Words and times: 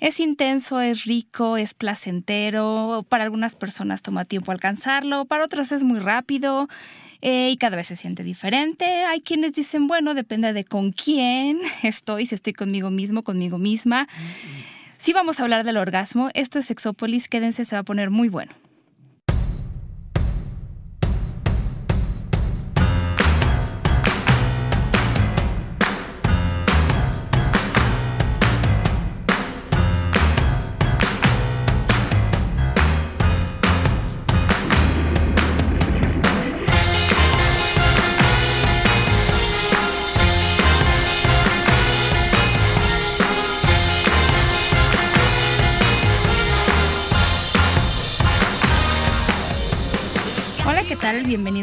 Es 0.00 0.18
intenso, 0.18 0.80
es 0.80 1.04
rico, 1.04 1.58
es 1.58 1.74
placentero. 1.74 3.04
Para 3.08 3.24
algunas 3.24 3.54
personas 3.54 4.00
toma 4.00 4.24
tiempo 4.24 4.50
alcanzarlo, 4.50 5.26
para 5.26 5.44
otros 5.44 5.72
es 5.72 5.84
muy 5.84 5.98
rápido 5.98 6.68
eh, 7.20 7.50
y 7.50 7.56
cada 7.58 7.76
vez 7.76 7.88
se 7.88 7.96
siente 7.96 8.24
diferente. 8.24 8.84
Hay 8.84 9.20
quienes 9.20 9.52
dicen, 9.52 9.86
bueno, 9.86 10.14
depende 10.14 10.54
de 10.54 10.64
con 10.64 10.92
quién 10.92 11.58
estoy, 11.82 12.24
si 12.24 12.34
estoy 12.34 12.54
conmigo 12.54 12.90
mismo, 12.90 13.22
conmigo 13.22 13.58
misma. 13.58 14.08
Si 14.96 15.12
vamos 15.12 15.38
a 15.38 15.42
hablar 15.42 15.64
del 15.64 15.76
orgasmo, 15.76 16.30
esto 16.34 16.58
es 16.58 16.66
Sexópolis, 16.66 17.28
quédense, 17.28 17.64
se 17.64 17.76
va 17.76 17.80
a 17.80 17.84
poner 17.84 18.10
muy 18.10 18.28
bueno. 18.28 18.52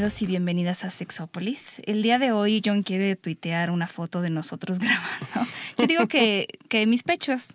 Bienvenidos 0.08 0.22
y 0.22 0.26
bienvenidas 0.26 0.84
a 0.86 0.90
Sexópolis. 0.90 1.82
El 1.86 2.02
día 2.02 2.18
de 2.18 2.32
hoy 2.32 2.62
John 2.64 2.82
quiere 2.82 3.18
tuitear 3.18 3.72
una 3.72 3.90
foto 3.90 4.22
de 4.22 4.30
nosotros 4.30 4.80
grabando. 4.80 5.52
Yo 5.78 5.86
digo 5.86 6.08
que, 6.08 6.48
que 6.70 6.88
mis 6.88 7.04
pechos. 7.04 7.50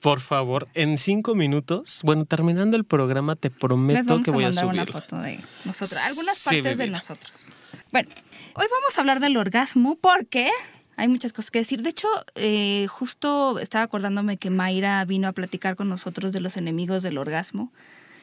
Por 0.00 0.20
favor, 0.20 0.66
en 0.74 0.98
cinco 0.98 1.36
minutos, 1.36 2.00
bueno, 2.02 2.24
terminando 2.24 2.76
el 2.76 2.82
programa, 2.82 3.36
te 3.36 3.48
prometo 3.48 4.20
que 4.22 4.32
voy 4.32 4.42
a, 4.42 4.52
subir 4.52 4.70
una 4.70 4.86
foto 4.86 5.20
de 5.20 5.38
nosotros, 5.64 6.04
algunas 6.04 6.42
partes 6.42 6.78
de 6.78 6.88
nosotros. 6.88 7.52
Bueno, 7.92 8.08
hoy 8.54 8.66
vamos 8.72 8.98
a 8.98 9.00
hablar 9.00 9.20
del 9.20 9.36
orgasmo 9.36 9.94
porque 9.94 10.50
hay 10.96 11.06
muchas 11.06 11.32
cosas 11.32 11.52
que 11.52 11.60
decir. 11.60 11.82
De 11.82 11.90
hecho, 11.90 12.08
eh, 12.34 12.88
justo 12.88 13.60
estaba 13.60 13.84
acordándome 13.84 14.36
que 14.36 14.50
Mayra 14.50 15.04
vino 15.04 15.28
a 15.28 15.32
platicar 15.32 15.76
con 15.76 15.88
nosotros 15.88 16.32
de 16.32 16.40
los 16.40 16.56
enemigos 16.56 17.04
del 17.04 17.18
orgasmo 17.18 17.70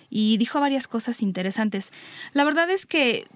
y 0.09 0.35
dijo 0.35 0.59
varias 0.59 0.89
cosas 0.89 1.21
interesantes. 1.21 1.93
La 2.33 2.43
verdad 2.43 2.69
es 2.69 2.85
que 2.85 3.27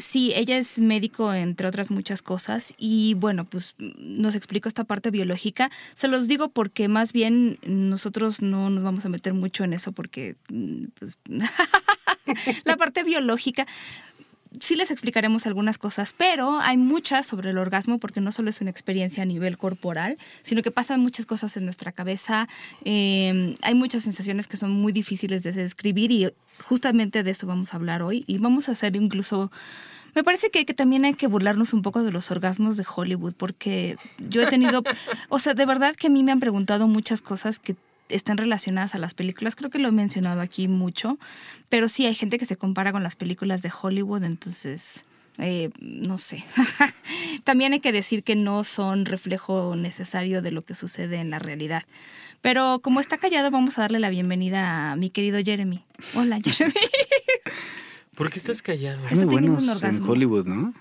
sí, 0.00 0.32
ella 0.34 0.58
es 0.58 0.78
médico, 0.78 1.32
entre 1.32 1.66
otras 1.66 1.90
muchas 1.90 2.22
cosas, 2.22 2.74
y 2.76 3.14
bueno, 3.14 3.44
pues 3.44 3.74
nos 3.78 4.34
explicó 4.34 4.68
esta 4.68 4.84
parte 4.84 5.10
biológica. 5.10 5.70
Se 5.94 6.08
los 6.08 6.28
digo 6.28 6.48
porque 6.48 6.88
más 6.88 7.12
bien 7.12 7.58
nosotros 7.64 8.42
no 8.42 8.70
nos 8.70 8.82
vamos 8.84 9.04
a 9.04 9.08
meter 9.08 9.34
mucho 9.34 9.64
en 9.64 9.72
eso 9.72 9.92
porque 9.92 10.36
mm, 10.48 10.84
pues, 10.98 11.18
la 12.64 12.76
parte 12.76 13.04
biológica 13.04 13.66
sí 14.60 14.76
les 14.76 14.90
explicaremos 14.90 15.46
algunas 15.46 15.78
cosas, 15.78 16.14
pero 16.16 16.60
hay 16.60 16.76
muchas 16.76 17.26
sobre 17.26 17.50
el 17.50 17.58
orgasmo 17.58 17.98
porque 17.98 18.20
no 18.20 18.32
solo 18.32 18.50
es 18.50 18.60
una 18.60 18.70
experiencia 18.70 19.22
a 19.22 19.26
nivel 19.26 19.58
corporal, 19.58 20.18
sino 20.42 20.62
que 20.62 20.70
pasan 20.70 21.00
muchas 21.00 21.26
cosas 21.26 21.56
en 21.56 21.64
nuestra 21.64 21.92
cabeza. 21.92 22.48
Em, 22.84 23.54
hay 23.62 23.74
muchas 23.74 24.02
sensaciones 24.02 24.48
que 24.48 24.56
son 24.56 24.72
muy 24.72 24.92
difíciles 24.92 25.42
de 25.42 25.52
describir 25.52 26.10
y 26.10 26.32
justamente 26.64 27.22
de 27.22 27.30
eso 27.30 27.46
vamos 27.46 27.72
a 27.72 27.76
hablar 27.76 28.02
hoy 28.02 28.24
y 28.26 28.38
vamos 28.38 28.68
a 28.68 28.72
hacer 28.72 28.96
incluso... 28.96 29.50
Me 30.14 30.22
parece 30.22 30.50
que, 30.50 30.66
que, 30.66 30.74
también 30.74 31.06
hay 31.06 31.14
que 31.14 31.26
burlarnos 31.26 31.72
un 31.72 31.80
poco 31.80 32.02
de 32.02 32.12
los 32.12 32.30
orgasmos 32.30 32.76
de 32.76 32.84
Hollywood, 32.84 33.32
porque 33.34 33.96
yo 34.18 34.42
he 34.42 34.46
tenido, 34.46 34.82
o 35.30 35.38
sea, 35.38 35.54
de 35.54 35.64
verdad 35.64 35.94
que 35.94 36.08
a 36.08 36.10
mí 36.10 36.22
me 36.22 36.32
han 36.32 36.40
preguntado 36.40 36.86
muchas 36.86 37.22
cosas 37.22 37.58
que 37.58 37.76
están 38.08 38.36
relacionadas 38.36 38.94
a 38.94 38.98
las 38.98 39.14
películas. 39.14 39.56
Creo 39.56 39.70
que 39.70 39.78
lo 39.78 39.88
he 39.88 39.92
mencionado 39.92 40.40
aquí 40.40 40.68
mucho, 40.68 41.18
pero 41.68 41.88
sí 41.88 42.06
hay 42.06 42.14
gente 42.14 42.38
que 42.38 42.46
se 42.46 42.56
compara 42.56 42.92
con 42.92 43.02
las 43.02 43.16
películas 43.16 43.62
de 43.62 43.72
Hollywood, 43.80 44.24
entonces... 44.24 45.04
Eh, 45.38 45.70
no 45.80 46.18
sé. 46.18 46.44
También 47.44 47.72
hay 47.72 47.80
que 47.80 47.90
decir 47.90 48.22
que 48.22 48.36
no 48.36 48.64
son 48.64 49.06
reflejo 49.06 49.74
necesario 49.76 50.42
de 50.42 50.50
lo 50.50 50.62
que 50.62 50.74
sucede 50.74 51.16
en 51.16 51.30
la 51.30 51.38
realidad. 51.38 51.84
Pero 52.42 52.80
como 52.80 53.00
está 53.00 53.16
callado, 53.16 53.50
vamos 53.50 53.78
a 53.78 53.82
darle 53.82 53.98
la 53.98 54.10
bienvenida 54.10 54.92
a 54.92 54.96
mi 54.96 55.08
querido 55.08 55.40
Jeremy. 55.42 55.84
Hola, 56.14 56.38
Jeremy. 56.44 56.74
¿Por 58.14 58.30
qué 58.30 58.38
estás 58.38 58.60
callado? 58.60 59.00
Muy 59.10 59.24
buenos 59.24 59.82
en 59.82 60.02
Hollywood, 60.02 60.46
¿no? 60.46 60.74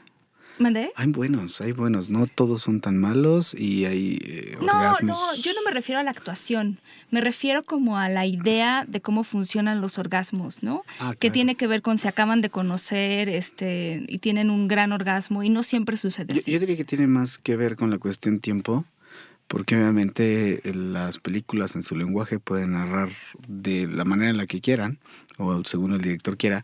¿Mandé? 0.62 0.92
Hay 0.96 1.08
buenos, 1.08 1.60
hay 1.60 1.72
buenos. 1.72 2.10
No 2.10 2.28
todos 2.28 2.62
son 2.62 2.82
tan 2.82 2.98
malos 2.98 3.54
y 3.54 3.86
hay 3.86 4.20
eh, 4.24 4.58
orgasmos. 4.60 5.02
No, 5.02 5.32
no, 5.32 5.42
yo 5.42 5.54
no 5.54 5.62
me 5.66 5.72
refiero 5.72 6.00
a 6.00 6.04
la 6.04 6.12
actuación. 6.12 6.80
Me 7.10 7.20
refiero 7.20 7.64
como 7.64 7.98
a 7.98 8.10
la 8.10 8.26
idea 8.26 8.86
de 8.88 9.02
cómo 9.02 9.24
funcionan 9.24 9.82
los 9.82 9.98
orgasmos, 9.98 10.62
¿no? 10.62 10.84
Ah, 11.00 11.16
que 11.18 11.32
tiene 11.32 11.56
que 11.56 11.66
ver 11.66 11.82
con 11.82 11.98
se 11.98 12.08
acaban 12.08 12.42
de 12.42 12.50
conocer 12.50 13.28
este, 13.28 14.06
y 14.08 14.20
tienen 14.20 14.50
un 14.52 14.68
gran 14.68 14.92
orgasmo 14.92 15.44
y 15.44 15.50
no 15.50 15.64
siempre 15.64 15.98
sucede 15.98 16.34
yo, 16.34 16.42
Yo 16.46 16.60
diría 16.60 16.78
que 16.78 16.86
tiene 16.86 17.08
más 17.08 17.38
que 17.38 17.56
ver 17.56 17.76
con 17.76 17.90
la 17.90 17.98
cuestión 17.98 18.40
tiempo 18.40 18.86
porque 19.48 19.76
obviamente 19.76 20.62
eh, 20.64 20.74
las 20.74 21.18
películas 21.20 21.76
en 21.76 21.84
su 21.84 21.96
lenguaje 21.96 22.40
pueden 22.40 22.72
narrar 22.72 23.10
de 23.48 23.88
la 23.88 24.06
manera 24.06 24.30
en 24.30 24.38
la 24.38 24.48
que 24.48 24.62
quieran 24.62 25.00
o 25.38 25.64
según 25.66 25.94
el 25.94 26.02
director 26.02 26.38
quiera, 26.38 26.64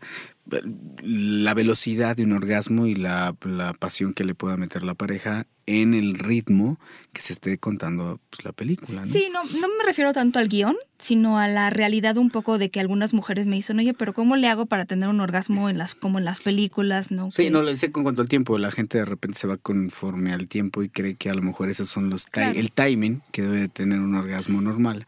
la 1.02 1.54
velocidad 1.54 2.16
de 2.16 2.24
un 2.24 2.32
orgasmo 2.32 2.86
y 2.86 2.94
la, 2.94 3.34
pasión 3.78 4.14
que 4.14 4.24
le 4.24 4.34
pueda 4.34 4.56
meter 4.56 4.84
la 4.84 4.94
pareja 4.94 5.46
en 5.66 5.92
el 5.92 6.18
ritmo 6.18 6.80
que 7.12 7.20
se 7.20 7.34
esté 7.34 7.58
contando 7.58 8.18
pues, 8.30 8.44
la 8.44 8.52
película. 8.52 9.04
¿no? 9.04 9.12
Sí, 9.12 9.28
no, 9.30 9.44
no 9.60 9.68
me 9.68 9.84
refiero 9.84 10.14
tanto 10.14 10.38
al 10.38 10.48
guion, 10.48 10.76
sino 10.98 11.38
a 11.38 11.46
la 11.46 11.68
realidad 11.68 12.16
un 12.16 12.30
poco 12.30 12.56
de 12.56 12.70
que 12.70 12.80
algunas 12.80 13.12
mujeres 13.12 13.46
me 13.46 13.56
dicen, 13.56 13.78
oye, 13.78 13.92
pero 13.92 14.14
¿cómo 14.14 14.36
le 14.36 14.48
hago 14.48 14.64
para 14.64 14.86
tener 14.86 15.10
un 15.10 15.20
orgasmo 15.20 15.68
en 15.68 15.76
las, 15.76 15.94
como 15.94 16.18
en 16.18 16.24
las 16.24 16.40
películas? 16.40 17.10
¿no? 17.10 17.30
Sí, 17.32 17.50
no, 17.50 17.62
le 17.62 17.76
sé 17.76 17.90
con 17.90 18.02
cuanto 18.02 18.22
al 18.22 18.28
tiempo, 18.28 18.56
la 18.56 18.70
gente 18.70 18.96
de 18.96 19.04
repente 19.04 19.38
se 19.38 19.46
va 19.46 19.58
conforme 19.58 20.32
al 20.32 20.48
tiempo 20.48 20.82
y 20.82 20.88
cree 20.88 21.16
que 21.16 21.28
a 21.28 21.34
lo 21.34 21.42
mejor 21.42 21.68
esos 21.68 21.88
son 21.88 22.08
los 22.08 22.24
el 22.34 22.72
timing 22.72 23.20
que 23.30 23.42
debe 23.42 23.68
tener 23.68 24.00
un 24.00 24.14
orgasmo 24.14 24.62
normal. 24.62 25.06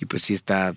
Y 0.00 0.06
pues 0.06 0.22
sí 0.22 0.32
está 0.32 0.74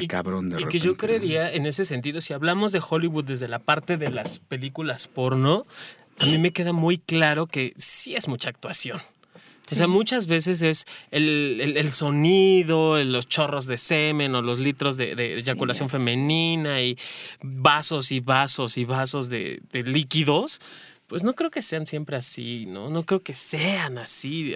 y, 0.00 0.06
cabrón 0.06 0.50
de 0.50 0.62
Y 0.62 0.66
que 0.66 0.78
yo 0.78 0.96
creería, 0.96 1.52
en 1.52 1.66
ese 1.66 1.84
sentido, 1.84 2.20
si 2.20 2.32
hablamos 2.32 2.72
de 2.72 2.82
Hollywood 2.86 3.24
desde 3.24 3.48
la 3.48 3.58
parte 3.58 3.96
de 3.96 4.10
las 4.10 4.38
películas 4.38 5.06
porno, 5.06 5.66
a 6.18 6.26
mí 6.26 6.38
me 6.38 6.52
queda 6.52 6.72
muy 6.72 6.98
claro 6.98 7.46
que 7.46 7.72
sí 7.76 8.14
es 8.14 8.28
mucha 8.28 8.48
actuación. 8.48 9.00
O 9.72 9.74
sea, 9.74 9.86
muchas 9.86 10.26
veces 10.26 10.60
es 10.60 10.84
el, 11.10 11.90
sonido, 11.90 13.02
los 13.02 13.26
chorros 13.26 13.66
de 13.66 13.78
semen 13.78 14.34
o 14.34 14.42
los 14.42 14.58
litros 14.58 14.98
de, 14.98 15.12
eyaculación 15.12 15.88
femenina 15.88 16.82
y 16.82 16.98
vasos 17.42 18.12
y 18.12 18.20
vasos 18.20 18.76
y 18.76 18.84
vasos 18.84 19.30
de, 19.30 19.62
de, 19.72 19.82
líquidos. 19.82 20.60
Pues 21.06 21.24
no 21.24 21.34
creo 21.34 21.50
que 21.50 21.62
sean 21.62 21.86
siempre 21.86 22.16
así, 22.16 22.66
¿no? 22.66 22.90
No 22.90 23.04
creo 23.04 23.22
que 23.22 23.34
sean 23.34 23.96
así 23.96 24.54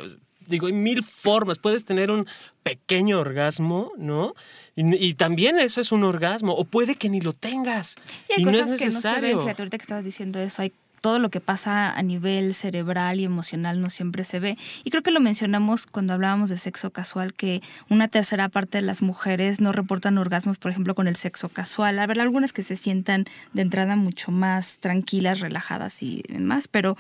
digo, 0.49 0.67
hay 0.67 0.73
mil 0.73 1.05
formas. 1.05 1.59
Puedes 1.59 1.85
tener 1.85 2.11
un 2.11 2.27
pequeño 2.63 3.21
orgasmo, 3.21 3.93
¿no? 3.97 4.35
Y, 4.81 5.15
también 5.15 5.59
eso 5.59 5.81
es 5.81 5.91
un 5.91 6.05
orgasmo. 6.05 6.55
O 6.55 6.65
puede 6.65 6.95
que 6.95 7.09
ni 7.09 7.21
lo 7.21 7.33
tengas. 7.33 7.97
Y, 8.37 8.45
no 8.45 8.51
es 8.51 8.69
necesario. 8.69 8.79
Que 8.79 9.35
no 9.35 9.41
se 9.41 9.47
ven, 9.47 9.57
ahorita 9.59 9.79
que 9.79 9.83
estabas 9.83 10.05
diciendo 10.05 10.39
eso, 10.39 10.63
hay 10.63 10.73
todo 11.01 11.19
lo 11.19 11.31
que 11.31 11.41
pasa 11.41 11.93
a 11.93 12.03
nivel 12.03 12.55
cerebral 12.55 13.21
y 13.21 13.25
emocional 13.25 13.81
no 13.81 13.91
siempre 13.91 14.25
se 14.25 14.39
ve. 14.41 14.57
Y 14.85 14.91
creo 14.91 15.03
que 15.03 15.11
lo 15.11 15.21
mencionamos 15.21 15.87
cuando 15.87 16.13
hablábamos 16.13 16.51
de 16.51 16.57
sexo 16.57 16.91
casual, 16.91 17.35
que 17.35 17.61
una 17.89 18.09
tercera 18.09 18.49
parte 18.49 18.79
de 18.79 18.83
las 18.83 19.03
mujeres 19.03 19.61
no 19.61 19.73
reportan 19.73 20.19
orgasmos, 20.19 20.59
por 20.59 20.71
ejemplo, 20.71 20.95
con 20.95 21.09
el 21.09 21.17
sexo 21.17 21.49
casual. 21.49 21.99
A 21.99 22.07
ver, 22.07 22.21
algunas 22.21 22.53
que 22.53 22.63
se 22.63 22.77
sientan 22.77 23.25
de 23.53 23.63
entrada 23.63 23.97
mucho 23.97 24.31
más 24.31 24.79
tranquilas, 24.79 25.41
relajadas 25.41 26.03
y 26.03 26.23
demás, 26.29 26.69
pero 26.69 26.97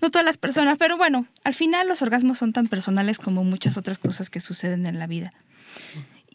no 0.00 0.10
todas 0.10 0.24
las 0.24 0.38
personas. 0.38 0.78
Pero 0.78 0.96
bueno, 0.96 1.26
al 1.44 1.54
final 1.54 1.88
los 1.88 2.02
orgasmos 2.02 2.38
son 2.38 2.52
tan 2.52 2.66
personales 2.66 3.18
como 3.18 3.42
muchas 3.42 3.76
otras 3.76 3.98
cosas 3.98 4.30
que 4.30 4.40
suceden 4.40 4.86
en 4.86 4.98
la 4.98 5.06
vida. 5.06 5.30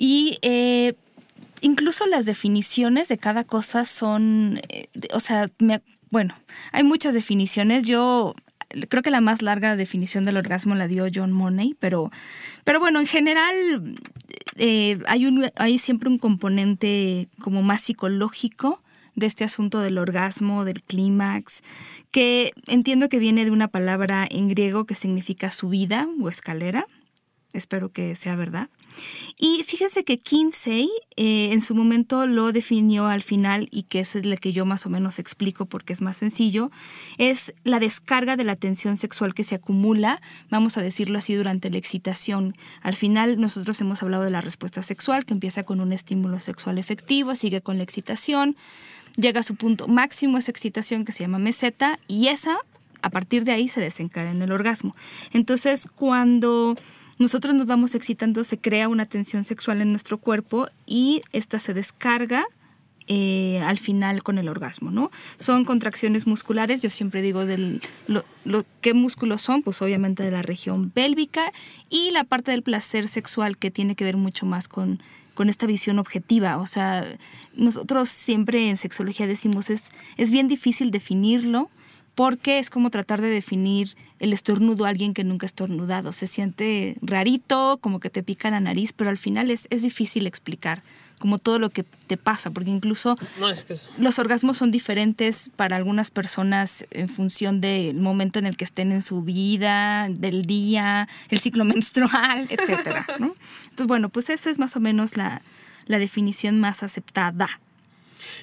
Y 0.03 0.39
eh, 0.41 0.95
incluso 1.61 2.07
las 2.07 2.25
definiciones 2.25 3.07
de 3.07 3.19
cada 3.19 3.43
cosa 3.43 3.85
son, 3.85 4.59
eh, 4.69 4.87
o 5.13 5.19
sea, 5.19 5.51
me 5.59 5.83
bueno, 6.09 6.33
hay 6.71 6.83
muchas 6.83 7.13
definiciones. 7.13 7.85
Yo 7.85 8.33
creo 8.89 9.03
que 9.03 9.11
la 9.11 9.21
más 9.21 9.43
larga 9.43 9.75
definición 9.75 10.23
del 10.25 10.37
orgasmo 10.37 10.73
la 10.73 10.87
dio 10.87 11.05
John 11.13 11.31
Money, 11.31 11.75
pero, 11.79 12.09
pero 12.63 12.79
bueno, 12.79 12.99
en 12.99 13.05
general 13.05 13.95
eh, 14.57 14.97
hay, 15.05 15.27
un, 15.27 15.51
hay 15.55 15.77
siempre 15.77 16.09
un 16.09 16.17
componente 16.17 17.29
como 17.39 17.61
más 17.61 17.81
psicológico 17.81 18.81
de 19.13 19.27
este 19.27 19.43
asunto 19.43 19.81
del 19.81 19.99
orgasmo, 19.99 20.65
del 20.65 20.81
clímax, 20.81 21.61
que 22.09 22.53
entiendo 22.65 23.07
que 23.07 23.19
viene 23.19 23.45
de 23.45 23.51
una 23.51 23.67
palabra 23.67 24.27
en 24.27 24.47
griego 24.47 24.85
que 24.85 24.95
significa 24.95 25.51
subida 25.51 26.07
o 26.19 26.27
escalera. 26.27 26.87
Espero 27.53 27.91
que 27.91 28.15
sea 28.15 28.35
verdad. 28.35 28.69
Y 29.37 29.63
fíjense 29.63 30.03
que 30.03 30.19
Kinsey 30.19 30.89
eh, 31.15 31.49
en 31.51 31.61
su 31.61 31.75
momento 31.75 32.27
lo 32.27 32.51
definió 32.51 33.07
al 33.07 33.23
final 33.23 33.67
y 33.71 33.83
que 33.83 34.01
esa 34.01 34.19
es 34.19 34.25
la 34.25 34.35
que 34.35 34.51
yo 34.51 34.65
más 34.65 34.85
o 34.85 34.89
menos 34.89 35.19
explico 35.19 35.65
porque 35.65 35.93
es 35.93 36.01
más 36.01 36.17
sencillo, 36.17 36.71
es 37.17 37.53
la 37.63 37.79
descarga 37.79 38.35
de 38.35 38.43
la 38.43 38.55
tensión 38.55 38.97
sexual 38.97 39.33
que 39.33 39.43
se 39.43 39.55
acumula, 39.55 40.21
vamos 40.49 40.77
a 40.77 40.81
decirlo 40.81 41.17
así, 41.17 41.33
durante 41.33 41.69
la 41.69 41.77
excitación. 41.77 42.53
Al 42.81 42.95
final 42.95 43.39
nosotros 43.39 43.79
hemos 43.81 44.03
hablado 44.03 44.23
de 44.23 44.31
la 44.31 44.41
respuesta 44.41 44.83
sexual 44.83 45.25
que 45.25 45.33
empieza 45.33 45.63
con 45.63 45.79
un 45.79 45.93
estímulo 45.93 46.39
sexual 46.39 46.77
efectivo, 46.77 47.35
sigue 47.35 47.61
con 47.61 47.77
la 47.77 47.83
excitación, 47.83 48.55
llega 49.15 49.41
a 49.41 49.43
su 49.43 49.55
punto 49.55 49.87
máximo 49.87 50.37
esa 50.37 50.51
excitación 50.51 51.05
que 51.05 51.11
se 51.11 51.23
llama 51.23 51.39
meseta 51.39 51.99
y 52.07 52.27
esa, 52.27 52.57
a 53.01 53.09
partir 53.09 53.43
de 53.43 53.51
ahí 53.51 53.69
se 53.69 53.81
desencadena 53.81 54.45
el 54.45 54.51
orgasmo. 54.51 54.95
Entonces 55.33 55.87
cuando 55.95 56.75
nosotros 57.21 57.53
nos 57.53 57.67
vamos 57.67 57.93
excitando, 57.93 58.43
se 58.43 58.57
crea 58.57 58.89
una 58.89 59.05
tensión 59.05 59.43
sexual 59.43 59.79
en 59.81 59.91
nuestro 59.91 60.17
cuerpo 60.17 60.67
y 60.87 61.21
esta 61.31 61.59
se 61.59 61.75
descarga 61.75 62.45
eh, 63.07 63.59
al 63.63 63.77
final 63.77 64.23
con 64.23 64.39
el 64.39 64.49
orgasmo, 64.49 64.89
¿no? 64.89 65.11
Son 65.37 65.63
contracciones 65.63 66.25
musculares, 66.25 66.81
yo 66.81 66.89
siempre 66.89 67.21
digo 67.21 67.45
del, 67.45 67.81
lo, 68.07 68.23
qué 68.81 68.95
músculos 68.95 69.43
son, 69.43 69.61
pues 69.61 69.81
obviamente 69.83 70.23
de 70.23 70.31
la 70.31 70.41
región 70.41 70.89
pélvica 70.89 71.53
y 71.89 72.09
la 72.09 72.23
parte 72.23 72.51
del 72.51 72.63
placer 72.63 73.07
sexual 73.07 73.57
que 73.57 73.69
tiene 73.69 73.95
que 73.95 74.03
ver 74.03 74.17
mucho 74.17 74.47
más 74.47 74.67
con, 74.67 74.99
con 75.35 75.47
esta 75.47 75.67
visión 75.67 75.99
objetiva. 75.99 76.57
O 76.57 76.65
sea, 76.65 77.05
nosotros 77.53 78.09
siempre 78.09 78.69
en 78.69 78.77
sexología 78.77 79.27
decimos 79.27 79.69
es, 79.69 79.91
es 80.17 80.31
bien 80.31 80.47
difícil 80.47 80.89
definirlo 80.89 81.69
porque 82.15 82.59
es 82.59 82.69
como 82.69 82.89
tratar 82.89 83.21
de 83.21 83.29
definir 83.29 83.95
el 84.19 84.33
estornudo 84.33 84.85
a 84.85 84.89
alguien 84.89 85.13
que 85.13 85.23
nunca 85.23 85.45
ha 85.45 85.47
estornudado. 85.47 86.11
Se 86.11 86.27
siente 86.27 86.95
rarito, 87.01 87.79
como 87.81 87.99
que 87.99 88.09
te 88.09 88.23
pica 88.23 88.51
la 88.51 88.59
nariz, 88.59 88.93
pero 88.93 89.09
al 89.09 89.17
final 89.17 89.49
es, 89.49 89.67
es 89.69 89.81
difícil 89.81 90.27
explicar 90.27 90.83
como 91.21 91.37
todo 91.37 91.59
lo 91.59 91.69
que 91.69 91.83
te 91.83 92.17
pasa, 92.17 92.49
porque 92.49 92.71
incluso 92.71 93.15
los 93.97 94.19
orgasmos 94.19 94.57
son 94.57 94.71
diferentes 94.71 95.51
para 95.55 95.75
algunas 95.75 96.09
personas 96.09 96.85
en 96.89 97.07
función 97.07 97.61
del 97.61 97.95
momento 97.95 98.39
en 98.39 98.47
el 98.47 98.57
que 98.57 98.65
estén 98.65 98.91
en 98.91 99.03
su 99.03 99.21
vida, 99.21 100.09
del 100.09 100.45
día, 100.45 101.07
el 101.29 101.39
ciclo 101.39 101.63
menstrual, 101.65 102.47
etc. 102.49 103.05
Entonces, 103.19 103.87
bueno, 103.87 104.09
pues 104.09 104.31
eso 104.31 104.49
es 104.49 104.57
más 104.57 104.75
o 104.75 104.79
menos 104.79 105.15
la, 105.15 105.43
la 105.85 105.99
definición 105.99 106.59
más 106.59 106.81
aceptada 106.81 107.59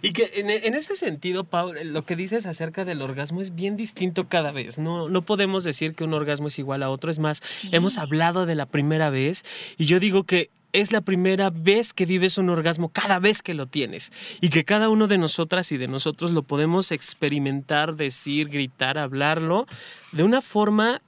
y 0.02 0.12
que 0.12 0.30
en, 0.34 0.74
ese 0.74 0.94
sentido, 0.94 1.44
Paul, 1.44 1.76
lo 1.84 2.04
que 2.04 2.16
dices 2.16 2.46
acerca 2.46 2.84
del 2.84 3.02
orgasmo 3.02 3.40
es 3.40 3.54
bien 3.54 3.76
distinto 3.76 4.28
cada 4.28 4.52
vez. 4.52 4.78
No, 4.78 5.08
no 5.08 5.22
podemos 5.22 5.64
decir 5.64 5.94
que 5.94 6.04
un 6.04 6.14
orgasmo 6.14 6.48
es 6.48 6.58
igual 6.58 6.82
a 6.82 6.90
otro. 6.90 7.10
Es 7.10 7.18
más, 7.18 7.42
hemos 7.72 7.98
hablado 7.98 8.46
de 8.46 8.54
la 8.54 8.66
primera 8.66 9.10
vez 9.10 9.44
y 9.76 9.86
yo 9.86 10.00
digo 10.00 10.24
que 10.24 10.50
es 10.72 10.92
la 10.92 11.00
primera 11.00 11.50
vez 11.50 11.92
que 11.92 12.06
vives 12.06 12.38
un 12.38 12.50
orgasmo 12.50 12.90
cada 12.90 13.18
vez 13.18 13.42
que 13.42 13.54
lo 13.54 13.66
tienes 13.66 14.12
y 14.40 14.50
que 14.50 14.64
cada 14.64 14.88
uno 14.88 15.06
de 15.06 15.18
nosotras 15.18 15.72
y 15.72 15.78
de 15.78 15.88
nosotros 15.88 16.32
lo 16.32 16.42
podemos 16.42 16.92
experimentar, 16.92 17.96
decir, 17.96 18.48
gritar, 18.48 18.98
hablarlo 18.98 19.66
de 20.12 20.24
una 20.24 20.42
forma 20.42 21.00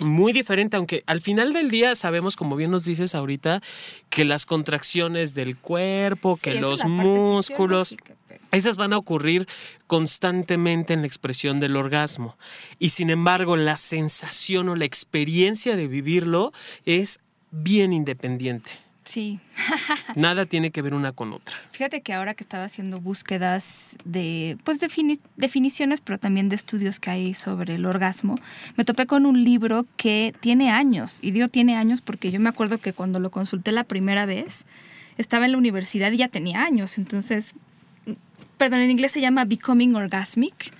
muy 0.00 0.32
diferente, 0.32 0.76
aunque 0.76 1.02
al 1.06 1.20
final 1.20 1.52
del 1.52 1.70
día 1.70 1.94
sabemos, 1.94 2.36
como 2.36 2.56
bien 2.56 2.70
nos 2.70 2.84
dices 2.84 3.14
ahorita, 3.14 3.62
que 4.08 4.24
las 4.24 4.46
contracciones 4.46 5.34
del 5.34 5.56
cuerpo, 5.56 6.38
que 6.40 6.54
los 6.54 6.84
músculos, 6.84 7.96
esas 8.52 8.76
van 8.76 8.92
a 8.92 8.98
ocurrir 8.98 9.46
constantemente 9.86 10.94
en 10.94 11.02
la 11.02 11.06
expresión 11.06 11.60
del 11.60 11.76
orgasmo. 11.76 12.36
Y 12.78 12.90
sin 12.90 13.10
embargo, 13.10 13.56
la 13.56 13.76
sensación 13.76 14.68
o 14.68 14.76
la 14.76 14.84
experiencia 14.84 15.76
de 15.76 15.86
vivirlo 15.86 16.52
es 16.84 17.20
bien 17.50 17.92
independiente. 17.92 18.89
Sí. 19.04 19.40
Nada 20.14 20.46
tiene 20.46 20.70
que 20.70 20.82
ver 20.82 20.94
una 20.94 21.12
con 21.12 21.32
otra. 21.32 21.56
Fíjate 21.72 22.00
que 22.02 22.12
ahora 22.12 22.34
que 22.34 22.44
estaba 22.44 22.64
haciendo 22.64 23.00
búsquedas 23.00 23.96
de 24.04 24.58
pues 24.64 24.78
definiciones, 25.36 26.00
pero 26.00 26.18
también 26.18 26.48
de 26.48 26.56
estudios 26.56 27.00
que 27.00 27.10
hay 27.10 27.34
sobre 27.34 27.76
el 27.76 27.86
orgasmo, 27.86 28.38
me 28.76 28.84
topé 28.84 29.06
con 29.06 29.26
un 29.26 29.42
libro 29.42 29.86
que 29.96 30.34
tiene 30.40 30.70
años. 30.70 31.18
Y 31.22 31.30
digo 31.30 31.48
tiene 31.48 31.76
años 31.76 32.00
porque 32.00 32.30
yo 32.30 32.40
me 32.40 32.48
acuerdo 32.48 32.78
que 32.78 32.92
cuando 32.92 33.20
lo 33.20 33.30
consulté 33.30 33.72
la 33.72 33.84
primera 33.84 34.26
vez, 34.26 34.66
estaba 35.16 35.46
en 35.46 35.52
la 35.52 35.58
universidad 35.58 36.12
y 36.12 36.18
ya 36.18 36.28
tenía 36.28 36.62
años. 36.62 36.98
Entonces, 36.98 37.54
perdón, 38.56 38.80
en 38.80 38.90
inglés 38.90 39.12
se 39.12 39.20
llama 39.20 39.44
Becoming 39.44 39.94
Orgasmic. 39.94 40.72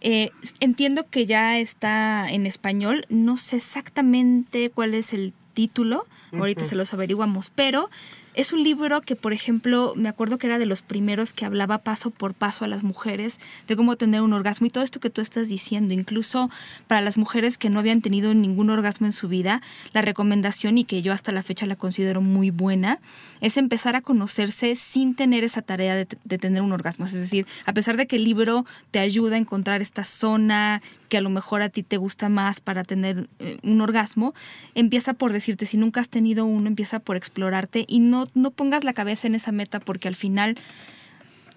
Eh, 0.00 0.30
entiendo 0.60 1.08
que 1.08 1.26
ya 1.26 1.58
está 1.58 2.30
en 2.30 2.46
español. 2.46 3.06
No 3.08 3.36
sé 3.36 3.56
exactamente 3.56 4.70
cuál 4.70 4.94
es 4.94 5.12
el 5.12 5.32
título, 5.58 6.06
ahorita 6.32 6.64
se 6.64 6.76
los 6.76 6.94
averiguamos, 6.94 7.50
pero 7.52 7.90
es 8.38 8.52
un 8.52 8.62
libro 8.62 9.00
que, 9.00 9.16
por 9.16 9.32
ejemplo, 9.32 9.94
me 9.96 10.08
acuerdo 10.08 10.38
que 10.38 10.46
era 10.46 10.60
de 10.60 10.64
los 10.66 10.82
primeros 10.82 11.32
que 11.32 11.44
hablaba 11.44 11.78
paso 11.78 12.10
por 12.10 12.34
paso 12.34 12.64
a 12.64 12.68
las 12.68 12.84
mujeres 12.84 13.40
de 13.66 13.74
cómo 13.74 13.96
tener 13.96 14.22
un 14.22 14.32
orgasmo 14.32 14.68
y 14.68 14.70
todo 14.70 14.84
esto 14.84 15.00
que 15.00 15.10
tú 15.10 15.20
estás 15.20 15.48
diciendo, 15.48 15.92
incluso 15.92 16.48
para 16.86 17.00
las 17.00 17.18
mujeres 17.18 17.58
que 17.58 17.68
no 17.68 17.80
habían 17.80 18.00
tenido 18.00 18.32
ningún 18.34 18.70
orgasmo 18.70 19.06
en 19.06 19.12
su 19.12 19.26
vida, 19.26 19.60
la 19.92 20.02
recomendación 20.02 20.78
y 20.78 20.84
que 20.84 21.02
yo 21.02 21.12
hasta 21.12 21.32
la 21.32 21.42
fecha 21.42 21.66
la 21.66 21.74
considero 21.74 22.20
muy 22.20 22.50
buena, 22.50 23.00
es 23.40 23.56
empezar 23.56 23.96
a 23.96 24.02
conocerse 24.02 24.76
sin 24.76 25.16
tener 25.16 25.42
esa 25.42 25.62
tarea 25.62 25.96
de, 25.96 26.06
tener 26.38 26.62
un 26.62 26.70
orgasmo. 26.70 27.06
Es 27.06 27.14
decir, 27.14 27.44
a 27.66 27.72
pesar 27.72 27.96
de 27.96 28.06
que 28.06 28.16
el 28.16 28.24
libro 28.24 28.64
te 28.92 29.00
ayuda 29.00 29.34
a 29.34 29.38
encontrar 29.38 29.82
esta 29.82 30.04
zona 30.04 30.80
que 31.08 31.16
a 31.16 31.20
lo 31.22 31.30
mejor 31.30 31.62
a 31.62 31.70
ti 31.70 31.82
te 31.82 31.96
gusta 31.96 32.28
más 32.28 32.60
para 32.60 32.84
tener 32.84 33.28
eh, 33.38 33.58
un 33.62 33.80
orgasmo, 33.80 34.34
empieza 34.74 35.14
por 35.14 35.32
decirte, 35.32 35.66
si 35.66 35.76
nunca 35.76 36.00
has 36.00 36.08
tenido 36.08 36.44
uno, 36.44 36.68
empieza 36.68 37.00
por 37.00 37.16
explorarte 37.16 37.84
y 37.88 37.98
no 37.98 38.27
no, 38.34 38.50
pongas 38.50 38.84
la 38.84 38.92
cabeza 38.92 39.26
en 39.26 39.34
esa 39.34 39.52
meta 39.52 39.80
porque 39.80 40.08
al 40.08 40.14
final 40.14 40.58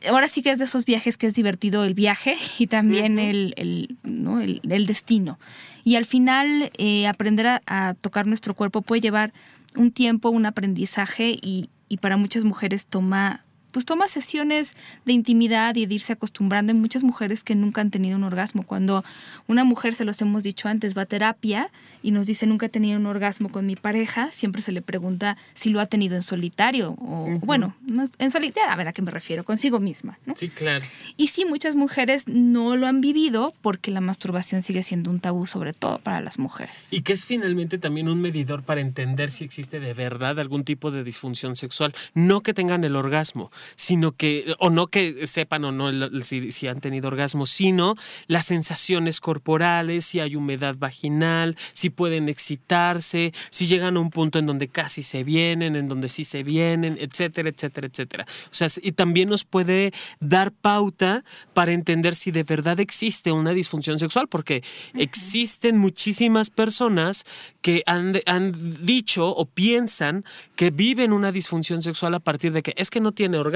ahora 0.08 0.28
sí 0.28 0.42
que 0.42 0.52
es 0.52 0.60
de 0.60 0.66
esos 0.66 0.86
viajes 0.86 1.18
que 1.18 1.28
es 1.28 1.34
divertido 1.34 1.84
el 1.84 1.94
viaje 1.94 2.36
y 2.60 2.68
también 2.68 3.20
el, 3.20 3.54
el, 3.56 4.86
destino. 4.86 5.40
Y 5.84 5.96
al 5.96 6.06
final 6.06 6.72
eh, 6.78 7.08
aprender 7.08 7.62
a, 7.66 7.96
tocar 8.02 8.28
nuestro 8.28 8.54
cuerpo 8.54 8.82
puede 8.82 9.02
llevar 9.02 9.34
un 9.76 9.92
tiempo, 9.92 10.30
un 10.30 10.46
aprendizaje 10.46 11.38
y, 11.42 11.70
y 11.88 11.98
para 11.98 12.18
muchas 12.18 12.44
mujeres 12.44 12.86
toma 12.86 13.44
pues 13.72 13.86
toma 13.86 14.08
sesiones 14.08 14.76
de 15.06 15.14
intimidad 15.14 15.76
y 15.76 15.86
de 15.86 15.96
irse 15.96 16.14
acostumbrando. 16.14 16.72
Hay 16.72 16.78
muchas 16.78 17.04
mujeres 17.04 17.44
que 17.44 17.56
nunca 17.56 17.82
han 17.82 17.92
tenido 17.92 18.18
un 18.18 18.24
orgasmo. 18.24 18.64
Cuando 18.64 19.04
una 19.48 19.64
mujer, 19.64 19.96
se 19.96 20.06
los 20.06 20.22
hemos 20.22 20.44
dicho 20.44 20.68
antes, 20.68 20.98
va 20.98 21.04
a 21.04 21.06
terapia 21.06 21.70
y 22.02 22.12
nos 22.12 22.26
dice 22.26 22.46
nunca 22.46 22.68
he 22.68 22.70
tenido 22.70 23.00
un 23.00 23.06
orgasmo 23.06 23.50
con 23.50 23.66
mi 23.66 23.76
pareja, 23.76 24.32
siempre 24.32 24.62
se 24.62 24.72
le 24.72 24.82
pregunta 24.82 25.38
si 25.54 25.70
lo 25.70 25.80
ha 25.80 25.86
tenido 25.86 26.16
en 26.16 26.22
solitario 26.22 26.96
o, 27.00 27.40
bueno, 27.42 27.76
en 28.18 28.32
solitario, 28.32 28.72
a 28.72 28.76
ver 28.76 28.88
a 28.88 28.94
qué 28.94 29.02
me 29.02 29.12
refiero, 29.12 29.44
consigo 29.44 29.80
misma. 29.80 30.20
¿no? 30.26 30.36
Sí, 30.36 30.50
claro. 30.50 30.86
Y 31.18 31.28
sí, 31.28 31.46
muchas 31.46 31.76
mujeres 31.76 32.28
no 32.28 32.76
lo 32.76 32.88
han 32.88 33.02
vivido 33.02 33.54
porque 33.62 33.92
la 33.92 34.02
masturbación 34.02 34.62
sigue 34.62 34.84
siendo 34.84 35.10
un 35.10 35.20
tabú, 35.20 35.46
sobre 35.46 35.74
todo 35.74 36.00
para 36.00 36.22
las 36.22 36.40
mujeres. 36.40 36.92
Y 36.92 37.02
que 37.02 37.14
es 37.14 37.26
finalmente 37.26 37.78
también 37.78 38.10
un 38.10 38.22
medidor 38.22 38.64
para 38.64 38.82
entender 38.82 39.32
si 39.32 39.44
existe 39.44 39.80
de 39.80 39.94
verdad 39.94 40.40
algún 40.40 40.64
tipo 40.64 40.92
de 40.92 41.04
disfunción 41.04 41.56
sexual. 41.56 41.94
No 42.14 42.42
que 42.42 42.54
tengan 42.54 42.84
el 42.84 42.96
orgasmo, 42.96 43.52
sino 43.76 44.14
que, 44.14 44.56
o 44.60 44.70
no 44.70 44.88
que 44.88 45.28
sepan 45.28 45.66
o 45.66 45.72
no 45.72 45.92
si, 46.22 46.68
han 46.68 46.82
tenido 46.82 47.08
orgasmo, 47.08 47.46
sino 47.46 47.96
las 48.28 48.46
sensaciones 48.48 49.20
corporales, 49.20 50.06
si 50.06 50.20
hay 50.20 50.36
humedad 50.36 50.76
vaginal, 50.78 51.58
si 51.74 51.90
pueden 51.90 52.30
excitarse, 52.30 53.34
si 53.50 53.68
llegan 53.68 53.98
a 53.98 54.00
un 54.00 54.10
punto 54.10 54.40
en 54.40 54.46
donde 54.46 54.68
casi 54.68 55.04
se 55.04 55.24
vienen, 55.24 55.76
en 55.76 55.88
donde 55.88 56.10
sí 56.10 56.24
se 56.24 56.44
vienen, 56.44 56.98
etcétera, 57.00 57.50
etcétera, 57.50 57.88
etcétera. 57.88 58.26
O 58.52 58.56
sea, 58.56 58.68
y 58.82 58.92
también 58.94 59.30
nos 59.30 59.44
puede 59.44 59.92
dar 60.20 60.52
pauta 60.52 61.24
para 61.54 61.72
entender 61.74 62.16
si 62.16 62.32
de 62.32 62.44
verdad 62.44 62.80
existe 62.80 63.32
una 63.32 63.52
disfunción 63.52 64.00
sexual, 64.00 64.28
porque 64.28 64.64
existen 64.96 65.78
muchísimas 65.78 66.50
personas 66.50 67.26
que 67.62 67.84
han, 67.86 68.20
han 68.26 68.86
dicho 68.86 69.30
o 69.30 69.46
piensan 69.46 70.26
que 70.56 70.72
viven 70.72 71.14
una 71.14 71.32
disfunción 71.32 71.82
sexual 71.82 72.14
a 72.16 72.20
partir 72.20 72.52
de 72.52 72.64
que 72.64 72.74
es 72.78 72.90
que 72.90 73.00
no 73.00 73.12
tiene 73.12 73.38
orgasmo 73.38 73.51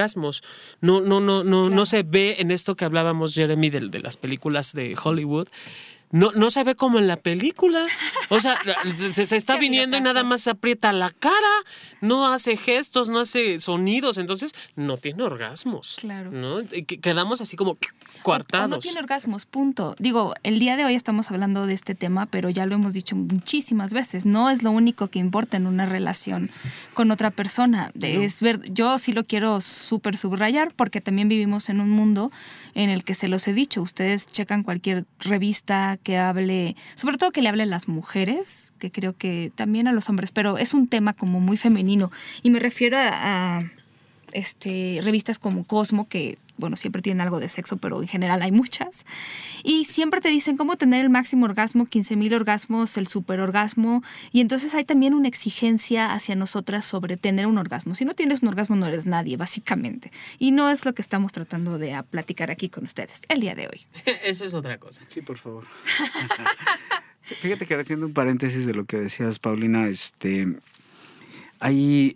no, 0.82 1.02
no, 1.02 1.20
no, 1.20 1.44
no, 1.44 1.70
no 1.70 1.86
se 1.86 2.04
ve 2.04 2.38
en 2.40 2.52
esto 2.52 2.76
que 2.76 2.86
hablábamos, 2.86 3.34
Jeremy, 3.34 3.70
de, 3.70 3.80
de 3.90 4.00
las 4.00 4.18
películas 4.18 4.74
de 4.74 4.96
Hollywood 5.02 5.48
no, 6.16 6.32
no 6.32 6.50
se 6.50 6.64
ve 6.64 6.76
como 6.76 6.98
en 6.98 7.08
la 7.08 7.18
película. 7.18 7.86
O 8.30 8.40
sea, 8.40 8.58
se, 9.12 9.36
está 9.36 9.58
viniendo 9.58 9.98
y 9.98 10.02
nada 10.02 10.24
más 10.24 10.42
se 10.42 10.50
aprieta 10.50 10.94
la 10.94 11.10
cara, 11.10 11.34
no 12.00 12.32
hace 12.32 12.56
gestos, 12.56 13.10
no 13.10 13.20
hace 13.20 13.60
sonidos, 13.60 14.18
entonces 14.18 14.54
no 14.78 14.96
tiene 14.96 15.24
orgasmos. 15.24 15.98
Claro. 16.00 16.32
¿no? 16.32 16.60
Quedamos 17.02 17.42
así 17.42 17.58
como 17.58 17.78
coartados. 18.24 18.70
no 18.70 18.80
tiene 18.80 19.00
orgasmos, 19.00 19.46
punto. 19.46 19.94
Digo, 20.00 20.34
el 20.44 20.58
día 20.58 20.78
de 20.78 20.86
hoy 20.86 20.96
estamos 20.96 21.32
hablando 21.32 21.68
de 21.68 21.74
este 21.74 21.96
tema, 21.96 22.28
pero 22.28 22.50
ya 22.50 22.66
lo 22.66 22.76
hemos 22.76 22.94
dicho 22.94 23.18
muchísimas 23.18 23.92
veces. 23.92 24.26
No 24.26 24.50
es 24.50 24.64
lo 24.64 24.72
único 24.72 25.10
que 25.10 25.20
importa 25.20 25.58
en 25.58 25.68
una 25.68 25.86
relación 25.86 26.50
con 26.94 27.12
otra 27.12 27.30
persona. 27.30 27.92
Es 28.00 28.40
ver, 28.40 28.62
yo 28.72 29.00
sí 29.00 29.12
lo 29.12 29.26
quiero 29.26 29.60
súper 29.60 30.16
subrayar 30.16 30.74
porque 30.74 31.02
también 31.02 31.28
vivimos 31.28 31.68
en 31.68 31.82
un 31.82 31.90
mundo 31.90 32.32
en 32.74 32.90
el 32.90 33.04
que 33.04 33.16
se 33.16 33.28
los 33.28 33.46
he 33.50 33.54
dicho. 33.54 33.82
Ustedes 33.82 34.28
checan 34.28 34.64
cualquier 34.64 35.04
revista 35.20 36.00
que 36.06 36.18
hable, 36.18 36.76
sobre 36.94 37.18
todo 37.18 37.32
que 37.32 37.42
le 37.42 37.50
hable 37.50 37.64
a 37.64 37.66
las 37.66 37.88
mujeres, 37.88 38.74
que 38.78 38.92
creo 38.92 39.18
que 39.18 39.52
también 39.56 39.88
a 39.88 39.92
los 39.92 40.08
hombres, 40.08 40.32
pero 40.32 40.60
es 40.60 40.76
un 40.76 40.88
tema 40.88 41.14
como 41.14 41.40
muy 41.42 41.58
femenino. 41.58 42.12
Y 42.44 42.52
me 42.52 42.60
refiero 42.60 42.98
a, 42.98 43.10
a 43.58 43.72
este, 44.36 45.00
revistas 45.02 45.40
como 45.40 45.64
Cosmo, 45.64 46.08
que 46.08 46.38
bueno, 46.58 46.76
siempre 46.78 47.02
tienen 47.02 47.22
algo 47.22 47.40
de 47.40 47.50
sexo, 47.50 47.78
pero 47.78 48.02
en 48.02 48.08
general 48.08 48.42
hay 48.42 48.52
muchas. 48.52 49.06
Y 49.64 49.86
siempre 49.86 50.22
te 50.22 50.30
dicen 50.30 50.58
cómo 50.58 50.78
tener 50.78 51.02
el 51.02 51.10
máximo 51.10 51.46
orgasmo, 51.46 51.86
15.000 51.86 52.34
orgasmos, 52.34 52.98
el 52.98 53.08
superorgasmo. 53.08 54.04
Y 54.32 54.42
entonces 54.42 54.74
hay 54.74 54.86
también 54.86 55.14
una 55.14 55.28
exigencia 55.28 56.14
hacia 56.14 56.36
nosotras 56.36 56.86
sobre 56.86 57.18
tener 57.18 57.48
un 57.48 57.58
orgasmo. 57.58 57.94
Si 57.96 58.06
no 58.06 58.14
tienes 58.14 58.42
un 58.42 58.50
orgasmo 58.50 58.76
no 58.76 58.86
eres 58.86 59.06
nadie, 59.06 59.38
básicamente. 59.38 60.12
Y 60.40 60.52
no 60.52 60.70
es 60.70 60.86
lo 60.86 60.94
que 60.94 61.02
estamos 61.02 61.32
tratando 61.32 61.78
de 61.78 62.02
platicar 62.10 62.52
aquí 62.52 62.70
con 62.70 62.86
ustedes 62.86 63.22
el 63.28 63.42
día 63.42 63.56
de 63.56 63.68
hoy. 63.68 63.86
Eso 64.24 64.46
es 64.46 64.54
otra 64.54 64.78
cosa. 64.78 65.02
Sí, 65.10 65.22
por 65.22 65.38
favor. 65.38 65.66
Fíjate 67.22 67.66
que 67.66 67.76
haciendo 67.76 68.06
un 68.06 68.14
paréntesis 68.14 68.66
de 68.66 68.74
lo 68.74 68.86
que 68.86 68.98
decías, 68.98 69.40
Paulina, 69.40 69.88
este, 69.88 70.58
hay 71.60 72.16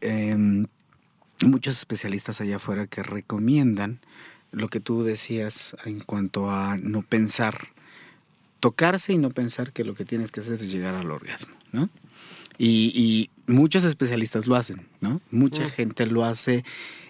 muchos 1.46 1.78
especialistas 1.78 2.42
allá 2.42 2.58
afuera 2.58 2.88
que 2.88 3.04
recomiendan 3.04 4.00
lo 4.52 4.68
que 4.68 4.80
tú 4.80 5.04
decías 5.04 5.76
en 5.86 6.00
cuanto 6.00 6.52
a 6.52 6.78
no 6.78 7.02
pensar, 7.02 7.70
tocarse 8.60 9.14
y 9.14 9.18
no 9.18 9.30
pensar 9.30 9.72
que 9.72 9.84
lo 9.84 9.94
que 9.94 10.06
tienes 10.06 10.32
que 10.32 10.42
hacer 10.42 10.54
es 10.54 10.72
llegar 10.72 10.96
al 10.96 11.12
orgasmo, 11.12 11.56
¿no? 11.72 11.90
Y, 12.58 13.30
muchos 13.48 13.84
especialistas 13.84 14.46
lo 14.46 14.56
hacen, 14.56 14.86
¿no? 15.02 15.22
Mucha 15.32 15.66
mm. 15.66 15.70
gente 15.70 16.06
lo 16.06 16.24
hace 16.24 16.64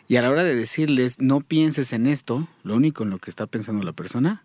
y 0.08 0.16
a 0.16 0.22
la 0.22 0.30
hora 0.30 0.46
de 0.46 0.56
decirles 0.56 1.20
no 1.20 1.42
pienses 1.42 1.92
en 1.92 2.08
esto, 2.08 2.48
lo 2.64 2.76
único 2.76 3.04
en 3.04 3.10
lo 3.10 3.18
que 3.18 3.30
está 3.30 3.46
pensando 3.46 3.84
la 3.84 3.92
persona 3.92 4.44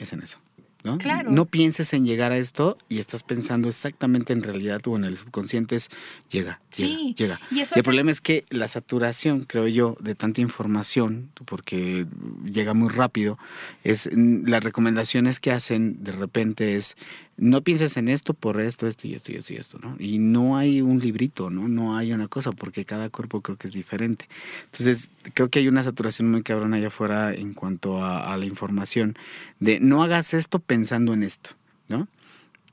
es 0.00 0.12
en 0.12 0.22
eso. 0.22 0.40
¿No? 0.84 0.98
No 1.28 1.44
pienses 1.46 1.92
en 1.92 2.06
llegar 2.06 2.32
a 2.32 2.38
esto 2.38 2.78
y 2.88 2.98
estás 2.98 3.22
pensando 3.22 3.68
exactamente 3.68 4.32
en 4.32 4.42
realidad 4.42 4.80
o 4.86 4.96
en 4.96 5.04
el 5.04 5.16
subconsciente 5.16 5.76
es 5.76 5.88
llega, 6.30 6.60
llega, 6.76 6.98
llega. 7.16 7.40
Y, 7.50 7.60
el 7.60 7.82
problema 7.82 8.10
es 8.10 8.20
que 8.20 8.44
la 8.50 8.68
saturación, 8.68 9.44
creo 9.44 9.66
yo, 9.66 9.96
de 10.00 10.14
tanta 10.14 10.40
información, 10.40 11.30
porque 11.44 12.06
llega 12.44 12.74
muy 12.74 12.88
rápido, 12.90 13.38
es 13.82 14.08
las 14.12 14.62
recomendaciones 14.62 15.40
que 15.40 15.50
hacen 15.50 16.04
de 16.04 16.12
repente 16.12 16.76
es 16.76 16.96
no 17.38 17.62
pienses 17.62 17.96
en 17.96 18.08
esto 18.08 18.34
por 18.34 18.60
esto, 18.60 18.86
esto 18.86 19.06
y 19.06 19.14
esto 19.14 19.32
y 19.32 19.36
esto 19.36 19.52
y 19.52 19.56
esto, 19.56 19.78
¿no? 19.80 19.96
Y 19.98 20.18
no 20.18 20.56
hay 20.56 20.82
un 20.82 20.98
librito, 20.98 21.50
¿no? 21.50 21.68
No 21.68 21.96
hay 21.96 22.12
una 22.12 22.26
cosa, 22.26 22.50
porque 22.52 22.84
cada 22.84 23.08
cuerpo 23.10 23.40
creo 23.40 23.56
que 23.56 23.68
es 23.68 23.72
diferente. 23.72 24.28
Entonces, 24.64 25.08
creo 25.34 25.48
que 25.48 25.60
hay 25.60 25.68
una 25.68 25.84
saturación 25.84 26.30
muy 26.30 26.42
cabrona 26.42 26.76
allá 26.76 26.88
afuera 26.88 27.32
en 27.32 27.54
cuanto 27.54 28.02
a, 28.02 28.32
a 28.32 28.36
la 28.36 28.44
información 28.44 29.16
de 29.60 29.78
no 29.78 30.02
hagas 30.02 30.34
esto 30.34 30.58
pensando 30.58 31.14
en 31.14 31.22
esto, 31.22 31.50
¿no? 31.88 32.08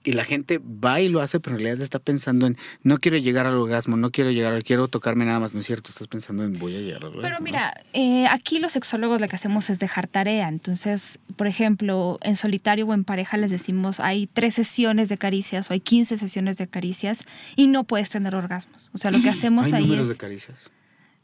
Y 0.05 0.13
la 0.13 0.24
gente 0.24 0.59
va 0.59 1.01
y 1.01 1.09
lo 1.09 1.21
hace, 1.21 1.39
pero 1.39 1.55
en 1.55 1.63
realidad 1.63 1.83
está 1.83 2.00
pensando 2.00 2.45
en 2.47 2.57
no 2.83 3.00
quiero 3.00 3.17
llegar 3.17 3.47
al 3.47 3.55
orgasmo, 3.55 3.97
no 3.97 4.12
quiero 4.12 4.31
llegar, 4.31 4.63
quiero 4.63 4.88
tocarme 4.88 5.25
nada 5.25 5.39
más, 5.39 5.53
no 5.53 5.59
es 5.59 5.65
cierto, 5.65 5.89
estás 5.89 6.07
pensando 6.07 6.43
en 6.43 6.57
voy 6.57 6.75
a 6.75 6.79
llegar 6.79 7.01
al 7.01 7.07
orgasmo. 7.09 7.21
Pero 7.24 7.39
mira, 7.41 7.81
eh, 7.93 8.27
aquí 8.27 8.59
los 8.59 8.74
sexólogos 8.74 9.19
lo 9.19 9.27
que 9.27 9.35
hacemos 9.35 9.69
es 9.69 9.79
dejar 9.79 10.07
tarea, 10.07 10.47
entonces, 10.47 11.19
por 11.35 11.47
ejemplo, 11.47 12.19
en 12.21 12.35
solitario 12.35 12.85
o 12.85 12.93
en 12.93 13.03
pareja 13.03 13.38
les 13.38 13.50
decimos 13.50 14.00
hay 14.00 14.27
tres 14.27 14.55
sesiones 14.55 15.09
de 15.09 15.17
caricias 15.17 15.69
o 15.69 15.74
hay 15.74 15.79
15 15.79 16.17
sesiones 16.17 16.57
de 16.57 16.67
caricias 16.67 17.25
y 17.55 17.67
no 17.67 17.83
puedes 17.83 18.09
tener 18.09 18.35
orgasmos. 18.35 18.89
O 18.93 18.97
sea, 18.97 19.12
lo 19.12 19.21
que 19.21 19.29
hacemos 19.31 19.67
¿Hay 19.67 19.74
ahí 19.74 19.83
números 19.83 20.09
de 20.09 20.17
caricias? 20.17 20.71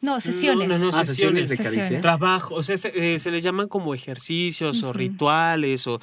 No, 0.01 0.19
sesiones. 0.19 0.67
No, 0.67 0.79
no, 0.79 0.89
ah, 0.93 1.05
sesiones, 1.05 1.49
de 1.49 1.57
caricia. 1.57 2.01
Trabajo, 2.01 2.55
o 2.55 2.63
sea, 2.63 2.75
se, 2.75 3.15
eh, 3.15 3.31
les 3.31 3.43
llaman 3.43 3.67
como 3.67 3.93
ejercicios 3.93 4.81
o 4.81 4.91
rituales 4.93 5.85
o 5.85 6.01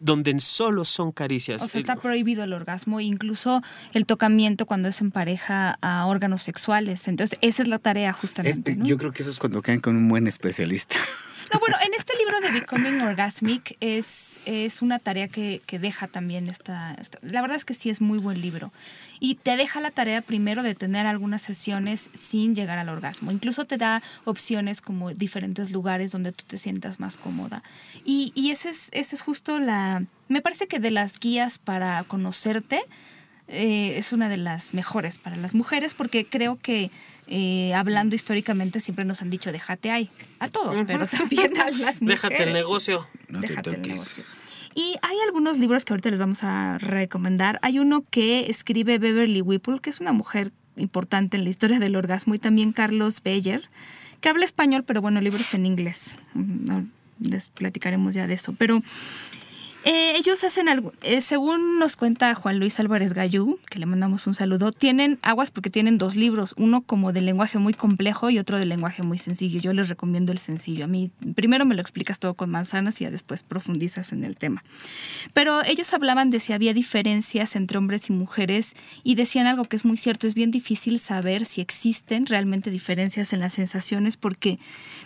donde 0.00 0.34
solo 0.40 0.84
son 0.84 1.12
caricias. 1.12 1.62
O 1.62 1.68
sea, 1.68 1.78
está 1.78 1.96
prohibido 1.96 2.42
el 2.42 2.54
orgasmo, 2.54 3.00
incluso 3.00 3.62
el 3.92 4.06
tocamiento 4.06 4.64
cuando 4.64 4.88
es 4.88 5.00
en 5.02 5.10
pareja 5.10 5.78
a 5.82 6.06
órganos 6.06 6.42
sexuales. 6.42 7.06
Entonces, 7.06 7.38
esa 7.42 7.62
es 7.62 7.68
la 7.68 7.78
tarea 7.78 8.14
justamente. 8.14 8.76
Yo 8.80 8.96
creo 8.96 9.12
que 9.12 9.22
eso 9.22 9.30
es 9.30 9.38
cuando 9.38 9.60
caen 9.60 9.80
con 9.80 9.96
un 9.96 10.08
buen 10.08 10.26
especialista. 10.26 10.96
No, 11.52 11.60
bueno, 11.60 11.76
en 11.84 11.94
este 11.94 12.14
libro 12.16 12.40
de 12.40 12.50
Becoming 12.52 13.00
Orgasmic 13.00 13.76
es, 13.80 14.40
es 14.46 14.82
una 14.82 14.98
tarea 14.98 15.28
que, 15.28 15.60
deja 15.68 16.08
también 16.08 16.48
esta, 16.48 16.96
La 17.22 17.42
verdad 17.42 17.56
es 17.56 17.64
que 17.64 17.74
sí 17.74 17.90
es 17.90 18.00
muy 18.00 18.18
buen 18.18 18.40
libro. 18.40 18.72
Y 19.20 19.36
te 19.36 19.56
deja 19.56 19.80
la 19.80 19.90
tarea 19.90 20.22
primero 20.22 20.62
de 20.62 20.74
tener 20.74 21.06
algunas 21.06 21.42
sesiones 21.42 22.10
sin 22.14 22.54
llegar 22.54 22.78
al 22.78 22.88
orgasmo. 22.88 23.30
Incluso 23.30 23.64
te 23.64 23.76
da 23.76 24.02
opciones 24.24 24.80
como 24.80 25.12
diferentes 25.12 25.70
lugares 25.70 26.12
donde 26.12 26.32
tú 26.32 26.44
te 26.46 26.58
sientas 26.58 27.00
más 27.00 27.16
cómoda. 27.16 27.62
Y, 28.04 28.32
y 28.34 28.50
ese, 28.50 28.70
es, 28.70 28.88
ese 28.92 29.16
es 29.16 29.22
justo 29.22 29.60
la... 29.60 30.04
Me 30.28 30.40
parece 30.40 30.66
que 30.66 30.78
de 30.78 30.90
las 30.90 31.18
guías 31.20 31.58
para 31.58 32.04
conocerte 32.04 32.82
eh, 33.46 33.98
es 33.98 34.14
una 34.14 34.30
de 34.30 34.38
las 34.38 34.72
mejores 34.72 35.18
para 35.18 35.36
las 35.36 35.54
mujeres 35.54 35.92
porque 35.92 36.26
creo 36.26 36.56
que 36.56 36.90
eh, 37.26 37.72
hablando 37.74 38.14
históricamente 38.14 38.80
siempre 38.80 39.04
nos 39.04 39.22
han 39.22 39.30
dicho 39.30 39.50
déjate 39.52 39.90
ahí, 39.90 40.10
a 40.38 40.48
todos, 40.48 40.78
pero 40.86 41.06
también 41.06 41.58
a 41.58 41.70
las 41.70 42.02
mujeres. 42.02 42.22
Déjate 42.22 42.42
el 42.42 42.52
negocio. 42.52 43.06
déjate 43.28 43.70
el 43.70 43.82
negocio. 43.82 44.24
Y 44.74 44.96
hay 45.02 45.16
algunos 45.26 45.58
libros 45.58 45.84
que 45.84 45.92
ahorita 45.92 46.10
les 46.10 46.18
vamos 46.18 46.42
a 46.42 46.78
recomendar. 46.78 47.60
Hay 47.62 47.78
uno 47.78 48.04
que 48.10 48.50
escribe 48.50 48.98
Beverly 48.98 49.40
Whipple, 49.40 49.78
que 49.80 49.90
es 49.90 50.00
una 50.00 50.12
mujer 50.12 50.52
importante 50.76 51.36
en 51.36 51.44
la 51.44 51.50
historia 51.50 51.78
del 51.78 51.94
orgasmo, 51.94 52.34
y 52.34 52.40
también 52.40 52.72
Carlos 52.72 53.22
Beyer, 53.22 53.68
que 54.20 54.28
habla 54.28 54.44
español, 54.44 54.82
pero 54.84 55.00
bueno, 55.00 55.18
el 55.18 55.24
libro 55.24 55.40
está 55.40 55.56
en 55.56 55.66
inglés. 55.66 56.16
Mm, 56.34 56.86
les 57.20 57.50
platicaremos 57.50 58.14
ya 58.14 58.26
de 58.26 58.34
eso. 58.34 58.52
Pero 58.58 58.82
eh, 59.84 60.16
ellos 60.16 60.42
hacen 60.44 60.68
algo, 60.68 60.92
eh, 61.02 61.20
según 61.20 61.78
nos 61.78 61.96
cuenta 61.96 62.34
Juan 62.34 62.58
Luis 62.58 62.80
Álvarez 62.80 63.12
Gallú, 63.12 63.58
que 63.68 63.78
le 63.78 63.84
mandamos 63.84 64.26
un 64.26 64.32
saludo, 64.32 64.72
tienen 64.72 65.18
aguas 65.20 65.50
porque 65.50 65.68
tienen 65.68 65.98
dos 65.98 66.16
libros, 66.16 66.54
uno 66.56 66.80
como 66.80 67.12
de 67.12 67.20
lenguaje 67.20 67.58
muy 67.58 67.74
complejo 67.74 68.30
y 68.30 68.38
otro 68.38 68.58
de 68.58 68.64
lenguaje 68.64 69.02
muy 69.02 69.18
sencillo. 69.18 69.60
Yo 69.60 69.74
les 69.74 69.90
recomiendo 69.90 70.32
el 70.32 70.38
sencillo. 70.38 70.84
A 70.84 70.88
mí 70.88 71.10
primero 71.34 71.66
me 71.66 71.74
lo 71.74 71.82
explicas 71.82 72.18
todo 72.18 72.32
con 72.32 72.48
manzanas 72.48 72.98
y 73.00 73.04
ya 73.04 73.10
después 73.10 73.42
profundizas 73.42 74.12
en 74.12 74.24
el 74.24 74.36
tema. 74.36 74.64
Pero 75.34 75.62
ellos 75.64 75.92
hablaban 75.92 76.30
de 76.30 76.40
si 76.40 76.54
había 76.54 76.72
diferencias 76.72 77.54
entre 77.54 77.76
hombres 77.76 78.08
y 78.08 78.14
mujeres 78.14 78.72
y 79.02 79.16
decían 79.16 79.46
algo 79.46 79.66
que 79.66 79.76
es 79.76 79.84
muy 79.84 79.98
cierto, 79.98 80.26
es 80.26 80.34
bien 80.34 80.50
difícil 80.50 80.98
saber 80.98 81.44
si 81.44 81.60
existen 81.60 82.24
realmente 82.24 82.70
diferencias 82.70 83.34
en 83.34 83.40
las 83.40 83.52
sensaciones 83.52 84.16
porque 84.16 84.58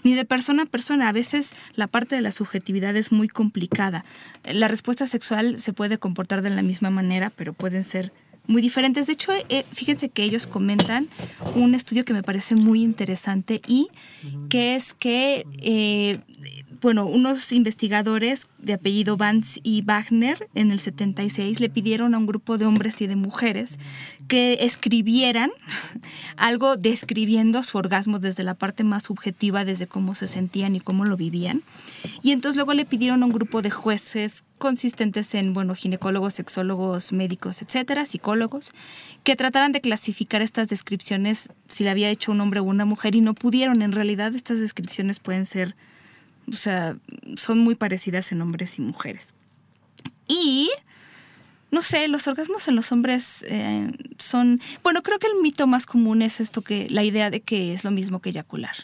ni 0.05 0.15
de 0.15 0.25
persona 0.25 0.63
a 0.63 0.67
persona, 0.67 1.09
a 1.09 1.13
veces 1.13 1.53
la 1.75 1.89
parte 1.89 2.15
de 2.15 2.23
la 2.23 2.31
subjetividad 2.31 2.95
es 2.97 3.11
muy 3.11 3.29
complicada. 3.29 4.05
La 4.45 4.68
respuesta 4.69 5.07
sexual 5.07 5.61
se 5.61 5.73
puede 5.73 5.99
comportar 5.99 6.43
de 6.43 6.51
la 6.51 6.63
misma 6.63 6.91
manera, 6.91 7.31
pero 7.35 7.53
pueden 7.53 7.85
ser 7.85 8.13
muy 8.49 8.63
diferentes. 8.63 9.07
De 9.07 9.13
hecho, 9.13 9.31
eh, 9.49 9.67
fíjense 9.73 10.09
que 10.09 10.25
ellos 10.25 10.47
comentan 10.47 11.09
un 11.55 11.75
estudio 11.75 12.05
que 12.05 12.15
me 12.15 12.23
parece 12.23 12.55
muy 12.55 12.83
interesante 12.83 13.61
y 13.67 13.89
que 14.49 14.75
es 14.75 14.95
que, 14.95 15.45
eh, 15.59 16.21
bueno, 16.81 17.07
unos 17.07 17.53
investigadores 17.53 18.47
de 18.59 18.75
apellido 18.75 19.17
Vance 19.17 19.61
y 19.63 19.83
Wagner 19.83 20.49
en 20.55 20.71
el 20.71 20.81
76 20.81 21.61
le 21.61 21.71
pidieron 21.71 22.15
a 22.15 22.19
un 22.19 22.27
grupo 22.27 22.59
de 22.59 22.67
hombres 22.67 23.01
y 23.01 23.07
de 23.07 23.17
mujeres 23.17 23.79
que 24.29 24.59
escribieran 24.61 25.51
algo 26.37 26.77
describiendo 26.77 27.63
su 27.63 27.79
orgasmo 27.79 28.19
desde 28.19 28.45
la 28.45 28.55
parte 28.55 28.85
más 28.85 29.05
subjetiva, 29.05 29.65
desde 29.65 29.87
cómo 29.87 30.15
se 30.15 30.27
sentían 30.27 30.77
y 30.77 30.81
cómo 30.81 31.05
lo 31.05 31.17
vivían. 31.17 31.63
Y 32.23 32.33
entonces 32.33 32.57
luego 32.57 32.75
le 32.75 32.85
pidieron 32.85 33.23
a 33.23 33.27
un 33.27 33.33
grupo 33.33 33.63
de 33.63 33.71
jueces 33.71 34.45
consistentes 34.59 35.35
en, 35.35 35.55
bueno, 35.55 35.75
ginecólogos, 35.75 36.35
sexólogos, 36.35 37.13
médicos, 37.13 37.63
etcétera, 37.63 38.05
psicólogos, 38.05 38.73
que 39.25 39.37
trataran 39.37 39.73
de 39.73 39.81
clasificar 39.81 40.43
estas 40.43 40.69
descripciones 40.69 41.49
si 41.69 41.85
la 41.85 41.93
había 41.93 42.11
hecho 42.11 42.33
un 42.33 42.41
hombre 42.41 42.61
o 42.61 42.65
una 42.65 42.85
mujer 42.85 43.15
y 43.15 43.21
no 43.21 43.35
pudieron. 43.35 43.83
En 43.83 43.93
realidad 43.93 44.35
estas 44.35 44.59
descripciones 44.59 45.21
pueden 45.21 45.47
ser, 45.47 45.77
o 46.53 46.57
sea, 46.57 46.97
son 47.37 47.59
muy 47.59 47.75
parecidas 47.75 48.33
en 48.33 48.43
hombres 48.43 48.79
y 48.79 48.83
mujeres. 48.83 49.35
Y 50.27 50.71
no 51.71 51.83
sé, 51.83 52.09
los 52.09 52.27
orgasmos 52.27 52.69
en 52.69 52.77
los 52.77 52.93
hombres 52.93 53.45
eh, 53.49 53.91
son, 54.19 54.61
bueno, 54.83 55.03
creo 55.03 55.19
que 55.19 55.27
el 55.27 55.41
mito 55.43 55.67
más 55.67 55.87
común 55.87 56.23
es 56.23 56.41
esto 56.41 56.63
que 56.63 56.89
la 56.91 57.05
idea 57.05 57.31
de 57.31 57.41
que 57.41 57.75
es 57.75 57.85
lo 57.85 57.91
mismo 57.91 58.21
que 58.21 58.31
eyacular. 58.31 58.75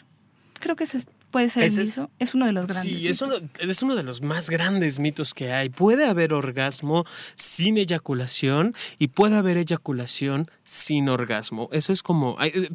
Creo 0.59 0.75
que 0.75 0.83
es, 0.83 1.07
puede 1.31 1.49
ser 1.49 1.63
el 1.63 1.71
mito. 1.71 2.09
Es, 2.19 2.35
uno 2.35 2.45
de 2.45 2.53
los 2.53 2.67
grandes. 2.67 2.83
Sí, 2.83 3.07
es 3.07 3.21
uno, 3.21 3.35
es 3.59 3.81
uno 3.81 3.95
de 3.95 4.03
los 4.03 4.21
más 4.21 4.49
grandes 4.49 4.99
mitos 4.99 5.33
que 5.33 5.51
hay. 5.51 5.69
Puede 5.69 6.05
haber 6.05 6.33
orgasmo 6.33 7.05
sin 7.35 7.77
eyaculación 7.77 8.75
y 8.99 9.07
puede 9.07 9.35
haber 9.35 9.57
eyaculación 9.57 10.49
sin 10.63 11.09
orgasmo. 11.09 11.69
Eso 11.71 11.91
es 11.91 12.03
como 12.03 12.37
eh, 12.41 12.69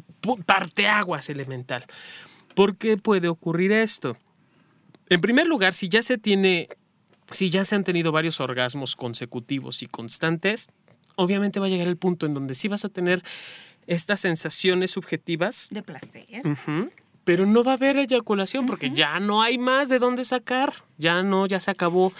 parteaguas 0.45 1.29
elemental. 1.29 1.85
¿Por 2.53 2.75
qué 2.75 2.97
puede 2.97 3.29
ocurrir 3.29 3.71
esto? 3.71 4.17
En 5.11 5.21
primer 5.21 5.45
lugar, 5.45 5.73
si 5.73 5.89
ya 5.89 6.01
se 6.01 6.17
tiene 6.17 6.69
si 7.31 7.49
ya 7.49 7.65
se 7.65 7.75
han 7.75 7.83
tenido 7.83 8.11
varios 8.11 8.39
orgasmos 8.39 8.95
consecutivos 8.95 9.81
y 9.83 9.87
constantes, 9.87 10.67
obviamente 11.15 11.59
va 11.59 11.67
a 11.67 11.69
llegar 11.69 11.87
el 11.87 11.97
punto 11.97 12.25
en 12.25 12.33
donde 12.33 12.53
sí 12.53 12.67
vas 12.67 12.85
a 12.85 12.89
tener 12.89 13.23
estas 13.87 14.21
sensaciones 14.21 14.91
subjetivas. 14.91 15.69
De 15.71 15.81
placer. 15.81 16.43
pero 17.23 17.45
no 17.45 17.63
va 17.63 17.71
a 17.73 17.75
haber 17.75 17.97
eyaculación 17.99 18.65
porque 18.65 18.91
ya 18.91 19.19
no 19.19 19.41
hay 19.41 19.57
más 19.57 19.89
de 19.89 19.99
dónde 19.99 20.23
sacar. 20.23 20.73
Ya 20.97 21.23
no, 21.23 21.45
ya 21.45 21.59
se 21.59 21.71
acabó. 21.71 22.13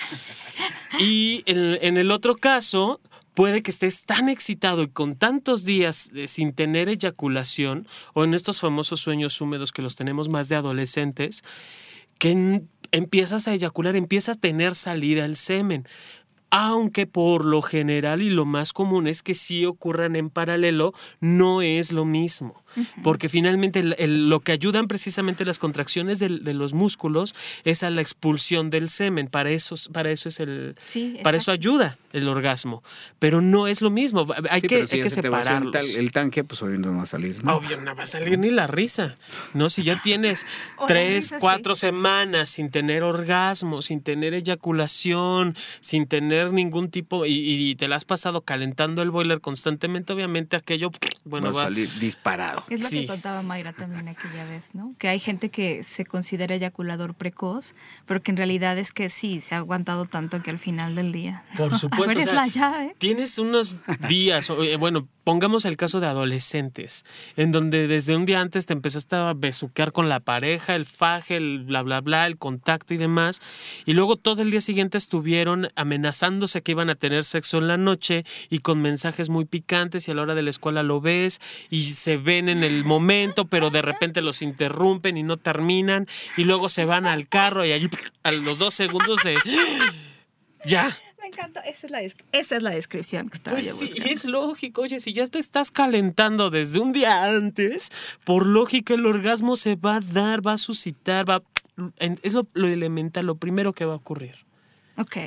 Y 1.00 1.44
en, 1.46 1.98
el 1.98 2.12
otro 2.12 2.36
caso, 2.36 3.00
puede 3.34 3.64
que 3.64 3.72
estés 3.72 4.04
tan 4.04 4.30
excitado 4.30 4.84
y 4.84 4.90
con 4.90 5.16
tantos 5.16 5.64
días 5.64 6.10
sin 6.28 6.54
tener 6.54 6.90
eyaculación 6.90 7.88
o 8.14 8.24
en 8.24 8.34
estos 8.34 8.60
famosos 8.60 9.00
sueños 9.00 9.40
húmedos 9.40 9.72
que 9.72 9.82
los 9.82 9.96
tenemos 9.96 10.30
más 10.30 10.50
de 10.50 10.56
adolescentes, 10.56 11.44
que 12.18 12.62
empiezas 12.92 13.48
a 13.48 13.54
eyacular, 13.54 13.96
empieza 13.96 14.34
a 14.34 14.36
tener 14.36 14.76
salida 14.76 15.26
el 15.26 15.36
semen 15.36 15.88
aunque 16.52 17.08
por 17.08 17.46
lo 17.46 17.62
general 17.62 18.22
y 18.22 18.30
lo 18.30 18.46
más 18.46 18.74
común 18.74 19.08
es 19.08 19.24
que 19.24 19.34
sí 19.34 19.66
ocurran 19.66 20.18
en 20.18 20.30
paralelo, 20.30 20.94
no 21.22 21.62
es 21.62 21.94
lo 21.94 22.04
mismo. 22.04 22.61
Porque 23.04 23.30
finalmente 23.30 23.84
lo 23.84 24.40
que 24.40 24.52
ayudan 24.52 24.88
precisamente 24.88 25.46
las 25.46 25.60
contracciones 25.60 26.20
de, 26.20 26.30
los 26.30 26.74
músculos 26.74 27.36
es 27.64 27.84
a 27.84 27.90
la 27.90 28.02
expulsión 28.02 28.70
del 28.70 28.90
semen. 28.90 29.28
Para 29.28 29.52
eso, 29.52 29.76
para 29.92 30.12
eso 30.12 30.30
es 30.30 30.40
el. 30.40 30.76
para 31.24 31.38
eso 31.38 31.52
ayuda 31.52 31.98
el 32.14 32.28
orgasmo. 32.28 32.84
Pero 33.20 33.42
no 33.42 33.68
es 33.68 33.82
lo 33.82 33.90
mismo. 33.90 34.28
Hay 34.50 34.62
que, 34.62 34.88
hay 34.90 35.02
que 35.02 35.10
separarlos. 35.10 35.76
El, 35.76 36.12
tanque, 36.12 36.44
pues 36.44 36.62
obviamente 36.62 36.90
no 36.90 36.98
va 36.98 37.04
a 37.04 37.08
salir. 37.08 37.44
¿no? 37.44 37.58
Obvio, 37.58 37.80
no 37.82 37.96
va 37.96 38.04
a 38.04 38.08
salir 38.08 38.38
ni 38.38 38.50
la 38.50 38.68
risa. 38.68 39.18
No, 39.54 39.70
si 39.70 39.84
ya 39.84 40.02
tienes 40.02 40.46
tres, 40.88 41.34
cuatro 41.40 41.76
semanas 41.76 42.50
sin 42.50 42.70
tener 42.70 43.04
orgasmo, 43.04 43.82
sin 43.82 44.02
tener 44.02 44.34
eyaculación, 44.34 45.56
sin 45.80 46.08
tener 46.08 46.52
ningún 46.52 46.90
tipo. 46.90 47.26
Y, 47.26 47.76
te 47.76 47.88
la 47.88 47.96
has 47.96 48.06
pasado 48.06 48.42
calentando 48.42 49.02
el 49.02 49.12
boiler 49.12 49.42
constantemente, 49.42 50.14
obviamente 50.14 50.56
aquello. 50.56 50.92
Bueno, 51.24 51.54
va 51.54 51.62
a 51.62 51.64
salir 51.66 51.90
disparado. 52.00 52.61
Es 52.70 52.82
lo 52.84 52.90
que 52.90 53.08
contaba 53.08 53.42
Mayra 53.42 53.74
también 53.74 54.08
aquella 54.08 54.46
vez, 54.46 54.76
¿no? 54.76 54.96
Que 54.98 55.10
hay 55.10 55.20
gente 55.20 55.50
que 55.50 55.84
se 55.84 56.06
considera 56.06 56.56
eyaculador 56.56 57.14
precoz, 57.14 57.76
pero 58.06 58.22
que 58.22 58.32
en 58.32 58.38
realidad 58.38 58.78
es 58.78 58.92
que 58.92 59.10
sí, 59.10 59.42
se 59.42 59.56
ha 59.56 59.60
aguantado 59.60 60.06
tanto 60.06 60.42
que 60.42 60.50
al 60.50 60.60
final 60.60 60.96
del 60.96 61.12
día. 61.12 61.44
Por 61.58 61.78
supuesto. 61.78 62.20
¿eh? 62.20 62.96
Tienes 62.98 63.38
unos 63.38 63.78
días, 64.08 64.50
eh, 64.50 64.78
bueno, 64.78 65.08
pongamos 65.24 65.66
el 65.66 65.78
caso 65.78 66.00
de 66.00 66.08
adolescentes, 66.08 67.06
en 67.36 67.52
donde 67.52 67.88
desde 67.88 68.16
un 68.16 68.26
día 68.26 68.42
antes 68.42 68.66
te 68.66 68.74
empezaste 68.74 69.16
a 69.16 69.34
besuquear 69.34 69.92
con 69.92 70.10
la 70.10 70.20
pareja, 70.20 70.76
el 70.76 70.86
faje, 70.86 71.38
el 71.38 71.64
bla, 71.64 71.82
bla, 71.84 72.02
bla, 72.02 72.26
el 72.26 72.38
contacto 72.38 72.94
y 72.94 72.98
demás, 72.98 73.42
y 73.86 73.94
luego 73.94 74.18
todo 74.18 74.42
el 74.42 74.52
día 74.52 74.62
siguiente 74.62 74.98
estuvieron 74.98 75.70
amenazándose 75.76 76.62
que 76.62 76.72
iban 76.72 76.90
a 76.90 76.96
tener 76.96 77.24
sexo 77.24 77.58
en 77.58 77.68
la 77.68 77.78
noche 77.78 78.26
y 78.50 78.60
con 78.60 78.82
mensajes 78.82 79.30
muy 79.30 79.46
picantes 79.46 80.08
y 80.08 80.12
a 80.12 80.16
la 80.16 80.24
hora 80.24 80.36
de 80.36 80.44
la 80.44 80.50
escuela 80.50 80.84
lo 80.84 81.02
ves 81.02 81.40
y 81.70 81.82
se 81.82 82.18
ven 82.18 82.50
en 82.52 82.64
el 82.64 82.84
momento, 82.84 83.46
pero 83.46 83.70
de 83.70 83.82
repente 83.82 84.22
los 84.22 84.42
interrumpen 84.42 85.18
y 85.18 85.24
no 85.24 85.38
terminan 85.38 86.08
y 86.38 86.44
luego 86.44 86.70
se 86.70 86.86
van 86.86 87.06
al 87.06 87.28
carro 87.28 87.66
y 87.66 87.72
allí 87.72 87.90
a 88.24 88.32
los 88.32 88.58
dos 88.58 88.74
segundos 88.74 89.24
de... 89.24 89.36
Ya, 90.64 90.96
me 91.20 91.28
encanta. 91.28 91.62
Esa 91.62 91.88
es 91.88 91.92
la, 91.92 92.02
esa 92.02 92.56
es 92.56 92.62
la 92.62 92.70
descripción 92.70 93.30
que 93.30 93.38
estaba 93.38 93.56
pues 93.56 93.76
sí, 93.76 93.92
es 94.06 94.26
lógico. 94.26 94.82
Oye, 94.82 95.00
si 95.00 95.14
ya 95.14 95.26
te 95.26 95.40
estás 95.40 95.72
calentando 95.72 96.52
desde 96.52 96.80
un 96.80 96.94
día 96.94 97.26
antes, 97.26 97.90
por 98.26 98.46
lógica 98.46 98.94
el 98.94 99.08
orgasmo 99.08 99.56
se 99.56 99.76
va 99.76 99.96
a 99.96 100.00
dar, 100.02 100.46
va 100.46 100.54
a 100.54 100.58
suscitar, 100.58 101.30
va 101.30 101.42
es 102.00 102.34
lo, 102.34 102.48
lo 102.54 102.68
elemental, 102.68 103.26
lo 103.26 103.36
primero 103.36 103.74
que 103.74 103.86
va 103.86 103.94
a 103.94 103.98
ocurrir. 103.98 104.36
Ok. 104.98 105.18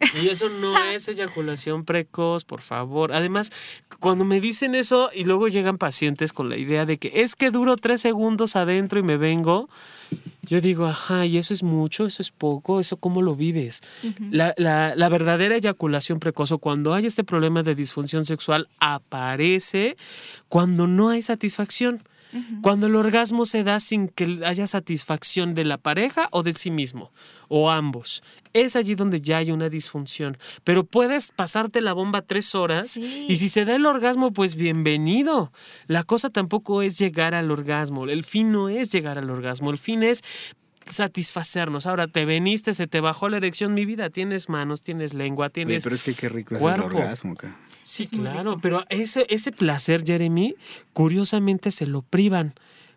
Y 0.22 0.28
eso 0.28 0.48
no 0.48 0.76
es 0.84 1.08
eyaculación 1.08 1.84
precoz, 1.84 2.44
por 2.44 2.60
favor. 2.60 3.12
Además, 3.12 3.52
cuando 4.00 4.24
me 4.24 4.40
dicen 4.40 4.74
eso 4.74 5.10
y 5.14 5.24
luego 5.24 5.48
llegan 5.48 5.78
pacientes 5.78 6.32
con 6.32 6.48
la 6.48 6.56
idea 6.56 6.86
de 6.86 6.98
que 6.98 7.22
es 7.22 7.36
que 7.36 7.50
duro 7.50 7.76
tres 7.76 8.00
segundos 8.00 8.56
adentro 8.56 8.98
y 8.98 9.02
me 9.02 9.16
vengo, 9.16 9.68
yo 10.46 10.60
digo, 10.60 10.86
ajá, 10.86 11.26
¿y 11.26 11.38
eso 11.38 11.54
es 11.54 11.62
mucho? 11.62 12.06
¿Eso 12.06 12.22
es 12.22 12.30
poco? 12.30 12.80
¿Eso 12.80 12.96
cómo 12.96 13.22
lo 13.22 13.34
vives? 13.34 13.82
la, 14.30 14.54
la, 14.56 14.94
la, 14.94 15.08
verdadera 15.08 15.56
eyaculación 15.56 16.20
precoz 16.20 16.52
o 16.52 16.58
cuando 16.58 16.92
hay 16.94 17.06
este 17.06 17.24
problema 17.24 17.62
de 17.62 17.74
disfunción 17.74 18.24
sexual 18.24 18.68
aparece 18.78 19.96
cuando 20.48 20.86
no 20.86 21.08
hay 21.08 21.22
satisfacción. 21.22 22.02
Cuando 22.62 22.86
el 22.86 22.96
orgasmo 22.96 23.46
se 23.46 23.64
da 23.64 23.80
sin 23.80 24.08
que 24.08 24.40
haya 24.44 24.66
satisfacción 24.66 25.54
de 25.54 25.64
la 25.64 25.78
pareja 25.78 26.28
o 26.32 26.42
de 26.42 26.52
sí 26.52 26.70
mismo, 26.70 27.12
o 27.48 27.70
ambos. 27.70 28.22
Es 28.52 28.76
allí 28.76 28.94
donde 28.94 29.20
ya 29.20 29.38
hay 29.38 29.50
una 29.50 29.68
disfunción. 29.68 30.38
Pero 30.64 30.84
puedes 30.84 31.32
pasarte 31.32 31.80
la 31.80 31.92
bomba 31.92 32.22
tres 32.22 32.54
horas 32.54 32.96
y 32.96 33.36
si 33.36 33.48
se 33.48 33.64
da 33.64 33.76
el 33.76 33.86
orgasmo, 33.86 34.32
pues 34.32 34.54
bienvenido. 34.54 35.52
La 35.86 36.04
cosa 36.04 36.30
tampoco 36.30 36.82
es 36.82 36.98
llegar 36.98 37.34
al 37.34 37.50
orgasmo. 37.50 38.06
El 38.06 38.24
fin 38.24 38.52
no 38.52 38.68
es 38.68 38.90
llegar 38.92 39.18
al 39.18 39.30
orgasmo. 39.30 39.70
El 39.70 39.78
fin 39.78 40.02
es 40.02 40.22
satisfacernos. 40.86 41.86
Ahora 41.86 42.08
te 42.08 42.24
veniste, 42.24 42.74
se 42.74 42.86
te 42.86 43.00
bajó 43.00 43.28
la 43.28 43.38
erección, 43.38 43.74
mi 43.74 43.84
vida, 43.84 44.10
tienes 44.10 44.48
manos, 44.48 44.82
tienes 44.82 45.14
lengua, 45.14 45.50
tienes. 45.50 45.84
pero 45.84 45.94
es 45.94 46.02
que 46.02 46.14
qué 46.14 46.28
rico 46.28 46.56
es 46.56 46.62
el 46.62 46.80
orgasmo 46.80 47.32
acá. 47.32 47.56
Sí, 47.84 48.06
claro, 48.06 48.58
pero 48.60 48.84
ese, 48.88 49.26
ese 49.28 49.52
placer, 49.52 50.04
Jeremy, 50.04 50.54
curiosamente 50.92 51.70
se 51.70 51.86
lo 51.86 52.02
privan. 52.02 52.54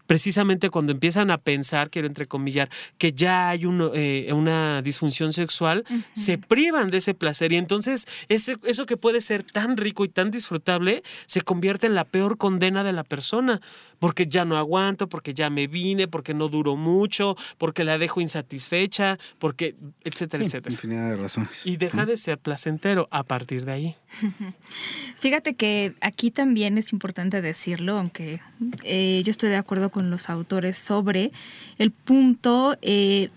Precisamente 0.08 0.70
cuando 0.70 0.94
empiezan 0.94 1.30
a 1.32 1.38
pensar, 1.38 1.90
quiero 1.90 2.08
entrecomillar, 2.08 2.70
que 2.98 3.12
ya 3.12 3.50
hay 3.50 3.64
eh, 3.94 4.32
una 4.32 4.82
disfunción 4.82 5.34
sexual, 5.34 5.84
se 6.14 6.38
privan 6.38 6.90
de 6.90 7.00
ese 7.00 7.14
placer. 7.14 7.52
Y 7.52 7.58
entonces 7.58 8.08
ese, 8.30 8.56
eso 8.64 8.86
que 8.86 8.96
puede 8.96 9.20
ser 9.20 9.44
tan 9.44 9.76
rico 9.76 10.06
y 10.06 10.08
tan 10.08 10.32
disfrutable 10.32 11.04
se 11.26 11.42
convierte 11.42 11.88
en 11.88 11.94
la 11.94 12.06
peor 12.06 12.38
condena 12.38 12.86
de 12.86 12.94
la 12.94 13.04
persona, 13.04 13.60
porque 14.00 14.28
ya 14.28 14.46
no 14.46 14.58
aguanto, 14.58 15.08
porque 15.08 15.34
ya 15.34 15.50
me 15.50 15.68
vine, 15.68 16.08
porque 16.08 16.34
no 16.34 16.50
duró 16.50 16.76
mucho, 16.76 17.36
porque 17.58 17.84
la 17.84 17.98
dejo 17.98 18.22
insatisfecha, 18.22 19.18
porque, 19.40 19.76
etcétera, 20.04 20.44
etcétera. 20.44 20.74
Infinidad 20.74 21.10
de 21.10 21.18
razones. 21.18 21.66
Y 21.66 21.78
deja 21.78 22.06
de 22.06 22.18
ser 22.18 22.38
placentero 22.38 23.08
a 23.12 23.24
partir 23.24 23.66
de 23.66 23.72
ahí. 23.72 23.96
Fíjate 25.20 25.56
que 25.56 25.94
aquí 26.02 26.32
también 26.32 26.78
es 26.78 26.94
importante 26.94 27.42
decirlo, 27.42 27.98
aunque 27.98 28.42
eh, 28.84 29.22
yo 29.26 29.32
estoy 29.32 29.50
de 29.50 29.58
acuerdo 29.58 29.90
con 29.90 30.10
los 30.10 30.30
autores 30.30 30.78
sobre 30.78 31.32
el 31.78 31.92
punto... 31.92 32.78
Eh, 32.82 33.30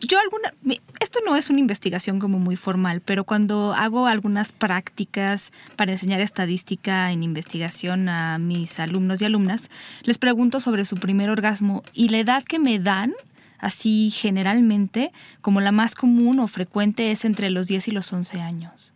yo 0.00 0.18
alguna, 0.18 0.52
esto 1.00 1.20
no 1.24 1.36
es 1.36 1.50
una 1.50 1.60
investigación 1.60 2.18
como 2.18 2.38
muy 2.38 2.56
formal, 2.56 3.00
pero 3.00 3.24
cuando 3.24 3.72
hago 3.74 4.06
algunas 4.06 4.52
prácticas 4.52 5.52
para 5.76 5.92
enseñar 5.92 6.20
estadística 6.20 7.12
en 7.12 7.22
investigación 7.22 8.08
a 8.08 8.38
mis 8.38 8.78
alumnos 8.78 9.20
y 9.20 9.24
alumnas, 9.24 9.70
les 10.02 10.18
pregunto 10.18 10.60
sobre 10.60 10.84
su 10.84 10.96
primer 10.96 11.30
orgasmo 11.30 11.82
y 11.92 12.08
la 12.08 12.18
edad 12.18 12.44
que 12.44 12.58
me 12.58 12.78
dan, 12.78 13.12
así 13.58 14.10
generalmente, 14.10 15.12
como 15.40 15.60
la 15.60 15.72
más 15.72 15.94
común 15.94 16.40
o 16.40 16.48
frecuente 16.48 17.10
es 17.10 17.24
entre 17.24 17.50
los 17.50 17.66
10 17.66 17.88
y 17.88 17.90
los 17.90 18.12
11 18.12 18.40
años. 18.40 18.94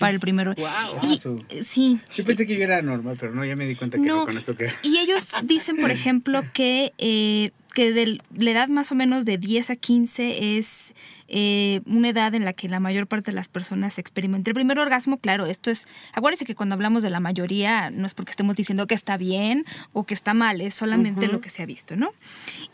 Para 0.00 0.12
el 0.12 0.20
primero. 0.20 0.54
Wow. 0.56 1.18
sí. 1.62 2.00
Yo 2.16 2.24
pensé 2.24 2.46
que 2.46 2.56
yo 2.56 2.64
era 2.64 2.82
normal, 2.82 3.16
pero 3.18 3.32
no, 3.32 3.44
ya 3.44 3.54
me 3.54 3.66
di 3.66 3.76
cuenta 3.76 3.96
que 3.96 4.04
no, 4.04 4.24
con 4.24 4.36
esto 4.36 4.56
que. 4.56 4.70
Y 4.82 4.98
ellos 4.98 5.34
dicen, 5.44 5.76
por 5.76 5.90
ejemplo, 5.92 6.42
que 6.52 6.92
eh, 6.98 7.50
que 7.74 7.92
de 7.92 8.20
la 8.36 8.50
edad 8.50 8.68
más 8.68 8.92
o 8.92 8.94
menos 8.94 9.24
de 9.24 9.36
10 9.36 9.70
a 9.70 9.76
15 9.76 10.56
es 10.58 10.94
eh, 11.26 11.80
una 11.86 12.10
edad 12.10 12.34
en 12.34 12.44
la 12.44 12.52
que 12.52 12.68
la 12.68 12.78
mayor 12.78 13.08
parte 13.08 13.32
de 13.32 13.34
las 13.34 13.48
personas 13.48 13.98
experimentan. 13.98 14.52
El 14.52 14.54
primer 14.54 14.78
orgasmo, 14.78 15.18
claro, 15.18 15.46
esto 15.46 15.70
es, 15.70 15.88
acuérdense 16.12 16.44
que 16.44 16.54
cuando 16.54 16.74
hablamos 16.74 17.02
de 17.02 17.10
la 17.10 17.18
mayoría 17.18 17.90
no 17.90 18.06
es 18.06 18.14
porque 18.14 18.30
estemos 18.30 18.54
diciendo 18.54 18.86
que 18.86 18.94
está 18.94 19.16
bien 19.16 19.64
o 19.92 20.04
que 20.04 20.14
está 20.14 20.34
mal, 20.34 20.60
es 20.60 20.74
solamente 20.74 21.26
lo 21.26 21.40
que 21.40 21.50
se 21.50 21.62
ha 21.62 21.66
visto, 21.66 21.96
¿no? 21.96 22.10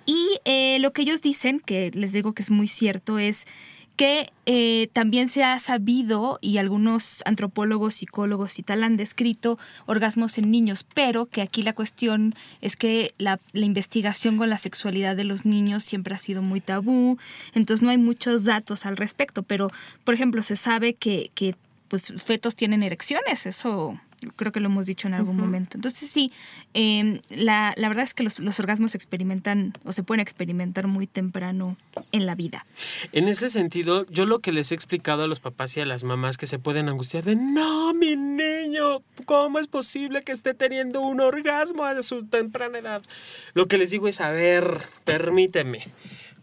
Y 0.05 0.39
eh, 0.45 0.79
lo 0.81 0.93
que 0.93 1.03
ellos 1.03 1.23
dicen, 1.23 1.61
que 1.61 1.91
les 1.95 2.13
digo 2.13 2.35
que 2.35 2.43
es 2.43 2.51
muy 2.51 2.69
cierto, 2.69 3.19
es 3.19 3.47
que 4.01 4.33
eh, 4.47 4.89
también 4.95 5.29
se 5.29 5.45
ha 5.45 5.59
sabido 5.59 6.39
y 6.41 6.57
algunos 6.57 7.23
antropólogos, 7.27 7.97
psicólogos 7.97 8.59
y 8.59 8.63
tal 8.63 8.83
han 8.83 8.97
descrito 8.97 9.59
orgasmos 9.85 10.39
en 10.39 10.51
niños, 10.51 10.87
pero 10.95 11.27
que 11.27 11.43
aquí 11.43 11.63
la 11.63 11.75
cuestión 11.75 12.35
es 12.63 12.77
que 12.77 13.13
la, 13.19 13.39
investigación 13.53 14.39
con 14.39 14.49
la 14.49 14.57
sexualidad 14.57 15.17
de 15.17 15.25
los 15.25 15.45
niños 15.45 15.85
siempre 15.85 16.15
ha 16.15 16.19
sido 16.19 16.41
muy 16.41 16.63
tabú, 16.63 17.19
entonces 17.53 17.83
no 17.83 17.91
hay 17.91 17.99
muchos 17.99 18.45
datos 18.45 18.87
al 18.87 18.97
respecto, 18.97 19.43
pero 19.43 19.71
por 20.03 20.15
ejemplo 20.15 20.43
se 20.43 20.57
sabe 20.57 20.95
que, 20.95 21.31
que 21.35 21.55
pues, 21.89 22.11
fetos 22.25 22.57
tienen 22.57 22.83
erecciones, 22.83 23.45
eso 23.45 24.01
creo 24.37 24.53
que 24.53 24.61
lo 24.61 24.67
hemos 24.67 24.87
dicho 24.87 25.09
en 25.09 25.15
algún 25.15 25.37
momento. 25.37 25.77
Entonces 25.77 26.11
sí, 26.11 26.33
em, 26.75 27.21
la, 27.31 27.75
la, 27.77 27.89
verdad 27.89 28.05
es 28.05 28.15
que 28.15 28.23
los, 28.23 28.39
los, 28.39 28.59
orgasmos 28.61 28.93
se 28.93 28.97
experimentan 28.97 29.73
o 29.85 29.93
se 29.93 30.03
pueden 30.03 30.21
experimentar 30.21 30.87
muy 30.87 31.07
temprano 31.07 31.77
en 32.13 32.27
la 32.27 32.35
vida. 32.35 32.67
En 33.13 33.29
ese 33.29 33.51
sentido, 33.51 34.07
yo 34.09 34.27
lo 34.27 34.41
que 34.41 34.53
les 34.53 34.73
he 34.73 34.75
explicado 34.75 35.25
a 35.25 35.27
los 35.27 35.41
papás 35.41 35.77
y 35.77 35.81
a 35.81 35.87
las 35.87 36.05
mamás 36.05 36.37
que 36.37 36.47
se 36.47 36.59
pueden 36.59 36.89
angustiar 36.89 37.25
de, 37.25 37.37
no, 37.37 37.95
mi 37.95 38.17
niño, 38.17 39.03
¿cómo 39.25 39.59
es 39.59 39.67
posible 39.67 40.23
que 40.23 40.33
esté 40.33 40.55
teniendo 40.55 41.01
un 41.01 41.21
orgasmo 41.21 41.85
a 41.85 42.03
su 42.03 42.27
temprana 42.27 42.79
edad? 42.79 43.03
Lo 43.55 43.67
que 43.67 43.79
les 43.79 43.91
digo 43.91 44.09
es, 44.09 44.21
a 44.21 44.31
ver, 44.31 44.83
permíteme 45.05 45.87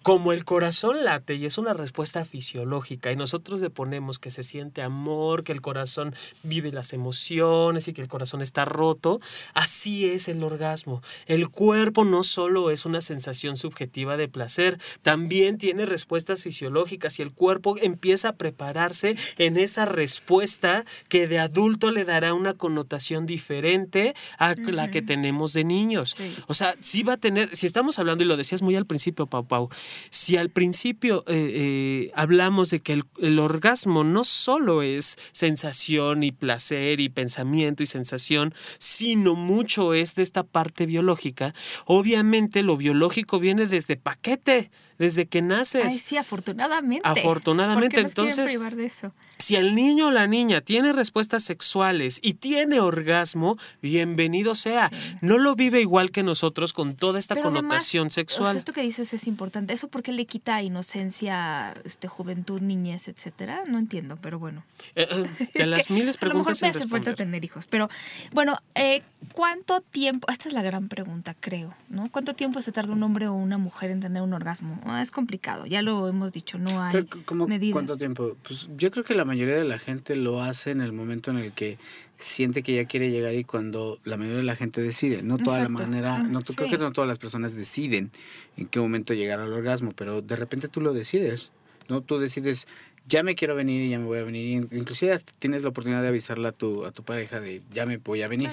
como 0.07 0.31
el 0.31 0.45
corazón 0.45 1.03
late 1.03 1.35
y 1.35 1.45
es 1.45 1.57
una 1.57 1.73
respuesta 1.73 2.23
fisiológica 2.23 3.11
y 3.11 3.17
nosotros 3.17 3.59
le 3.59 3.69
ponemos 3.69 4.19
que 4.19 4.31
se 4.31 4.41
siente 4.41 4.81
amor, 4.81 5.43
que 5.43 5.51
el 5.51 5.59
corazón 5.59 6.15
vive 6.43 6.71
las 6.71 6.93
emociones 6.93 7.89
y 7.89 7.93
que 7.93 8.03
el 8.03 8.07
corazón 8.07 8.41
está 8.41 8.63
roto, 8.63 9.19
así 9.53 10.05
es 10.05 10.29
el 10.29 10.41
orgasmo. 10.45 11.03
El 11.25 11.49
cuerpo 11.49 12.05
no 12.05 12.23
solo 12.23 12.71
es 12.71 12.85
una 12.85 13.01
sensación 13.01 13.57
subjetiva 13.57 14.15
de 14.15 14.29
placer, 14.29 14.79
también 15.01 15.57
tiene 15.57 15.85
respuestas 15.85 16.43
fisiológicas 16.43 17.19
y 17.19 17.23
el 17.23 17.33
cuerpo 17.33 17.75
empieza 17.77 18.29
a 18.29 18.35
prepararse 18.37 19.17
en 19.37 19.57
esa 19.57 19.83
respuesta 19.83 20.85
que 21.09 21.27
de 21.27 21.39
adulto 21.39 21.91
le 21.91 22.05
dará 22.05 22.33
una 22.33 22.53
connotación 22.53 23.25
diferente 23.25 24.15
a 24.37 24.55
la 24.55 24.89
que 24.89 25.01
tenemos 25.01 25.51
de 25.51 25.65
niños. 25.65 26.15
O 26.47 26.53
sea, 26.53 26.75
si 26.79 27.03
va 27.03 27.15
a 27.15 27.17
tener, 27.17 27.53
si 27.57 27.65
estamos 27.65 27.99
hablando, 27.99 28.23
y 28.23 28.27
lo 28.27 28.37
decías 28.37 28.61
muy 28.61 28.77
al 28.77 28.85
principio, 28.85 29.27
Pau 29.27 29.45
Pau, 29.45 29.69
si 30.09 30.37
al 30.37 30.49
principio 30.49 31.23
eh, 31.27 31.51
eh, 31.53 32.11
hablamos 32.15 32.69
de 32.69 32.81
que 32.81 32.93
el, 32.93 33.03
el, 33.19 33.39
orgasmo 33.39 34.03
no 34.03 34.23
solo 34.23 34.81
es 34.81 35.17
sensación 35.31 36.23
y 36.23 36.31
placer 36.31 36.99
y 36.99 37.09
pensamiento 37.09 37.83
y 37.83 37.85
sensación, 37.85 38.53
sino 38.79 39.35
mucho 39.35 39.93
es 39.93 40.15
de 40.15 40.23
esta 40.23 40.43
parte 40.43 40.85
biológica, 40.85 41.53
obviamente 41.85 42.63
lo 42.63 42.77
biológico 42.77 43.39
viene 43.39 43.67
desde 43.67 43.95
paquete 43.95 44.71
desde 44.97 45.27
que 45.27 45.41
naces. 45.41 45.85
Ay, 45.85 45.97
sí, 45.97 46.17
afortunadamente. 46.17 47.07
Afortunadamente, 47.07 47.99
entonces. 47.99 48.49
Privar 48.49 48.75
de 48.75 48.85
eso? 48.85 49.13
Si 49.37 49.55
el 49.55 49.75
niño 49.75 50.07
o 50.07 50.11
la 50.11 50.27
niña 50.27 50.61
tiene 50.61 50.93
respuestas 50.93 51.43
sexuales 51.43 52.19
y 52.21 52.35
tiene 52.35 52.79
orgasmo, 52.79 53.57
bienvenido 53.81 54.55
sea. 54.55 54.91
No 55.21 55.37
lo 55.37 55.55
vive 55.55 55.81
igual 55.81 56.11
que 56.11 56.23
nosotros 56.23 56.73
con 56.73 56.95
toda 56.95 57.19
esta 57.19 57.35
connotación 57.41 58.09
sexual. 58.09 58.57
esto 58.57 58.73
que 58.73 58.81
dices 58.81 59.13
es 59.13 59.27
importante. 59.27 59.73
¿Eso 59.73 59.86
por 59.87 60.03
qué 60.03 60.11
le 60.11 60.25
quita 60.25 60.61
inocencia, 60.61 61.73
este, 61.83 62.07
juventud, 62.07 62.61
niñez, 62.61 63.07
etcétera? 63.07 63.63
No 63.67 63.79
entiendo, 63.79 64.17
pero 64.21 64.39
bueno. 64.39 64.63
Eh, 64.95 65.07
eh, 65.09 65.49
de 65.53 65.65
las 65.65 65.89
miles 65.89 66.17
preguntas. 66.17 66.61
A 66.61 66.67
lo 66.67 66.71
mejor 66.71 66.73
me 66.73 66.79
hace 66.79 66.87
falta 66.87 67.13
tener 67.13 67.43
hijos. 67.43 67.67
Pero 67.67 67.89
bueno, 68.33 68.57
eh, 68.75 69.01
¿cuánto 69.33 69.81
tiempo? 69.81 70.29
Esta 70.31 70.49
es 70.49 70.53
la 70.53 70.61
gran 70.61 70.87
pregunta, 70.87 71.35
creo, 71.39 71.73
¿no? 71.89 72.09
¿Cuánto 72.11 72.33
tiempo 72.33 72.61
se 72.61 72.71
tarda 72.71 72.93
un 72.93 73.03
hombre 73.03 73.27
o 73.27 73.33
una 73.33 73.57
mujer 73.57 73.91
en 73.91 74.01
tener 74.01 74.21
un 74.21 74.33
orgasmo? 74.33 74.79
Ah, 74.85 75.01
es 75.01 75.11
complicado, 75.11 75.65
ya 75.65 75.81
lo 75.81 76.07
hemos 76.07 76.31
dicho, 76.31 76.57
no 76.57 76.81
hay 76.81 77.07
medidas. 77.47 77.73
¿Cuánto 77.73 77.97
tiempo? 77.97 78.35
Pues 78.43 78.69
yo 78.77 78.91
creo 78.91 79.03
que 79.03 79.15
la 79.15 79.25
mayoría 79.25 79.55
de 79.55 79.63
la 79.63 79.79
gente 79.79 80.15
lo 80.15 80.41
hace 80.41 80.71
en 80.71 80.81
el 80.81 80.93
momento 80.93 81.31
en 81.31 81.37
el 81.37 81.51
que 81.53 81.77
siente 82.19 82.63
que 82.63 82.75
ya 82.75 82.85
quiere 82.85 83.11
llegar 83.11 83.33
y 83.35 83.43
cuando 83.43 83.99
la 84.03 84.17
mayoría 84.17 84.37
de 84.37 84.43
la 84.43 84.55
gente 84.55 84.81
decide. 84.81 85.21
No 85.23 85.37
toda 85.37 85.63
la 85.63 85.69
manera, 85.69 86.23
no 86.23 86.41
creo 86.41 86.69
que 86.69 86.77
no 86.77 86.91
todas 86.91 87.07
las 87.07 87.17
personas 87.17 87.55
deciden 87.55 88.11
en 88.55 88.67
qué 88.67 88.79
momento 88.79 89.13
llegar 89.13 89.39
al 89.39 89.53
orgasmo, 89.53 89.93
pero 89.95 90.21
de 90.21 90.35
repente 90.35 90.67
tú 90.67 90.81
lo 90.81 90.93
decides. 90.93 91.51
¿no? 91.89 92.01
Tú 92.01 92.19
decides, 92.19 92.67
ya 93.07 93.23
me 93.23 93.35
quiero 93.35 93.55
venir 93.55 93.81
y 93.81 93.89
ya 93.89 93.99
me 93.99 94.05
voy 94.05 94.19
a 94.19 94.23
venir. 94.23 94.67
Inclusive 94.71 95.13
hasta 95.13 95.33
tienes 95.39 95.63
la 95.63 95.69
oportunidad 95.69 96.01
de 96.01 96.09
avisarle 96.09 96.47
a 96.47 96.51
tu, 96.51 96.85
a 96.85 96.91
tu 96.91 97.03
pareja 97.03 97.39
de 97.39 97.61
ya 97.73 97.85
me 97.85 97.97
voy 97.97 98.21
a 98.21 98.27
venir, 98.27 98.51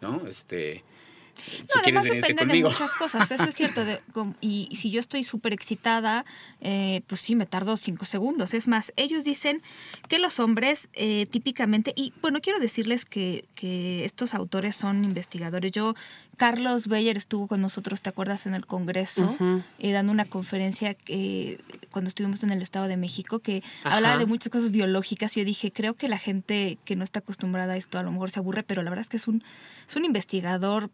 ¿no? 0.00 0.26
Este, 0.26 0.84
no, 1.74 1.80
además 1.82 2.04
depende 2.04 2.46
de 2.46 2.62
muchas 2.62 2.92
cosas, 2.92 3.30
eso 3.30 3.44
es 3.44 3.54
cierto. 3.54 3.82
y, 4.40 4.68
si 4.74 4.90
yo 4.90 5.00
estoy 5.00 5.24
súper 5.24 5.52
excitada, 5.52 6.24
eh, 6.60 7.02
pues 7.06 7.20
sí, 7.20 7.34
me 7.34 7.46
tardo 7.46 7.76
cinco 7.76 8.04
segundos. 8.04 8.54
Es 8.54 8.68
más, 8.68 8.92
ellos 8.96 9.24
dicen 9.24 9.62
que 10.08 10.18
los 10.18 10.40
hombres 10.40 10.88
eh, 10.92 11.26
típicamente, 11.30 11.92
y 11.96 12.12
bueno, 12.20 12.40
quiero 12.40 12.58
decirles 12.58 13.04
que, 13.04 13.46
que, 13.54 14.04
estos 14.04 14.34
autores 14.34 14.76
son 14.76 15.04
investigadores. 15.04 15.72
Yo, 15.72 15.94
Carlos 16.36 16.88
Beyer 16.88 17.16
estuvo 17.16 17.46
con 17.46 17.60
nosotros, 17.60 18.02
¿te 18.02 18.08
acuerdas? 18.08 18.46
En 18.46 18.54
el 18.54 18.66
Congreso, 18.66 19.36
eh, 19.78 19.92
dando 19.92 20.12
una 20.12 20.24
conferencia 20.24 20.94
que, 20.94 21.60
cuando 21.90 22.08
estuvimos 22.08 22.42
en 22.42 22.50
el 22.50 22.62
Estado 22.62 22.88
de 22.88 22.96
México, 22.96 23.38
que 23.38 23.62
hablaba 23.84 24.18
de 24.18 24.26
muchas 24.26 24.50
cosas 24.50 24.70
biológicas. 24.70 25.36
Y 25.36 25.40
yo 25.40 25.46
dije, 25.46 25.72
creo 25.72 25.94
que 25.94 26.08
la 26.08 26.18
gente 26.18 26.78
que 26.84 26.96
no 26.96 27.04
está 27.04 27.20
acostumbrada 27.20 27.74
a 27.74 27.76
esto 27.76 27.98
a 27.98 28.02
lo 28.02 28.12
mejor 28.12 28.30
se 28.30 28.40
aburre, 28.40 28.62
pero 28.62 28.82
la 28.82 28.90
verdad 28.90 29.02
es 29.02 29.08
que 29.08 29.16
es 29.16 29.28
un, 29.28 29.42
es 29.86 29.96
un 29.96 30.04
investigador 30.04 30.90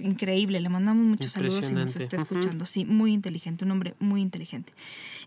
increíble, 0.00 0.60
le 0.60 0.68
mandamos 0.68 1.04
muchos 1.04 1.32
saludos 1.32 1.66
si 1.66 1.74
nos 1.74 1.94
está 1.96 2.16
escuchando. 2.16 2.64
Sí, 2.64 2.84
muy 2.84 3.12
inteligente, 3.12 3.64
un 3.64 3.70
hombre 3.70 3.94
muy 3.98 4.22
inteligente. 4.22 4.72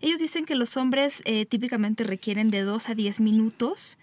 Ellos 0.00 0.18
dicen 0.18 0.44
que 0.44 0.54
los 0.54 0.76
hombres 0.76 1.22
eh, 1.24 1.46
típicamente 1.46 2.04
requieren 2.04 2.48
de 2.48 2.62
2 2.62 2.88
a 2.88 2.94
10 2.94 3.20
minutos 3.20 3.98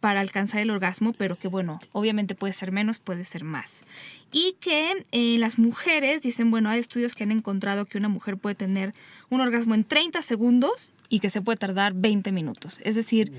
para 0.00 0.20
alcanzar 0.20 0.60
el 0.62 0.70
orgasmo, 0.70 1.12
pero 1.12 1.38
que 1.38 1.46
bueno, 1.46 1.78
obviamente 1.92 2.34
puede 2.34 2.52
ser 2.52 2.72
menos, 2.72 2.98
puede 2.98 3.24
ser 3.24 3.44
más. 3.44 3.84
Y 4.32 4.56
que 4.60 5.04
eh, 5.12 5.36
las 5.38 5.58
mujeres, 5.58 6.22
dicen, 6.22 6.50
bueno, 6.50 6.70
hay 6.70 6.80
estudios 6.80 7.14
que 7.14 7.24
han 7.24 7.32
encontrado 7.32 7.84
que 7.84 7.98
una 7.98 8.08
mujer 8.08 8.36
puede 8.38 8.54
tener 8.54 8.94
un 9.28 9.40
orgasmo 9.40 9.74
en 9.74 9.84
30 9.84 10.22
segundos 10.22 10.92
y 11.08 11.20
que 11.20 11.28
se 11.28 11.42
puede 11.42 11.58
tardar 11.58 11.92
20 11.94 12.32
minutos. 12.32 12.80
Es 12.82 12.94
decir, 12.94 13.32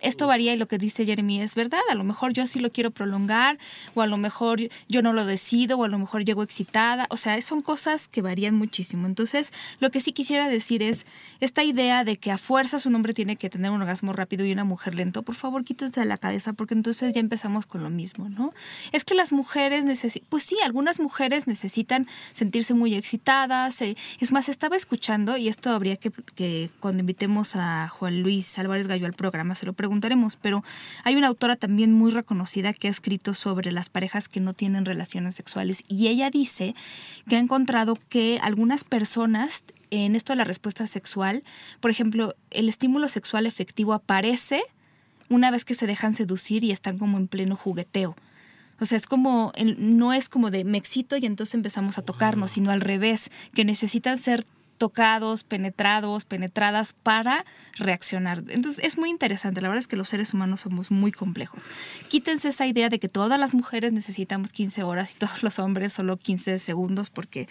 esto 0.00 0.26
varía 0.26 0.52
y 0.54 0.56
lo 0.56 0.68
que 0.68 0.78
dice 0.78 1.04
Jeremy 1.04 1.40
es 1.40 1.54
verdad. 1.54 1.80
A 1.90 1.94
lo 1.94 2.04
mejor 2.04 2.32
yo 2.32 2.46
sí 2.46 2.58
lo 2.58 2.70
quiero 2.70 2.90
prolongar 2.90 3.58
o 3.94 4.02
a 4.02 4.06
lo 4.06 4.16
mejor 4.16 4.60
yo 4.88 5.02
no 5.02 5.12
lo 5.12 5.24
decido 5.24 5.78
o 5.78 5.84
a 5.84 5.88
lo 5.88 5.98
mejor 5.98 6.24
llego 6.24 6.42
excitada. 6.42 7.06
O 7.10 7.16
sea, 7.16 7.40
son 7.42 7.62
cosas 7.62 8.08
que 8.08 8.22
varían 8.22 8.54
muchísimo. 8.54 9.06
Entonces, 9.06 9.52
lo 9.80 9.90
que 9.90 10.00
sí 10.00 10.12
quisiera 10.12 10.48
decir 10.48 10.82
es 10.82 11.06
esta 11.40 11.64
idea 11.64 12.04
de 12.04 12.16
que 12.16 12.30
a 12.30 12.38
fuerzas 12.38 12.86
un 12.86 12.94
hombre 12.94 13.14
tiene 13.14 13.36
que 13.36 13.50
tener 13.50 13.70
un 13.70 13.80
orgasmo 13.80 14.12
rápido 14.12 14.44
y 14.44 14.52
una 14.52 14.64
mujer 14.64 14.94
lento. 14.94 15.22
Por 15.22 15.34
favor, 15.34 15.64
quítense 15.64 16.00
de 16.00 16.06
la 16.06 16.18
cabeza 16.18 16.52
porque 16.52 16.74
entonces 16.74 17.14
ya 17.14 17.20
empezamos 17.20 17.66
con 17.66 17.82
lo 17.82 17.90
mismo, 17.90 18.28
¿no? 18.28 18.52
Es 18.92 19.04
que 19.04 19.14
las 19.14 19.32
mujeres 19.32 19.84
necesitan, 19.84 20.26
pues 20.28 20.44
sí, 20.44 20.56
algunas 20.64 21.00
mujeres 21.00 21.46
necesitan 21.46 22.06
sentirse 22.32 22.74
muy 22.74 22.94
excitadas. 22.94 23.80
Eh, 23.82 23.96
es 24.20 24.32
más, 24.32 24.48
estaba 24.48 24.76
escuchando 24.76 25.36
y 25.36 25.48
esto 25.48 25.70
habría 25.70 25.96
que, 25.96 26.10
que 26.34 26.70
cuando 26.80 27.00
invitemos 27.00 27.56
a 27.56 27.88
Juan 27.88 28.22
Luis 28.22 28.58
Álvarez 28.58 28.86
Gallo 28.86 29.06
al 29.06 29.14
programa 29.14 29.54
se 29.54 29.66
lo 29.66 29.72
preguntaremos, 29.88 30.36
pero 30.36 30.62
hay 31.02 31.16
una 31.16 31.28
autora 31.28 31.56
también 31.56 31.94
muy 31.94 32.10
reconocida 32.10 32.74
que 32.74 32.88
ha 32.88 32.90
escrito 32.90 33.32
sobre 33.32 33.72
las 33.72 33.88
parejas 33.88 34.28
que 34.28 34.38
no 34.38 34.52
tienen 34.52 34.84
relaciones 34.84 35.34
sexuales 35.34 35.82
y 35.88 36.08
ella 36.08 36.28
dice 36.28 36.74
que 37.26 37.36
ha 37.36 37.38
encontrado 37.38 37.98
que 38.10 38.38
algunas 38.42 38.84
personas 38.84 39.64
en 39.90 40.14
esto 40.14 40.34
de 40.34 40.36
la 40.36 40.44
respuesta 40.44 40.86
sexual, 40.86 41.42
por 41.80 41.90
ejemplo, 41.90 42.34
el 42.50 42.68
estímulo 42.68 43.08
sexual 43.08 43.46
efectivo 43.46 43.94
aparece 43.94 44.62
una 45.30 45.50
vez 45.50 45.64
que 45.64 45.74
se 45.74 45.86
dejan 45.86 46.12
seducir 46.12 46.64
y 46.64 46.70
están 46.70 46.98
como 46.98 47.16
en 47.16 47.26
pleno 47.26 47.56
jugueteo. 47.56 48.14
O 48.80 48.84
sea, 48.84 48.98
es 48.98 49.06
como, 49.06 49.52
no 49.78 50.12
es 50.12 50.28
como 50.28 50.50
de 50.50 50.64
me 50.64 50.76
excito 50.76 51.16
y 51.16 51.24
entonces 51.24 51.54
empezamos 51.54 51.96
a 51.96 52.02
tocarnos, 52.02 52.50
sino 52.50 52.70
al 52.70 52.82
revés, 52.82 53.30
que 53.54 53.64
necesitan 53.64 54.18
ser 54.18 54.44
tocados, 54.78 55.44
penetrados, 55.44 56.24
penetradas 56.24 56.92
para 56.94 57.44
reaccionar. 57.76 58.44
Entonces 58.48 58.82
es 58.84 58.96
muy 58.96 59.10
interesante, 59.10 59.60
la 59.60 59.68
verdad 59.68 59.80
es 59.80 59.88
que 59.88 59.96
los 59.96 60.08
seres 60.08 60.32
humanos 60.32 60.62
somos 60.62 60.90
muy 60.90 61.12
complejos. 61.12 61.62
Quítense 62.08 62.48
esa 62.48 62.66
idea 62.66 62.88
de 62.88 62.98
que 62.98 63.08
todas 63.08 63.38
las 63.38 63.54
mujeres 63.54 63.92
necesitamos 63.92 64.52
15 64.52 64.82
horas 64.84 65.14
y 65.14 65.18
todos 65.18 65.42
los 65.42 65.58
hombres 65.58 65.92
solo 65.92 66.16
15 66.16 66.58
segundos 66.58 67.10
porque 67.10 67.48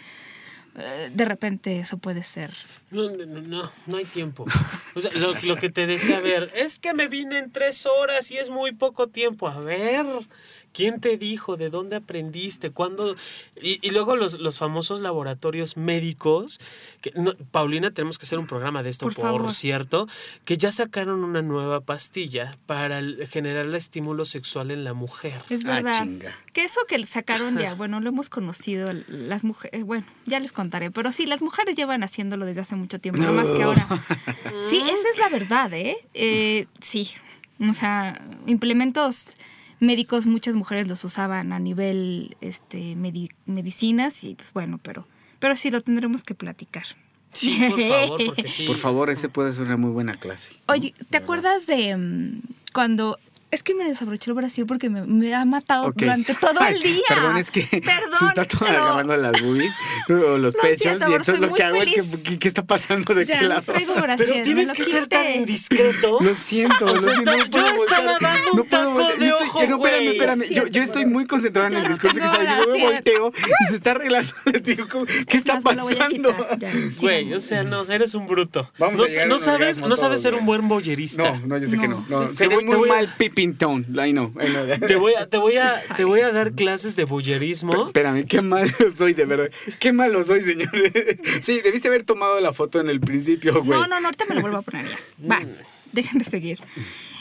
eh, 0.78 1.10
de 1.12 1.24
repente 1.24 1.80
eso 1.80 1.98
puede 1.98 2.22
ser. 2.22 2.54
No, 2.90 3.10
no, 3.10 3.26
no, 3.26 3.72
no 3.86 3.96
hay 3.96 4.04
tiempo. 4.04 4.46
O 4.94 5.00
sea, 5.00 5.10
lo, 5.12 5.32
lo, 5.46 5.56
que 5.56 5.70
te 5.70 5.86
decía, 5.86 6.18
a 6.18 6.20
ver, 6.20 6.52
es 6.54 6.78
que 6.78 6.94
me 6.94 7.08
vine 7.08 7.38
en 7.38 7.50
tres 7.50 7.86
horas 7.86 8.30
y 8.30 8.36
es 8.36 8.50
muy 8.50 8.72
poco 8.72 9.08
tiempo. 9.08 9.48
A 9.48 9.58
ver, 9.60 10.06
¿Quién 10.72 11.00
te 11.00 11.16
dijo? 11.16 11.56
¿De 11.56 11.70
dónde 11.70 11.96
aprendiste? 11.96 12.70
¿Cuándo? 12.70 13.16
Y, 13.60 13.90
luego 13.90 14.16
los, 14.16 14.38
los, 14.38 14.58
famosos 14.58 15.00
laboratorios 15.00 15.76
médicos. 15.76 16.60
Que, 17.00 17.12
Paulina, 17.50 17.90
tenemos 17.90 18.18
que 18.18 18.26
hacer 18.26 18.38
un 18.38 18.46
programa 18.46 18.82
de 18.82 18.90
esto, 18.90 19.08
por, 19.08 19.52
cierto, 19.52 20.08
que 20.44 20.56
ya 20.56 20.72
sacaron 20.72 21.24
una 21.24 21.42
nueva 21.42 21.80
pastilla 21.80 22.56
para 22.66 23.00
generar 23.28 23.66
el 23.66 23.74
estímulo 23.74 24.24
sexual 24.24 24.70
en 24.70 24.84
la 24.84 24.94
mujer. 24.94 25.42
Es 25.48 25.64
ah, 25.64 25.80
verdad. 25.82 26.06
que 26.52 26.64
eso 26.64 26.80
que 26.86 27.04
sacaron 27.06 27.58
ya, 27.58 27.74
bueno, 27.74 28.00
lo 28.00 28.08
hemos 28.08 28.28
conocido 28.28 28.92
las 29.08 29.44
mujeres, 29.44 29.84
bueno, 29.84 30.06
ya 30.26 30.40
les 30.40 30.52
contaré, 30.52 30.90
pero 30.90 31.12
sí, 31.12 31.26
las 31.26 31.42
mujeres 31.42 31.74
llevan 31.74 32.02
haciéndolo 32.02 32.46
desde 32.46 32.60
hace 32.60 32.76
mucho 32.76 32.98
tiempo, 33.00 33.22
no 33.22 33.32
más 33.32 33.46
que 33.46 33.62
ahora. 33.62 33.86
sí, 34.68 34.80
esa 34.84 35.08
es 35.12 35.18
la 35.18 35.28
verdad, 35.28 35.72
¿eh? 35.72 35.96
eh 36.14 36.66
sí, 36.80 37.10
o 37.60 37.74
sea, 37.74 38.20
implementos 38.46 39.36
médicos, 39.80 40.26
muchas 40.26 40.54
mujeres 40.54 40.88
los 40.88 41.04
usaban 41.04 41.52
a 41.52 41.58
nivel 41.58 42.36
este, 42.40 42.96
medicinas 43.46 44.24
y 44.24 44.34
pues 44.34 44.52
bueno, 44.52 44.78
pero, 44.82 45.06
pero 45.38 45.56
sí 45.56 45.70
lo 45.70 45.80
tendremos 45.80 46.24
que 46.24 46.34
platicar. 46.34 46.84
Sí, 47.32 47.58
por 47.70 47.80
favor, 47.80 48.26
porque 48.26 48.48
sí. 48.48 48.66
Por 48.66 48.76
favor, 48.76 49.10
ese 49.10 49.28
puede 49.28 49.52
ser 49.52 49.66
una 49.66 49.76
muy 49.76 49.90
buena 49.90 50.16
clase. 50.16 50.52
Oye, 50.66 50.94
¿te 51.10 51.18
acuerdas 51.18 51.66
de 51.66 51.96
mm, 51.96 52.40
cuando 52.72 53.18
Es 53.50 53.62
que 53.62 53.74
me 53.74 53.84
desabroché 53.84 54.30
el 54.30 54.34
Brasil 54.34 54.66
porque 54.66 54.90
me, 54.90 55.34
ha 55.34 55.44
matado 55.46 55.90
durante 55.96 56.34
todo 56.34 56.60
el 56.66 56.82
día. 56.82 57.02
Perdón, 57.08 57.38
es 57.38 57.50
que 57.50 57.62
se 57.68 57.76
está 57.78 58.44
todo 58.44 58.68
agarrando 58.68 59.16
las 59.16 59.40
boobies 59.40 59.72
o 60.10 60.36
los 60.36 60.54
pechos 60.54 61.00
y 61.00 61.04
entonces 61.04 61.38
lo 61.38 61.52
que 61.52 61.62
hago 61.62 61.82
es 61.82 62.06
que 62.22 62.38
¿qué, 62.38 62.48
está 62.48 62.64
pasando 62.64 63.14
de 63.14 63.24
qué 63.24 63.42
lado? 63.42 63.62
Pero 63.64 64.42
tienes 64.42 64.72
que 64.72 64.84
ser 64.84 65.06
tan 65.06 65.30
indiscreto. 65.30 66.18
Lo 66.20 66.34
siento, 66.34 66.86
lo 66.86 66.98
siento. 66.98 67.24
no 67.24 67.46
yo 67.46 67.66
estaba 67.84 68.18
dando 68.20 68.52
un 68.52 68.68
taco 68.68 69.08
de 69.18 69.32
ojo, 69.32 69.66
No, 69.66 69.76
espérame, 69.76 70.08
espérame. 70.08 70.44
Yo, 70.50 70.66
yo, 70.66 70.82
estoy 70.82 71.06
muy 71.06 71.26
concentrado 71.26 71.68
en 71.68 71.76
el 71.76 71.88
discurso 71.88 72.18
que 72.18 72.26
está 72.26 72.40
diciendo. 72.40 72.66
Yo 72.66 72.72
me 72.74 72.84
volteo 72.84 73.32
y 73.60 73.70
se 73.70 73.76
está 73.76 73.92
arreglando. 73.92 74.32
Digo, 74.62 75.06
¿qué 75.26 75.36
está 75.38 75.60
pasando? 75.60 76.36
Güey, 77.00 77.32
o 77.32 77.40
sea, 77.40 77.62
no, 77.62 77.84
eres 77.84 78.14
un 78.14 78.26
bruto. 78.26 78.70
Vamos 78.78 78.98
no, 78.98 79.26
no 79.26 79.38
sabes, 79.38 79.80
no 79.80 79.96
sabes 79.96 80.20
ser 80.20 80.34
un 80.34 80.44
buen 80.44 80.68
boyerista. 80.68 81.32
No, 81.32 81.46
no, 81.46 81.58
yo 81.58 81.66
sé 81.66 81.78
que 81.78 81.88
no. 81.88 82.04
no. 82.08 82.28
Muy 82.62 82.88
mal 82.88 83.14
pipi 83.16 83.37
Pintón, 83.38 83.86
I 83.90 84.10
know. 84.10 84.32
Te 84.84 84.96
voy 84.96 85.14
a, 85.14 85.28
te 85.28 85.36
voy 85.36 85.58
a, 85.58 85.80
te 85.96 86.02
voy 86.02 86.22
a 86.22 86.32
dar 86.32 86.54
clases 86.54 86.96
de 86.96 87.04
bullerismo. 87.04 87.86
Espérame, 87.86 88.26
qué 88.26 88.42
malo 88.42 88.72
soy, 88.96 89.14
de 89.14 89.26
verdad. 89.26 89.48
Qué 89.78 89.92
malo 89.92 90.24
soy, 90.24 90.40
señor. 90.40 90.68
Sí, 91.40 91.60
debiste 91.60 91.86
haber 91.86 92.02
tomado 92.02 92.40
la 92.40 92.52
foto 92.52 92.80
en 92.80 92.90
el 92.90 92.98
principio, 92.98 93.62
güey. 93.62 93.78
No, 93.78 93.86
no, 93.86 94.00
no, 94.00 94.08
ahorita 94.08 94.24
me 94.28 94.34
lo 94.34 94.40
vuelvo 94.40 94.58
a 94.58 94.62
poner 94.62 94.88
ya. 94.88 94.98
Va, 95.30 95.40
dejen 95.92 96.18
de 96.18 96.24
seguir. 96.24 96.58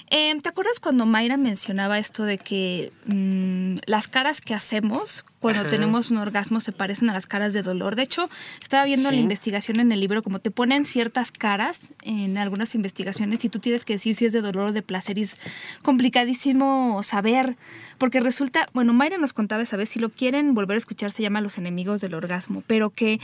Em, 0.10 0.40
¿Te 0.40 0.48
acuerdas 0.48 0.80
cuando 0.80 1.06
Mayra 1.06 1.36
mencionaba 1.36 2.00
esto 2.00 2.24
de 2.24 2.38
que 2.38 2.94
mm, 3.08 3.80
las 3.86 4.08
caras 4.08 4.40
que 4.40 4.54
hacemos 4.54 5.26
cuando 5.42 5.66
tenemos 5.66 6.12
un 6.12 6.18
orgasmo 6.18 6.62
se 6.62 6.72
parecen 6.72 7.10
a 7.10 7.14
las 7.14 7.28
caras 7.28 7.52
de 7.52 7.62
dolor? 7.62 7.98
De 7.98 8.04
hecho, 8.04 8.30
estaba 8.62 8.86
viendo 8.86 9.12
la 9.12 9.18
investigación 9.18 9.82
en 9.82 9.92
el 9.92 10.00
libro, 10.00 10.24
como 10.24 10.40
te 10.40 10.50
ponen 10.50 10.86
ciertas 10.86 11.32
caras 11.32 11.92
en 12.04 12.38
algunas 12.38 12.74
investigaciones 12.74 13.44
y 13.44 13.50
tú 13.50 13.60
tienes 13.60 13.84
que 13.84 13.94
decir 13.94 14.16
si 14.16 14.26
es 14.26 14.32
de 14.32 14.40
dolor 14.40 14.70
o 14.70 14.72
de 14.72 14.82
placer 14.82 15.18
y 15.18 15.24
es 15.24 15.40
complicadísimo 15.84 17.04
saber, 17.04 17.58
porque 17.98 18.22
resulta, 18.22 18.70
bueno, 18.74 18.94
Mayra 18.94 19.18
nos 19.18 19.34
contaba 19.34 19.64
esa 19.64 19.76
vez, 19.76 19.90
si 19.90 20.00
lo 20.00 20.10
quieren 20.10 20.54
volver 20.54 20.76
a 20.76 20.80
escuchar 20.80 21.12
se 21.12 21.22
llama 21.22 21.42
Los 21.42 21.58
enemigos 21.58 22.00
del 22.00 22.14
orgasmo, 22.14 22.64
pero 22.66 22.92
que 22.92 23.20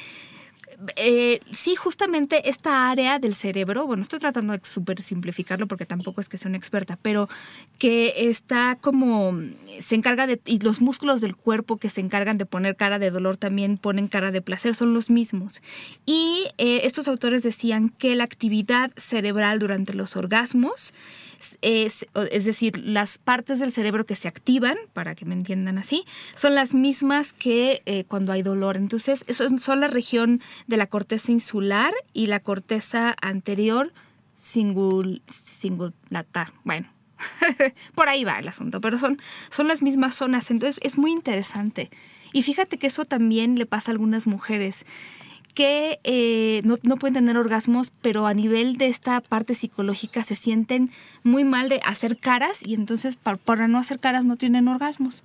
eh, 0.95 1.39
sí, 1.51 1.75
justamente 1.75 2.49
esta 2.49 2.89
área 2.89 3.19
del 3.19 3.35
cerebro, 3.35 3.85
bueno, 3.85 4.03
estoy 4.03 4.19
tratando 4.19 4.53
de 4.53 4.59
súper 4.63 5.01
simplificarlo 5.01 5.67
porque 5.67 5.85
tampoco 5.85 6.21
es 6.21 6.29
que 6.29 6.37
sea 6.37 6.49
una 6.49 6.57
experta, 6.57 6.97
pero 7.01 7.29
que 7.77 8.29
está 8.29 8.77
como, 8.79 9.39
se 9.81 9.95
encarga 9.95 10.27
de, 10.27 10.39
y 10.45 10.59
los 10.59 10.81
músculos 10.81 11.21
del 11.21 11.35
cuerpo 11.35 11.77
que 11.77 11.89
se 11.89 12.01
encargan 12.01 12.37
de 12.37 12.45
poner 12.45 12.75
cara 12.75 12.99
de 12.99 13.11
dolor 13.11 13.37
también 13.37 13.77
ponen 13.77 14.07
cara 14.07 14.31
de 14.31 14.41
placer, 14.41 14.75
son 14.75 14.93
los 14.93 15.09
mismos. 15.09 15.61
Y 16.05 16.47
eh, 16.57 16.81
estos 16.83 17.07
autores 17.07 17.43
decían 17.43 17.89
que 17.89 18.15
la 18.15 18.23
actividad 18.23 18.91
cerebral 18.97 19.59
durante 19.59 19.93
los 19.93 20.15
orgasmos, 20.15 20.93
es, 21.61 22.05
es, 22.31 22.45
decir, 22.45 22.77
las 22.77 23.17
partes 23.17 23.59
del 23.59 23.71
cerebro 23.71 24.05
que 24.05 24.15
se 24.15 24.27
activan, 24.27 24.77
para 24.93 25.15
que 25.15 25.25
me 25.25 25.33
entiendan 25.33 25.77
así, 25.77 26.05
son 26.35 26.55
las 26.55 26.73
mismas 26.73 27.33
que 27.33 27.81
eh, 27.85 28.05
cuando 28.05 28.31
hay 28.31 28.41
dolor. 28.41 28.77
Entonces, 28.77 29.25
son, 29.31 29.59
son 29.59 29.79
la 29.79 29.87
región 29.87 30.41
de 30.67 30.77
la 30.77 30.87
corteza 30.87 31.31
insular 31.31 31.93
y 32.13 32.27
la 32.27 32.39
corteza 32.39 33.15
anterior 33.21 33.93
singul, 34.35 35.21
singulata. 35.27 36.51
Bueno, 36.63 36.87
por 37.95 38.09
ahí 38.09 38.23
va 38.23 38.39
el 38.39 38.47
asunto, 38.47 38.81
pero 38.81 38.97
son, 38.97 39.19
son 39.49 39.67
las 39.67 39.81
mismas 39.81 40.15
zonas. 40.15 40.51
Entonces, 40.51 40.79
es 40.83 40.97
muy 40.97 41.11
interesante. 41.11 41.89
Y 42.33 42.43
fíjate 42.43 42.77
que 42.77 42.87
eso 42.87 43.05
también 43.05 43.57
le 43.57 43.65
pasa 43.65 43.91
a 43.91 43.93
algunas 43.93 44.27
mujeres 44.27 44.85
que 45.53 45.99
eh, 46.03 46.61
no, 46.63 46.97
pueden 46.97 47.13
tener 47.13 47.37
orgasmos, 47.37 47.91
pero 48.01 48.25
a 48.25 48.33
nivel 48.33 48.77
de 48.77 48.87
esta 48.87 49.21
parte 49.21 49.55
psicológica 49.55 50.23
se 50.23 50.35
sienten 50.35 50.89
muy 51.23 51.43
mal 51.43 51.69
de 51.69 51.79
hacer 51.85 52.17
caras 52.17 52.59
y 52.65 52.73
entonces 52.73 53.15
para, 53.15 53.67
no 53.67 53.77
hacer 53.77 53.99
caras 53.99 54.25
no 54.25 54.35
tienen 54.35 54.67
orgasmos. 54.67 55.23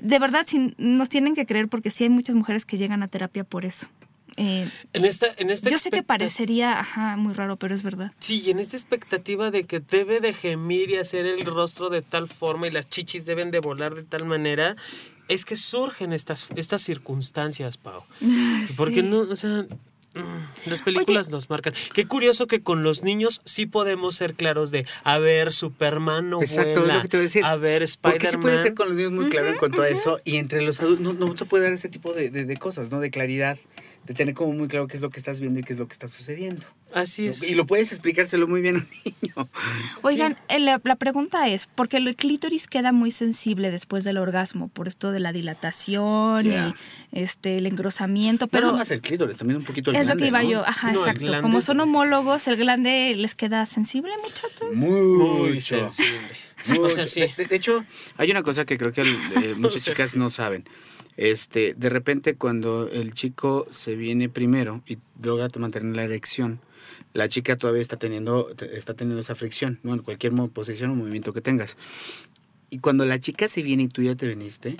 De 0.00 0.18
verdad, 0.18 0.46
nos 0.78 1.08
tienen 1.08 1.34
que 1.34 1.46
creer 1.46 1.68
porque 1.68 1.90
sí 1.90 2.04
hay 2.04 2.10
muchas 2.10 2.36
mujeres 2.36 2.66
que 2.66 2.76
llegan 2.76 3.02
a 3.02 3.08
terapia 3.08 3.44
por 3.44 3.64
eso. 3.64 3.86
Eh, 4.36 4.68
en 4.92 5.04
esta, 5.04 5.26
en 5.36 5.50
esta 5.50 5.70
yo 5.70 5.78
sé 5.78 5.90
que 5.90 6.02
parecería 6.02 6.86
muy 7.18 7.34
raro, 7.34 7.56
pero 7.56 7.74
es 7.74 7.82
verdad. 7.82 8.12
Sí, 8.18 8.42
y 8.44 8.50
en 8.50 8.58
esta 8.58 8.76
expectativa 8.76 9.50
de 9.50 9.64
que 9.64 9.80
debe 9.80 10.20
de 10.20 10.32
gemir 10.32 10.90
y 10.90 10.96
hacer 10.96 11.26
el 11.26 11.44
rostro 11.44 11.90
de 11.90 12.02
tal 12.02 12.28
forma 12.28 12.66
y 12.66 12.70
las 12.70 12.88
chichis 12.88 13.24
deben 13.24 13.50
de 13.50 13.60
volar 13.60 13.94
de 13.94 14.04
tal 14.04 14.24
manera, 14.24 14.76
es 15.28 15.44
que 15.44 15.56
surgen 15.56 16.12
estas, 16.12 16.48
estas 16.56 16.82
circunstancias, 16.82 17.76
Pau. 17.76 18.02
Porque 18.76 19.02
no, 19.02 19.20
o 19.20 19.36
sea, 19.36 19.66
mm, 20.14 20.68
las 20.70 20.82
películas 20.82 21.28
nos 21.28 21.50
marcan. 21.50 21.74
Qué 21.94 22.06
curioso 22.06 22.46
que 22.46 22.62
con 22.62 22.82
los 22.82 23.02
niños 23.02 23.42
sí 23.44 23.66
podemos 23.66 24.14
ser 24.16 24.34
claros 24.34 24.70
de, 24.70 24.86
a 25.04 25.18
ver, 25.18 25.52
Superman 25.52 26.30
no 26.30 26.40
Exacto, 26.40 26.86
es 26.86 26.94
lo 26.94 27.02
que 27.02 27.08
te 27.08 27.16
voy 27.18 27.24
a 27.24 27.28
decir. 27.28 27.44
A 27.44 27.56
ver, 27.56 27.82
Spider-Man. 27.82 28.12
Porque 28.12 28.30
sí 28.30 28.36
puede 28.38 28.62
ser 28.62 28.74
con 28.74 28.88
los 28.88 28.96
niños 28.96 29.12
muy 29.12 29.28
claro 29.28 29.48
en 29.48 29.58
cuanto 29.58 29.82
a 29.82 29.88
eso. 29.88 30.18
Y 30.24 30.36
entre 30.36 30.62
los 30.62 30.80
adultos 30.80 31.14
no, 31.16 31.36
se 31.36 31.44
puede 31.44 31.64
dar 31.64 31.72
ese 31.72 31.88
tipo 31.88 32.12
de, 32.14 32.30
de 32.30 32.56
cosas, 32.56 32.90
¿no? 32.90 33.00
De 33.00 33.10
claridad 33.10 33.58
de 34.06 34.14
tener 34.14 34.34
como 34.34 34.52
muy 34.52 34.68
claro 34.68 34.88
qué 34.88 34.96
es 34.96 35.02
lo 35.02 35.10
que 35.10 35.18
estás 35.18 35.38
viendo 35.38 35.60
y 35.60 35.62
qué 35.62 35.72
es 35.72 35.78
lo 35.78 35.86
que 35.86 35.92
está 35.92 36.08
sucediendo. 36.08 36.66
Así 36.92 37.28
es. 37.28 37.42
Y 37.42 37.54
lo 37.54 37.66
puedes 37.66 37.92
explicárselo 37.92 38.48
muy 38.48 38.60
bien 38.60 38.76
a 38.76 38.78
un 38.80 38.88
niño. 39.04 39.48
Oigan, 40.02 40.36
eh, 40.48 40.58
la, 40.58 40.78
pregunta 40.78 41.48
es, 41.48 41.66
porque 41.66 41.98
el 41.98 42.16
clítoris 42.16 42.66
queda 42.66 42.92
muy 42.92 43.12
sensible 43.12 43.70
después 43.70 44.04
del 44.04 44.18
orgasmo, 44.18 44.68
por 44.68 44.88
esto 44.88 45.12
de 45.12 45.20
la 45.20 45.32
dilatación 45.32 46.46
y 46.46 46.74
este, 47.12 47.58
el 47.58 47.66
engrosamiento, 47.66 48.48
pero... 48.48 48.66
No, 48.66 48.72
no 48.72 48.78
más 48.78 48.90
el 48.90 49.00
clítoris, 49.00 49.36
también 49.36 49.58
un 49.58 49.64
poquito 49.64 49.90
el 49.90 49.96
Es 49.96 50.08
lo 50.08 50.16
que 50.16 50.26
iba 50.26 50.42
yo, 50.42 50.66
ajá, 50.66 50.92
exacto. 50.92 51.40
Como 51.40 51.60
son 51.60 51.80
homólogos, 51.80 52.46
el 52.48 52.56
glande 52.56 53.14
les 53.16 53.34
queda 53.34 53.64
sensible, 53.66 54.10
muchachos. 54.22 54.74
Muy, 54.74 55.60
sensible. 55.60 56.18
o 56.80 56.90
sea, 56.90 57.06
sí. 57.06 57.22
de, 57.36 57.56
hecho, 57.56 57.84
hay 58.16 58.30
una 58.30 58.42
cosa 58.42 58.64
que 58.64 58.76
creo 58.76 58.92
que 58.92 59.02
eh, 59.02 59.54
muchas 59.56 59.84
chicas 59.84 60.16
no 60.16 60.28
saben. 60.28 60.64
Este, 61.16 61.74
de 61.76 61.88
repente 61.88 62.36
cuando 62.36 62.88
el 62.88 63.12
chico 63.12 63.66
se 63.70 63.96
viene 63.96 64.28
primero 64.28 64.82
y 64.86 64.98
logra 65.22 65.48
mantener 65.58 65.94
la 65.94 66.04
erección, 66.04 66.60
la 67.12 67.28
chica 67.28 67.56
todavía 67.56 67.82
está 67.82 67.98
teniendo, 67.98 68.50
está 68.72 68.94
teniendo 68.94 69.20
esa 69.20 69.34
fricción, 69.34 69.78
¿no? 69.82 69.92
En 69.92 70.00
cualquier 70.00 70.32
posición 70.52 70.90
o 70.90 70.94
movimiento 70.94 71.32
que 71.32 71.40
tengas. 71.40 71.76
Y 72.70 72.78
cuando 72.78 73.04
la 73.04 73.20
chica 73.20 73.48
se 73.48 73.62
viene 73.62 73.84
y 73.84 73.88
tú 73.88 74.02
ya 74.02 74.14
te 74.14 74.26
viniste, 74.26 74.78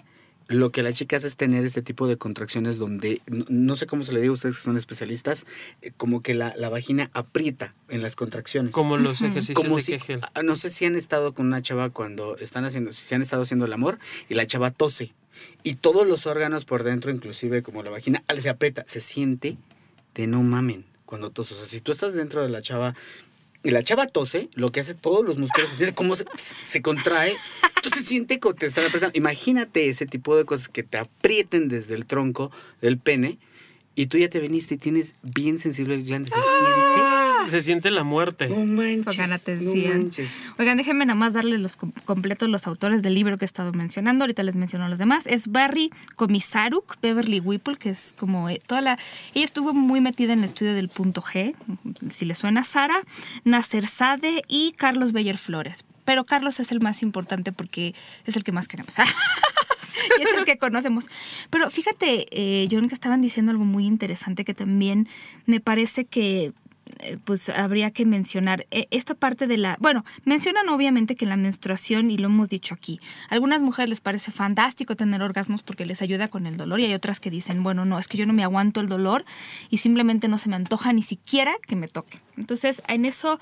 lo 0.48 0.70
que 0.72 0.82
la 0.82 0.92
chica 0.92 1.16
hace 1.16 1.26
es 1.26 1.36
tener 1.36 1.64
este 1.64 1.82
tipo 1.82 2.06
de 2.06 2.16
contracciones 2.16 2.78
donde, 2.78 3.22
no, 3.26 3.76
sé 3.76 3.86
cómo 3.86 4.02
se 4.02 4.12
le 4.12 4.20
diga 4.20 4.30
a 4.30 4.34
ustedes 4.34 4.56
que 4.56 4.62
son 4.62 4.76
especialistas, 4.76 5.46
eh, 5.82 5.92
como 5.96 6.22
que 6.22 6.34
la, 6.34 6.54
vagina 6.68 7.10
aprieta 7.12 7.74
en 7.88 8.02
las 8.02 8.16
contracciones. 8.16 8.72
Como 8.72 8.96
los 8.96 9.22
ejercicios 9.22 9.86
de 9.86 9.98
Kegel. 9.98 10.20
Ah, 10.34 10.42
no 10.42 10.56
sé 10.56 10.70
si 10.70 10.84
han 10.84 10.96
estado 10.96 11.34
con 11.34 11.46
una 11.46 11.62
chava 11.62 11.90
cuando 11.90 12.36
están 12.38 12.64
haciendo, 12.64 12.92
si 12.92 13.14
han 13.14 13.22
estado 13.22 13.42
haciendo 13.42 13.66
el 13.66 13.72
amor 13.72 13.98
y 14.28 14.34
la 14.34 14.46
chava 14.46 14.70
tose 14.70 15.12
y 15.62 15.76
todos 15.76 16.06
los 16.06 16.26
órganos 16.26 16.64
por 16.64 16.82
dentro, 16.82 17.10
inclusive 17.10 17.62
como 17.62 17.82
la 17.82 17.90
vagina, 17.90 18.22
se 18.40 18.48
aprieta, 18.48 18.84
se 18.86 19.00
siente 19.00 19.56
de 20.14 20.26
no 20.26 20.42
mamen 20.42 20.84
cuando 21.06 21.30
toses. 21.30 21.58
O 21.58 21.60
sea, 21.60 21.66
si 21.66 21.80
tú 21.80 21.92
estás 21.92 22.14
dentro 22.14 22.42
de 22.42 22.48
la 22.48 22.62
chava 22.62 22.94
y 23.62 23.70
la 23.70 23.82
chava 23.82 24.06
tose, 24.06 24.48
lo 24.54 24.70
que 24.70 24.80
hace 24.80 24.94
todos 24.94 25.24
los 25.24 25.38
músculos 25.38 25.70
se 25.70 25.76
siente 25.76 25.94
como 25.94 26.14
se, 26.16 26.82
contrae, 26.82 27.34
entonces 27.76 28.02
se 28.02 28.08
siente 28.08 28.40
como 28.40 28.54
te 28.54 28.66
están 28.66 28.86
apretando. 28.86 29.16
Imagínate 29.16 29.88
ese 29.88 30.06
tipo 30.06 30.36
de 30.36 30.44
cosas 30.44 30.68
que 30.68 30.82
te 30.82 30.98
aprieten 30.98 31.68
desde 31.68 31.94
el 31.94 32.06
tronco 32.06 32.50
del 32.80 32.98
pene 32.98 33.38
y 33.94 34.06
tú 34.06 34.18
ya 34.18 34.28
te 34.28 34.40
viniste 34.40 34.74
y 34.74 34.78
tienes 34.78 35.14
bien 35.22 35.58
sensible 35.58 35.94
el 35.94 36.04
glande, 36.04 36.30
se 36.30 36.36
siente 36.36 37.21
se 37.48 37.62
siente 37.62 37.90
la 37.90 38.04
muerte. 38.04 38.48
No 38.48 38.64
manches. 38.64 39.06
Oigan, 39.08 39.32
atención. 39.32 40.10
Oigan, 40.58 40.76
déjenme 40.76 41.06
nada 41.06 41.18
más 41.18 41.32
darles 41.32 41.60
los 41.60 41.76
completos 41.76 42.48
los 42.48 42.66
autores 42.66 43.02
del 43.02 43.14
libro 43.14 43.38
que 43.38 43.44
he 43.44 43.46
estado 43.46 43.72
mencionando. 43.72 44.24
Ahorita 44.24 44.42
les 44.42 44.56
menciono 44.56 44.88
los 44.88 44.98
demás. 44.98 45.26
Es 45.26 45.48
Barry 45.48 45.90
Komisaruk, 46.16 47.00
Beverly 47.00 47.40
Whipple, 47.40 47.76
que 47.76 47.90
es 47.90 48.14
como 48.18 48.48
eh, 48.48 48.60
toda 48.66 48.80
la. 48.80 48.98
Ella 49.34 49.44
estuvo 49.44 49.74
muy 49.74 50.00
metida 50.00 50.32
en 50.32 50.40
el 50.40 50.46
estudio 50.46 50.74
del 50.74 50.88
punto 50.88 51.22
G, 51.22 51.54
si 52.10 52.24
le 52.24 52.34
suena 52.34 52.64
Sara, 52.64 53.02
Nasser 53.44 53.86
Sade 53.86 54.42
y 54.48 54.72
Carlos 54.72 55.12
Beyer 55.12 55.38
Flores. 55.38 55.84
Pero 56.04 56.24
Carlos 56.24 56.60
es 56.60 56.72
el 56.72 56.80
más 56.80 57.02
importante 57.02 57.52
porque 57.52 57.94
es 58.26 58.36
el 58.36 58.44
que 58.44 58.52
más 58.52 58.68
queremos. 58.68 58.94
y 60.18 60.22
es 60.22 60.38
el 60.38 60.44
que 60.44 60.58
conocemos. 60.58 61.06
Pero 61.50 61.70
fíjate, 61.70 62.26
eh, 62.30 62.68
John, 62.70 62.88
que 62.88 62.94
estaban 62.94 63.20
diciendo 63.20 63.52
algo 63.52 63.64
muy 63.64 63.86
interesante 63.86 64.44
que 64.44 64.54
también 64.54 65.08
me 65.46 65.60
parece 65.60 66.04
que 66.04 66.52
pues 67.24 67.48
habría 67.48 67.90
que 67.90 68.04
mencionar 68.04 68.66
eh, 68.70 68.86
esta 68.90 69.14
parte 69.14 69.46
de 69.46 69.56
la, 69.56 69.76
bueno, 69.80 70.04
mencionan 70.24 70.68
obviamente 70.68 71.16
que 71.16 71.26
la 71.26 71.36
menstruación, 71.36 72.10
y 72.10 72.18
lo 72.18 72.26
hemos 72.26 72.48
dicho 72.48 72.74
aquí, 72.74 73.00
a 73.28 73.34
algunas 73.34 73.62
mujeres 73.62 73.88
les 73.88 74.00
parece 74.00 74.30
fantástico 74.30 74.96
tener 74.96 75.22
orgasmos 75.22 75.62
porque 75.62 75.86
les 75.86 76.02
ayuda 76.02 76.28
con 76.28 76.46
el 76.46 76.56
dolor 76.56 76.80
y 76.80 76.86
hay 76.86 76.94
otras 76.94 77.20
que 77.20 77.30
dicen, 77.30 77.62
bueno, 77.62 77.84
no, 77.84 77.98
es 77.98 78.08
que 78.08 78.18
yo 78.18 78.26
no 78.26 78.32
me 78.32 78.44
aguanto 78.44 78.80
el 78.80 78.88
dolor 78.88 79.24
y 79.70 79.78
simplemente 79.78 80.28
no 80.28 80.38
se 80.38 80.48
me 80.48 80.56
antoja 80.56 80.92
ni 80.92 81.02
siquiera 81.02 81.52
que 81.66 81.76
me 81.76 81.88
toque. 81.88 82.20
Entonces, 82.36 82.82
en 82.88 83.04
eso, 83.04 83.40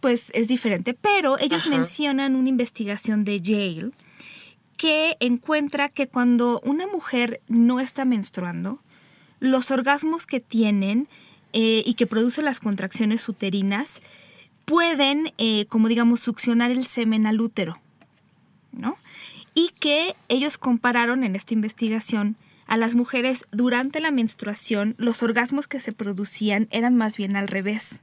pues 0.00 0.30
es 0.34 0.48
diferente, 0.48 0.94
pero 0.94 1.38
ellos 1.38 1.66
mencionan 1.66 2.34
una 2.34 2.48
investigación 2.48 3.24
de 3.24 3.40
Yale 3.40 3.90
que 4.76 5.16
encuentra 5.20 5.90
que 5.90 6.08
cuando 6.08 6.60
una 6.64 6.86
mujer 6.86 7.42
no 7.48 7.80
está 7.80 8.06
menstruando, 8.06 8.80
los 9.38 9.70
orgasmos 9.70 10.26
que 10.26 10.40
tienen 10.40 11.08
eh, 11.52 11.82
y 11.84 11.94
que 11.94 12.06
produce 12.06 12.42
las 12.42 12.60
contracciones 12.60 13.28
uterinas, 13.28 14.02
pueden, 14.64 15.32
eh, 15.38 15.66
como 15.66 15.88
digamos, 15.88 16.20
succionar 16.20 16.70
el 16.70 16.86
semen 16.86 17.26
al 17.26 17.40
útero, 17.40 17.80
¿no? 18.72 18.96
Y 19.54 19.70
que 19.80 20.14
ellos 20.28 20.58
compararon 20.58 21.24
en 21.24 21.34
esta 21.34 21.54
investigación 21.54 22.36
a 22.66 22.76
las 22.76 22.94
mujeres 22.94 23.46
durante 23.50 24.00
la 24.00 24.12
menstruación, 24.12 24.94
los 24.96 25.24
orgasmos 25.24 25.66
que 25.66 25.80
se 25.80 25.92
producían 25.92 26.68
eran 26.70 26.96
más 26.96 27.16
bien 27.16 27.34
al 27.34 27.48
revés. 27.48 28.02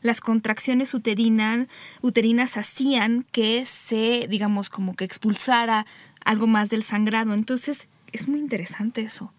Las 0.00 0.22
contracciones 0.22 0.94
uterinas, 0.94 1.66
uterinas 2.00 2.56
hacían 2.56 3.26
que 3.32 3.66
se, 3.66 4.26
digamos, 4.30 4.70
como 4.70 4.94
que 4.94 5.04
expulsara 5.04 5.84
algo 6.24 6.46
más 6.46 6.70
del 6.70 6.84
sangrado. 6.84 7.34
Entonces, 7.34 7.86
es 8.12 8.28
muy 8.28 8.38
interesante 8.38 9.02
eso. 9.02 9.32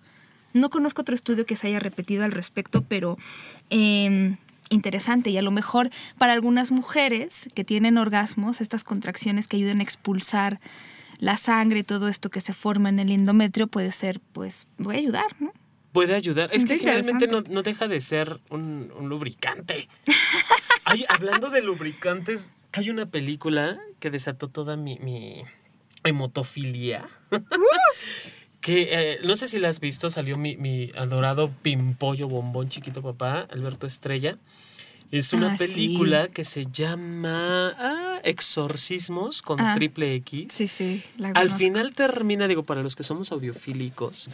No 0.53 0.69
conozco 0.69 1.01
otro 1.01 1.15
estudio 1.15 1.45
que 1.45 1.55
se 1.55 1.67
haya 1.67 1.79
repetido 1.79 2.23
al 2.23 2.31
respecto, 2.31 2.83
pero 2.83 3.17
em, 3.69 4.37
interesante. 4.69 5.29
Y 5.29 5.37
a 5.37 5.41
lo 5.41 5.51
mejor 5.51 5.89
para 6.17 6.33
algunas 6.33 6.71
mujeres 6.71 7.49
que 7.53 7.63
tienen 7.63 7.97
orgasmos, 7.97 8.61
estas 8.61 8.83
contracciones 8.83 9.47
que 9.47 9.57
ayudan 9.57 9.79
a 9.79 9.83
expulsar 9.83 10.59
la 11.19 11.37
sangre 11.37 11.79
y 11.79 11.83
todo 11.83 12.07
esto 12.07 12.29
que 12.29 12.41
se 12.41 12.53
forma 12.53 12.89
en 12.89 12.99
el 12.99 13.11
endometrio 13.11 13.67
puede 13.67 13.91
ser, 13.91 14.21
pues, 14.31 14.67
voy 14.77 14.95
a 14.95 14.99
ayudar, 14.99 15.25
¿no? 15.39 15.51
Puede 15.91 16.15
ayudar. 16.15 16.49
Es 16.53 16.65
que 16.65 16.77
finalmente 16.77 17.27
no, 17.27 17.41
deja 17.63 17.87
de 17.87 17.99
ser 17.99 18.39
un, 18.49 18.91
lubricante. 19.01 19.89
hablando 21.09 21.49
de 21.49 21.61
lubricantes, 21.61 22.51
hay 22.71 22.89
una 22.89 23.07
película 23.07 23.79
que 23.99 24.11
desató 24.11 24.47
toda 24.47 24.77
mi, 24.77 24.97
mi 24.99 25.43
hemotofilia. 26.03 27.09
Que 28.61 28.89
eh, 28.91 29.19
no 29.23 29.35
sé 29.35 29.47
si 29.47 29.59
la 29.59 29.69
has 29.69 29.79
visto, 29.79 30.09
salió 30.09 30.37
mi, 30.37 30.57
mi 30.57 30.91
adorado 30.95 31.51
pimpollo 31.61 32.27
bombón 32.27 32.69
chiquito 32.69 33.01
papá, 33.01 33.47
Alberto 33.51 33.87
Estrella. 33.87 34.37
Es 35.11 35.33
una 35.33 35.53
ah, 35.53 35.57
película 35.57 36.27
que 36.27 36.43
se 36.43 36.67
llama 36.71 37.73
ah, 37.79 38.19
Exorcismos 38.23 39.41
con 39.41 39.59
ah. 39.59 39.73
triple 39.75 40.13
X. 40.15 40.53
Sí, 40.53 40.67
sí. 40.67 41.03
Al 41.33 41.49
final 41.49 41.93
termina, 41.93 42.47
digo, 42.47 42.61
para 42.63 42.83
los 42.83 42.95
que 42.95 43.01
somos 43.01 43.31
audiofílicos, 43.31 44.29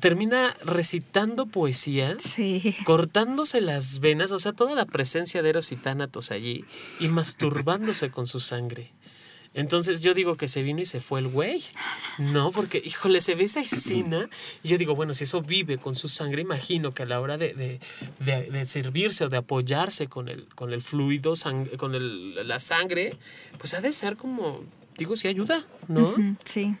termina 0.00 0.56
recitando 0.62 1.44
poesía, 1.44 2.16
cortándose 2.84 3.60
las 3.60 4.00
venas, 4.00 4.32
o 4.32 4.38
sea, 4.38 4.52
toda 4.52 4.74
la 4.74 4.86
presencia 4.86 5.42
de 5.42 5.50
Eros 5.50 5.72
y 5.72 5.76
Tánatos 5.76 6.30
allí, 6.30 6.64
y 7.00 7.08
masturbándose 7.08 8.10
con 8.10 8.26
su 8.26 8.40
sangre. 8.40 8.92
Entonces 9.58 10.00
yo 10.00 10.14
digo 10.14 10.36
que 10.36 10.46
se 10.46 10.62
vino 10.62 10.80
y 10.80 10.84
se 10.84 11.00
fue 11.00 11.18
el 11.18 11.26
güey. 11.26 11.64
No, 12.18 12.52
porque, 12.52 12.80
híjole, 12.84 13.20
se 13.20 13.34
ve 13.34 13.44
esa 13.44 13.58
escena. 13.58 14.30
Y 14.62 14.68
yo 14.68 14.78
digo, 14.78 14.94
bueno, 14.94 15.14
si 15.14 15.24
eso 15.24 15.40
vive 15.40 15.78
con 15.78 15.96
su 15.96 16.08
sangre, 16.08 16.42
imagino 16.42 16.94
que 16.94 17.02
a 17.02 17.06
la 17.06 17.20
hora 17.20 17.36
de, 17.36 17.80
servirse 18.64 19.24
o 19.24 19.28
de 19.28 19.36
apoyarse 19.36 20.06
con 20.06 20.28
el, 20.28 20.46
con 20.54 20.72
el 20.72 20.80
fluido, 20.80 21.32
con 21.76 21.96
el, 21.96 22.46
la 22.46 22.60
sangre, 22.60 23.16
pues 23.58 23.74
ha 23.74 23.80
de 23.80 23.90
ser 23.90 24.16
como, 24.16 24.62
digo, 24.96 25.16
si 25.16 25.26
ayuda, 25.26 25.64
¿no? 25.88 26.14
sí. 26.44 26.76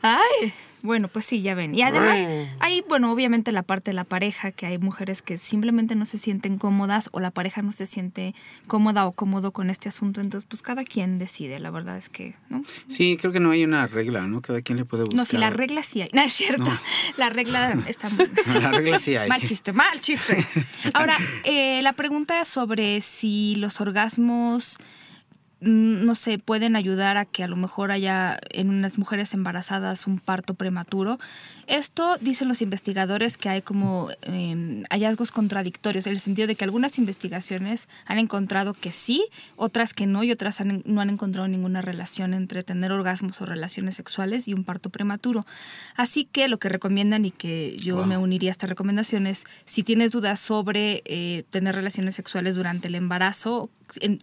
Ay, 0.00 0.52
bueno, 0.82 1.08
pues 1.08 1.24
sí, 1.24 1.42
ya 1.42 1.54
ven. 1.54 1.74
Y 1.74 1.82
además 1.82 2.20
hay, 2.60 2.84
bueno, 2.88 3.12
obviamente 3.12 3.52
la 3.52 3.62
parte 3.62 3.90
de 3.90 3.94
la 3.94 4.04
pareja, 4.04 4.52
que 4.52 4.66
hay 4.66 4.78
mujeres 4.78 5.22
que 5.22 5.38
simplemente 5.38 5.94
no 5.94 6.04
se 6.04 6.18
sienten 6.18 6.58
cómodas 6.58 7.08
o 7.12 7.20
la 7.20 7.30
pareja 7.30 7.62
no 7.62 7.72
se 7.72 7.86
siente 7.86 8.34
cómoda 8.66 9.06
o 9.06 9.12
cómodo 9.12 9.52
con 9.52 9.70
este 9.70 9.88
asunto. 9.88 10.20
Entonces, 10.20 10.46
pues 10.48 10.62
cada 10.62 10.84
quien 10.84 11.18
decide, 11.18 11.58
la 11.60 11.70
verdad 11.70 11.96
es 11.96 12.08
que, 12.08 12.34
¿no? 12.48 12.64
Sí, 12.88 13.16
creo 13.20 13.32
que 13.32 13.40
no 13.40 13.50
hay 13.50 13.64
una 13.64 13.86
regla, 13.86 14.26
¿no? 14.26 14.40
Cada 14.40 14.62
quien 14.62 14.78
le 14.78 14.84
puede 14.84 15.04
buscar. 15.04 15.18
No, 15.18 15.24
sí, 15.24 15.36
la 15.36 15.50
regla 15.50 15.82
sí 15.82 16.02
hay. 16.02 16.08
No, 16.16 16.22
es 16.22 16.32
cierto. 16.32 16.70
La 17.18 17.28
regla 17.28 17.76
está 17.86 18.08
muy... 18.08 18.30
la 18.60 18.70
regla 18.70 18.98
sí 18.98 19.16
hay. 19.16 19.28
Mal 19.28 19.42
chiste, 19.42 19.72
mal 19.72 20.00
chiste. 20.00 20.46
Ahora, 20.94 21.18
eh, 21.44 21.82
la 21.82 21.92
pregunta 21.92 22.44
sobre 22.46 23.00
si 23.02 23.56
los 23.56 23.80
orgasmos 23.80 24.16
Mm, 24.16 24.78
no 25.60 26.14
sé, 26.14 26.38
pueden 26.38 26.76
ayudar 26.76 27.16
a 27.16 27.24
que 27.24 27.42
a 27.42 27.48
lo 27.48 27.56
mejor 27.56 27.90
haya 27.90 28.38
en 28.50 28.68
unas 28.68 28.98
mujeres 28.98 29.32
embarazadas 29.32 30.06
un 30.06 30.18
parto 30.18 30.52
prematuro. 30.52 31.18
Esto 31.66 32.18
dicen 32.20 32.48
los 32.48 32.60
investigadores 32.60 33.38
que 33.38 33.48
hay 33.48 33.62
como 33.62 34.10
em, 34.20 34.84
hallazgos 34.90 35.32
contradictorios, 35.32 36.06
en 36.06 36.12
el 36.12 36.20
sentido 36.20 36.46
de 36.46 36.56
que 36.56 36.64
algunas 36.64 36.98
investigaciones 36.98 37.88
han 38.04 38.18
encontrado 38.18 38.74
que 38.74 38.92
sí, 38.92 39.28
otras 39.56 39.94
que 39.94 40.06
no, 40.06 40.22
y 40.24 40.30
otras 40.30 40.62
no 40.84 41.00
han 41.00 41.10
encontrado 41.10 41.48
ninguna 41.48 41.80
relación 41.80 42.34
entre 42.34 42.62
tener 42.62 42.92
orgasmos 42.92 43.40
o 43.40 43.46
relaciones 43.46 43.94
sexuales 43.94 44.48
y 44.48 44.52
un 44.52 44.62
parto 44.62 44.90
prematuro. 44.90 45.46
Así 45.96 46.26
que 46.26 46.48
lo 46.48 46.58
que 46.58 46.68
recomiendan 46.68 47.24
y 47.24 47.30
que 47.30 47.76
yo 47.78 48.04
me 48.04 48.18
uniría 48.18 48.50
a 48.50 48.52
esta 48.52 48.66
recomendación 48.66 49.26
es, 49.26 49.44
si 49.64 49.82
tienes 49.82 50.12
dudas 50.12 50.38
sobre 50.38 51.02
eh, 51.06 51.44
tener 51.48 51.74
relaciones 51.74 52.14
sexuales 52.14 52.56
durante 52.56 52.88
el 52.88 52.94
embarazo, 52.94 53.70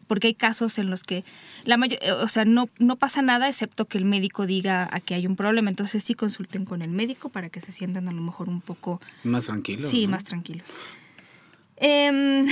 porque 0.07 0.27
hay 0.27 0.33
casos 0.33 0.77
en 0.77 0.89
los 0.89 1.03
que 1.03 1.23
la 1.65 1.77
mayor, 1.77 1.99
eh, 2.01 2.11
o 2.11 2.27
sea, 2.27 2.45
no, 2.45 2.69
no 2.79 2.95
pasa 2.97 3.21
nada 3.21 3.47
excepto 3.47 3.85
que 3.85 3.97
el 3.97 4.05
médico 4.05 4.45
diga 4.45 4.89
a 4.91 4.99
que 4.99 5.13
hay 5.13 5.27
un 5.27 5.35
problema. 5.35 5.69
Entonces 5.69 6.03
sí 6.03 6.13
consulten 6.13 6.65
con 6.65 6.81
el 6.81 6.91
médico 6.91 7.29
para 7.29 7.49
que 7.49 7.59
se 7.59 7.71
sientan 7.71 8.07
a 8.07 8.11
lo 8.11 8.21
mejor 8.21 8.49
un 8.49 8.61
poco... 8.61 9.01
Más 9.23 9.45
tranquilos. 9.45 9.89
Sí, 9.89 10.07
más 10.07 10.23
tranquilos. 10.23 10.67
Em, 11.77 12.47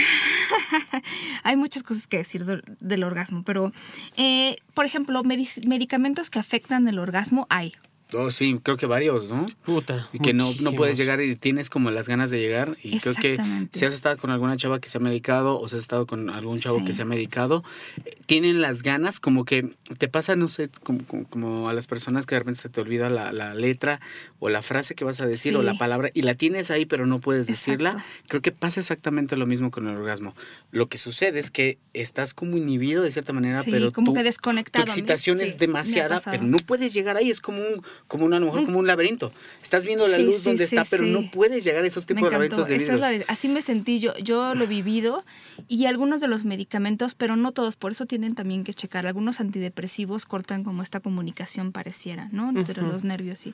hay 1.44 1.56
muchas 1.56 1.84
cosas 1.84 2.08
que 2.08 2.18
decir 2.18 2.46
del, 2.46 3.04
orgasmo, 3.04 3.44
pero, 3.44 3.72
eh, 4.18 4.58
por 4.74 4.86
ejemplo, 4.86 5.24
medicamentos 5.24 6.30
que 6.30 6.40
afectan 6.40 6.88
el 6.88 7.00
orgasmo 7.00 7.48
hay. 7.50 7.74
Oh, 8.14 8.32
sí, 8.32 8.60
creo 8.62 8.78
que 8.78 8.86
varios, 8.86 9.28
¿no? 9.30 9.46
Puta. 9.66 10.08
Y 10.14 10.20
que 10.20 10.34
no, 10.34 10.50
no 10.62 10.72
puedes 10.74 10.98
llegar 10.98 11.22
y 11.22 11.36
tienes 11.36 11.70
como 11.70 11.92
las 11.92 12.08
ganas 12.08 12.30
de 12.32 12.40
llegar. 12.40 12.78
Y 12.84 13.00
creo 13.00 13.16
que 13.16 13.38
si 13.72 13.86
has 13.86 13.94
estado 13.94 14.18
con 14.18 14.32
alguna 14.32 14.58
chava 14.58 14.80
que 14.80 14.90
se 14.90 14.98
ha 14.98 15.02
medicado 15.02 15.60
o 15.60 15.68
si 15.68 15.76
has 15.76 15.82
estado 15.82 16.06
con 16.06 16.30
algún 16.30 16.60
chavo 16.60 16.84
que 16.86 16.94
se 16.94 17.02
ha 17.02 17.06
medicado, 17.06 17.64
tienen 18.26 18.62
las 18.62 18.84
ganas, 18.84 19.20
como 19.20 19.46
que 19.46 19.74
te 19.98 20.08
pasa, 20.08 20.36
no 20.36 20.48
sé, 20.48 20.70
como, 20.84 21.06
como, 21.30 21.70
a 21.70 21.74
las 21.74 21.88
personas 21.88 22.26
que 22.26 22.36
de 22.36 22.40
repente 22.40 22.62
se 22.62 22.70
te 22.70 22.82
olvida 22.82 23.10
la, 23.10 23.32
la 23.32 23.54
letra 23.56 24.02
o 24.40 24.50
la 24.50 24.62
frase 24.62 24.96
que 24.96 25.06
vas 25.06 25.22
a 25.22 25.26
decir 25.26 25.56
o 25.56 25.64
la 25.64 25.76
palabra 25.76 26.10
y 26.14 26.24
la 26.24 26.36
tienes 26.36 26.72
ahí 26.72 26.86
pero 26.86 27.06
no 27.06 27.20
puedes 27.20 27.48
decirla. 27.48 28.04
Creo 28.28 28.42
que 28.42 28.52
pasa 28.52 28.80
exactamente 28.80 29.38
lo 29.38 29.46
mismo 29.46 29.72
con 29.72 29.88
el 29.88 29.96
orgasmo. 29.96 30.36
Lo 30.72 30.90
que 30.90 30.98
sucede 30.98 31.40
es 31.40 31.52
que 31.52 31.78
estás 31.94 32.34
como 32.34 32.58
inhibido 32.58 33.04
de 33.04 33.12
cierta 33.12 33.34
manera, 33.34 33.64
pero 33.64 33.92
como 33.92 34.14
que 34.14 34.24
desconectado. 34.24 34.86
Tu 34.86 34.92
excitación 34.92 35.42
es 35.42 35.58
demasiada, 35.58 36.22
pero 36.24 36.44
no 36.44 36.58
puedes 36.58 36.94
llegar 36.94 37.18
ahí. 37.18 37.30
Es 37.30 37.42
como 37.42 37.60
un 37.62 37.82
como 38.08 38.26
una, 38.26 38.38
a 38.38 38.40
lo 38.40 38.48
mejor 38.48 38.66
como 38.66 38.80
un 38.80 38.88
laberinto. 38.88 39.32
Estás 39.64 39.86
viendo 39.86 40.08
la 40.08 40.18
luz 40.18 40.44
donde 40.44 40.66
está, 40.66 40.86
pero 40.86 41.04
no 41.04 41.30
puedes 41.32 41.64
llegar 41.64 41.84
a 41.84 41.88
esos 41.88 42.06
tipos 42.06 42.24
de 42.24 42.32
laberintos 42.32 42.68
de 42.68 43.26
Así 43.28 43.50
me 43.50 43.62
sentí 43.62 44.00
yo, 44.00 44.16
yo 44.18 44.54
lo 44.54 44.66
he 44.66 44.68
vivido 44.68 45.24
y 45.68 45.86
algunos 45.86 46.22
de 46.22 46.28
los 46.28 46.44
medicamentos, 46.46 47.16
pero 47.16 47.36
no 47.36 47.52
todos, 47.52 47.76
por 47.76 47.92
eso 47.92 48.06
tienen 48.06 48.36
también 48.36 48.64
que 48.64 48.74
checar. 48.74 49.06
Algunos 49.08 49.40
antidepresivos 49.40 50.26
cortan 50.26 50.64
como 50.64 50.84
esta 50.84 51.00
comunicación 51.00 51.72
pareciera, 51.72 52.30
¿no? 52.32 52.50
Entre 52.50 52.82
los 52.82 53.04
nervios 53.04 53.46
y 53.48 53.54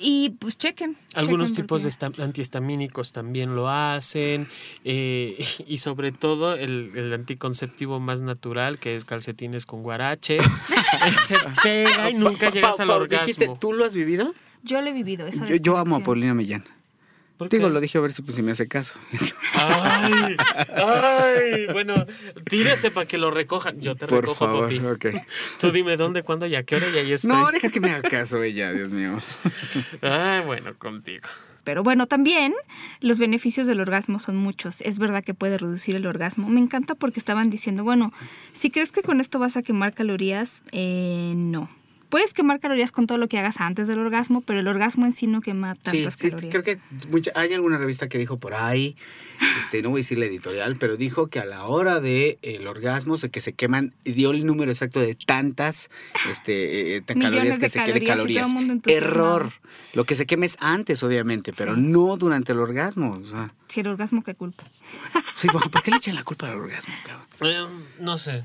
y 0.00 0.30
pues 0.30 0.56
chequen. 0.56 0.96
Algunos 1.14 1.52
tipos 1.52 1.82
de 1.82 1.90
antihistamínicos 2.22 3.12
también 3.12 3.54
lo 3.54 3.68
hacen. 3.68 4.48
Eh, 4.84 5.44
y 5.66 5.78
sobre 5.78 6.12
todo 6.12 6.54
el, 6.54 7.12
anticonceptivo 7.12 8.00
más 8.00 8.22
natural, 8.22 8.78
que 8.78 8.96
es 8.96 9.04
calcetines 9.04 9.66
con 9.66 9.82
guaraches. 9.82 10.42
se 11.28 11.36
pega 11.62 12.10
y 12.10 12.14
nunca 12.14 12.50
llegas 12.50 12.80
al 12.80 12.90
orgasmo. 12.90 13.58
¿Tú 13.58 13.72
lo 13.72 13.84
has 13.84 13.94
vivido? 13.94 14.34
Yo 14.62 14.80
lo 14.80 14.88
he 14.88 14.92
vivido. 14.92 15.26
Esa 15.26 15.46
yo, 15.46 15.56
yo 15.56 15.76
amo 15.76 15.96
a 15.96 16.00
Paulina 16.00 16.34
Millán. 16.34 16.64
Digo, 17.48 17.68
lo 17.68 17.80
dije 17.80 17.98
a 17.98 18.00
ver 18.00 18.12
si, 18.12 18.22
pues, 18.22 18.36
si 18.36 18.42
me 18.42 18.52
hace 18.52 18.68
caso. 18.68 18.98
Ay, 19.54 20.36
ay, 20.74 21.66
bueno, 21.72 21.94
tírese 22.48 22.90
para 22.90 23.06
que 23.06 23.18
lo 23.18 23.30
recojan. 23.30 23.80
Yo 23.80 23.94
te 23.96 24.06
Por 24.06 24.22
recojo, 24.22 24.46
favor, 24.46 24.98
papi. 24.98 25.18
Tú 25.60 25.72
dime 25.72 25.96
dónde, 25.96 26.22
cuándo 26.22 26.46
y 26.46 26.54
a 26.54 26.62
qué 26.64 26.76
hora 26.76 26.86
y 26.90 26.98
ahí 26.98 27.12
estoy. 27.12 27.30
No, 27.30 27.50
deja 27.50 27.70
que 27.70 27.80
me 27.80 27.90
haga 27.90 28.08
caso 28.08 28.42
ella, 28.42 28.72
Dios 28.72 28.90
mío. 28.90 29.18
Ay, 30.02 30.44
bueno, 30.44 30.74
contigo. 30.76 31.28
Pero 31.64 31.82
bueno, 31.82 32.06
también 32.06 32.54
los 33.00 33.18
beneficios 33.18 33.66
del 33.66 33.80
orgasmo 33.80 34.18
son 34.18 34.36
muchos. 34.36 34.80
Es 34.80 34.98
verdad 34.98 35.22
que 35.22 35.34
puede 35.34 35.58
reducir 35.58 35.94
el 35.94 36.06
orgasmo. 36.06 36.48
Me 36.48 36.60
encanta 36.60 36.94
porque 36.94 37.20
estaban 37.20 37.50
diciendo, 37.50 37.84
bueno, 37.84 38.12
si 38.52 38.70
crees 38.70 38.92
que 38.92 39.02
con 39.02 39.20
esto 39.20 39.38
vas 39.38 39.56
a 39.56 39.62
quemar 39.62 39.92
calorías, 39.92 40.62
eh, 40.72 41.34
no 41.36 41.68
puedes 42.10 42.34
quemar 42.34 42.60
calorías 42.60 42.92
con 42.92 43.06
todo 43.06 43.16
lo 43.16 43.28
que 43.28 43.38
hagas 43.38 43.60
antes 43.60 43.88
del 43.88 43.98
orgasmo, 43.98 44.42
pero 44.42 44.60
el 44.60 44.68
orgasmo 44.68 45.06
en 45.06 45.12
sí 45.12 45.26
no 45.26 45.40
quema 45.40 45.76
tantas 45.76 46.14
sí, 46.14 46.30
sí, 46.38 46.48
Creo 46.48 46.62
que 46.62 46.78
hay 47.34 47.54
alguna 47.54 47.78
revista 47.78 48.08
que 48.08 48.18
dijo 48.18 48.38
por 48.38 48.54
ahí, 48.54 48.96
este, 49.60 49.80
no 49.80 49.90
voy 49.90 50.00
a 50.00 50.02
decir 50.02 50.18
la 50.18 50.26
editorial, 50.26 50.76
pero 50.76 50.96
dijo 50.96 51.28
que 51.28 51.38
a 51.38 51.44
la 51.46 51.64
hora 51.64 52.00
del 52.00 52.38
el 52.42 52.66
orgasmo, 52.66 53.16
se 53.16 53.30
que 53.30 53.40
se 53.40 53.54
queman, 53.54 53.94
dio 54.04 54.32
el 54.32 54.44
número 54.44 54.70
exacto 54.70 55.00
de 55.00 55.14
tantas 55.14 55.88
este, 56.30 56.96
eh, 56.96 57.02
calorías 57.02 57.58
que 57.58 57.68
se 57.68 57.82
quede 57.84 58.04
calorías. 58.04 58.50
Error. 58.86 59.52
Lo 59.94 60.04
que 60.04 60.14
se 60.14 60.26
queme 60.26 60.46
es 60.46 60.56
antes, 60.60 61.02
obviamente, 61.02 61.52
pero 61.52 61.76
no 61.76 62.16
durante 62.16 62.52
el 62.52 62.58
orgasmo. 62.58 63.20
Si 63.68 63.80
el 63.80 63.88
orgasmo, 63.88 64.22
¿qué 64.22 64.34
culpa? 64.34 64.64
Sí, 65.36 65.48
¿por 65.48 65.82
qué 65.82 65.90
le 65.90 65.96
echan 65.96 66.14
la 66.16 66.22
culpa 66.22 66.48
al 66.48 66.58
orgasmo, 66.58 66.94
cabrón? 67.04 67.26
Eh, 67.40 67.86
no 67.98 68.18
sé. 68.18 68.44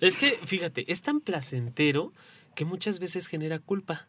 Es 0.00 0.16
que, 0.16 0.38
fíjate, 0.44 0.90
es 0.90 1.02
tan 1.02 1.20
placentero 1.20 2.12
que 2.54 2.64
muchas 2.64 2.98
veces 2.98 3.26
genera 3.26 3.58
culpa, 3.58 4.06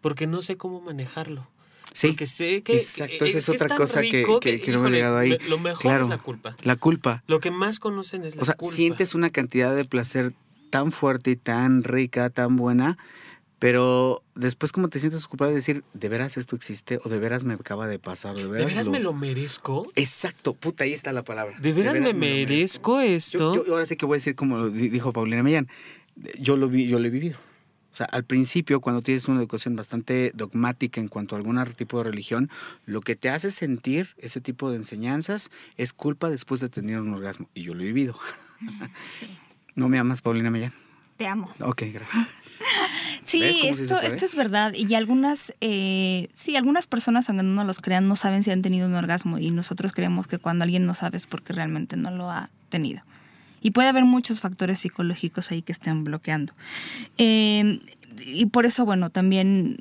porque 0.00 0.26
no 0.26 0.42
sé 0.42 0.56
cómo 0.56 0.80
manejarlo. 0.80 1.48
Sí. 1.94 2.08
Porque 2.08 2.26
sé 2.26 2.62
que. 2.62 2.74
Exacto, 2.74 3.24
esa 3.24 3.38
es 3.38 3.48
otra 3.48 3.76
cosa 3.76 4.00
que, 4.00 4.24
que, 4.40 4.72
no 4.72 4.80
me 4.80 4.88
he 4.88 4.92
llegado 4.92 5.18
ahí. 5.18 5.36
Lo 5.48 5.58
mejor 5.58 6.00
es 6.00 6.08
la 6.08 6.18
culpa. 6.18 6.56
La 6.62 6.76
culpa. 6.76 7.22
Lo 7.26 7.40
que 7.40 7.50
más 7.50 7.80
conocen 7.80 8.24
es 8.24 8.34
la 8.34 8.40
culpa. 8.40 8.56
O 8.58 8.68
sea, 8.68 8.76
sientes 8.76 9.14
una 9.14 9.30
cantidad 9.30 9.74
de 9.74 9.84
placer 9.84 10.32
tan 10.70 10.90
fuerte 10.90 11.32
y 11.32 11.36
tan 11.36 11.84
rica, 11.84 12.30
tan 12.30 12.56
buena, 12.56 12.96
pero 13.62 14.24
después 14.34 14.72
como 14.72 14.88
te 14.88 14.98
sientes 14.98 15.28
culpable 15.28 15.52
de 15.52 15.56
decir, 15.56 15.84
¿de 15.92 16.08
veras 16.08 16.36
esto 16.36 16.56
existe? 16.56 16.98
¿O 17.04 17.08
de 17.08 17.18
veras 17.18 17.44
me 17.44 17.54
acaba 17.54 17.86
de 17.86 17.98
pasar? 17.98 18.34
¿De 18.34 18.46
veras, 18.46 18.88
me 18.88 18.98
lo 18.98 19.12
merezco? 19.12 19.86
Exacto, 19.94 20.54
puta, 20.54 20.84
ahí 20.84 20.92
está 20.92 21.12
la 21.12 21.22
palabra. 21.22 21.56
¿De 21.60 21.72
veras, 21.72 22.00
me, 22.00 22.14
merezco, 22.14 23.00
esto? 23.00 23.54
Yo, 23.54 23.72
ahora 23.72 23.86
sí 23.86 23.96
que 23.96 24.06
voy 24.06 24.14
a 24.14 24.18
decir 24.18 24.34
como 24.34 24.56
lo 24.56 24.70
dijo 24.70 25.12
Paulina 25.12 25.42
Millán, 25.42 25.68
yo 26.40 26.56
lo, 26.56 26.68
vi, 26.68 26.88
yo 26.88 26.98
lo 26.98 27.06
he 27.06 27.10
vivido. 27.10 27.38
O 27.92 27.96
sea, 27.96 28.06
al 28.06 28.24
principio, 28.24 28.80
cuando 28.80 29.02
tienes 29.02 29.28
una 29.28 29.38
educación 29.38 29.76
bastante 29.76 30.32
dogmática 30.34 31.00
en 31.00 31.08
cuanto 31.08 31.34
a 31.34 31.38
algún 31.38 31.62
tipo 31.76 31.98
de 31.98 32.04
religión, 32.04 32.50
lo 32.86 33.00
que 33.00 33.16
te 33.16 33.28
hace 33.28 33.50
sentir 33.50 34.14
ese 34.18 34.40
tipo 34.40 34.70
de 34.70 34.76
enseñanzas 34.76 35.50
es 35.76 35.92
culpa 35.92 36.30
después 36.30 36.60
de 36.60 36.68
tener 36.68 37.00
un 37.00 37.12
orgasmo. 37.12 37.48
Y 37.54 37.62
yo 37.62 37.74
lo 37.74 37.82
he 37.82 37.86
vivido. 37.86 38.18
Sí. 39.18 39.26
¿No 39.74 39.88
me 39.88 39.98
amas, 39.98 40.22
Paulina 40.22 40.48
Millán? 40.48 40.72
Te 41.16 41.26
amo. 41.26 41.52
Ok, 41.60 41.82
gracias. 41.92 42.28
Sí, 43.24 43.42
esto, 43.42 44.00
esto 44.00 44.24
es 44.24 44.34
verdad. 44.34 44.74
Y 44.74 44.94
algunas, 44.94 45.54
eh, 45.60 46.28
sí, 46.32 46.56
algunas 46.56 46.86
personas, 46.86 47.28
aunque 47.28 47.44
no 47.44 47.64
los 47.64 47.80
crean, 47.80 48.06
no 48.06 48.14
saben 48.14 48.42
si 48.42 48.50
han 48.50 48.62
tenido 48.62 48.86
un 48.86 48.94
orgasmo. 48.94 49.38
Y 49.38 49.50
nosotros 49.50 49.92
creemos 49.92 50.26
que 50.26 50.38
cuando 50.38 50.64
alguien 50.64 50.86
no 50.86 50.94
sabe 50.94 51.16
es 51.16 51.26
porque 51.26 51.52
realmente 51.52 51.96
no 51.96 52.10
lo 52.10 52.30
ha 52.30 52.50
tenido. 52.68 53.02
Y 53.62 53.70
puede 53.70 53.88
haber 53.88 54.04
muchos 54.04 54.40
factores 54.40 54.80
psicológicos 54.80 55.50
ahí 55.50 55.62
que 55.62 55.72
estén 55.72 56.04
bloqueando. 56.04 56.52
Eh, 57.16 57.80
y 58.26 58.46
por 58.46 58.66
eso, 58.66 58.84
bueno, 58.84 59.10
también 59.10 59.78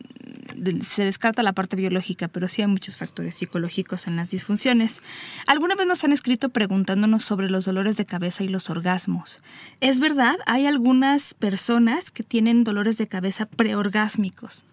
se 0.82 1.04
descarta 1.04 1.44
la 1.44 1.54
parte 1.54 1.76
biológica, 1.76 2.28
pero 2.28 2.48
sí 2.48 2.62
hay 2.62 2.68
muchos 2.68 2.98
factores 2.98 3.36
psicológicos 3.36 4.08
en 4.08 4.16
las 4.16 4.30
disfunciones. 4.30 5.02
Alguna 5.48 5.76
vez 5.76 5.88
nos 5.88 6.04
han 6.04 6.12
escrito 6.12 6.50
preguntándonos 6.50 7.24
sobre 7.24 7.50
los 7.50 7.66
dolores 7.66 7.98
de 7.98 8.06
cabeza 8.06 8.44
y 8.44 8.48
los 8.48 8.70
orgasmos. 8.70 9.40
Es 9.80 10.00
verdad, 10.00 10.36
hay 10.46 10.66
algunas 10.66 11.34
personas 11.34 12.12
que 12.12 12.24
tienen 12.24 12.64
dolores 12.64 12.98
de 12.98 13.08
cabeza 13.08 13.46
preorgásmicos 13.46 14.64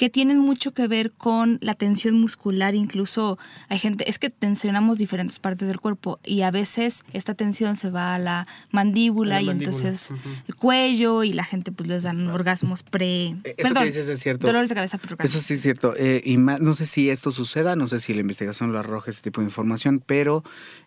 que 0.00 0.08
tienen 0.08 0.38
mucho 0.38 0.72
que 0.72 0.88
ver 0.88 1.12
con 1.12 1.58
la 1.60 1.74
tensión 1.74 2.18
muscular, 2.18 2.74
incluso 2.74 3.38
hay 3.68 3.78
gente, 3.78 4.08
es 4.08 4.18
que 4.18 4.30
tensionamos 4.30 4.96
diferentes 4.96 5.38
partes 5.38 5.68
del 5.68 5.78
cuerpo 5.78 6.18
y 6.24 6.40
a 6.40 6.50
veces 6.50 7.04
esta 7.12 7.34
tensión 7.34 7.76
se 7.76 7.90
va 7.90 8.14
a 8.14 8.18
la 8.18 8.46
mandíbula, 8.70 9.42
y 9.42 9.50
entonces 9.50 10.10
el 10.48 10.54
cuello 10.54 11.22
y 11.22 11.34
la 11.34 11.44
gente 11.44 11.70
pues 11.70 11.86
les 11.86 12.04
dan 12.04 12.26
orgasmos 12.28 12.82
pre... 12.82 13.36
Eh, 13.44 13.56
eso 13.58 13.74
que 13.74 13.84
dices 13.84 14.08
es 14.08 14.20
cierto. 14.20 14.46
Dolores 14.46 14.70
de 14.70 14.74
cabeza 14.74 14.96
pre 14.96 15.16
Eso 15.18 15.38
sí 15.38 15.52
es 15.52 15.60
cierto. 15.60 15.94
Eh, 15.98 16.22
y 16.24 16.38
no 16.38 16.72
sé 16.72 16.86
si 16.86 17.10
esto 17.10 17.30
suceda, 17.30 17.76
no 17.76 17.86
sé 17.86 17.98
si 17.98 18.14
la 18.14 18.22
investigación 18.22 18.72
lo 18.72 18.78
arroja 18.78 19.10
este 19.10 19.24
tipo 19.24 19.42
de 19.42 19.48
información, 19.48 20.02
pero 20.06 20.44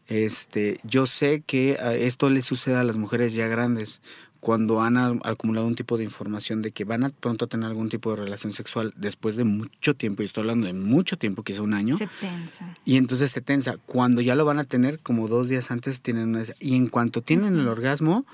este, 0.07 0.79
yo 0.83 1.05
sé 1.05 1.43
que 1.45 1.77
esto 1.99 2.31
le 2.31 2.41
sucede 2.41 2.77
a 2.77 2.83
las 2.83 2.97
mujeres 2.97 3.35
ya 3.35 3.47
grandes 3.47 4.01
cuando 4.43 4.81
han 4.81 4.97
acumulado 4.97 5.65
un 5.65 5.75
tipo 5.75 5.97
de 5.97 6.03
información 6.03 6.61
de 6.61 6.71
que 6.71 6.83
van 6.83 7.05
a 7.05 7.09
pronto 7.09 7.45
a 7.45 7.47
tener 7.47 7.65
algún 7.65 7.87
tipo 7.87 8.09
de 8.09 8.17
relación 8.17 8.51
sexual 8.51 8.93
después 8.97 9.37
de 9.37 9.45
mucho 9.45 9.93
tiempo, 9.93 10.21
y 10.21 10.25
estoy 10.25 10.41
hablando 10.41 10.67
de 10.67 10.73
mucho 10.73 11.17
tiempo, 11.17 11.43
quizá 11.43 11.61
un 11.61 11.73
año. 11.73 11.97
Se 11.97 12.09
tensa. 12.19 12.77
Y 12.83 12.97
entonces 12.97 13.31
se 13.31 13.39
tensa. 13.39 13.77
Cuando 13.85 14.19
ya 14.21 14.35
lo 14.35 14.43
van 14.43 14.59
a 14.59 14.65
tener, 14.65 14.99
como 14.99 15.29
dos 15.29 15.47
días 15.47 15.71
antes, 15.71 16.01
tienen 16.01 16.27
una... 16.27 16.43
Y 16.59 16.75
en 16.75 16.87
cuanto 16.87 17.21
tienen 17.21 17.57
el 17.57 17.69
orgasmo, 17.69 18.25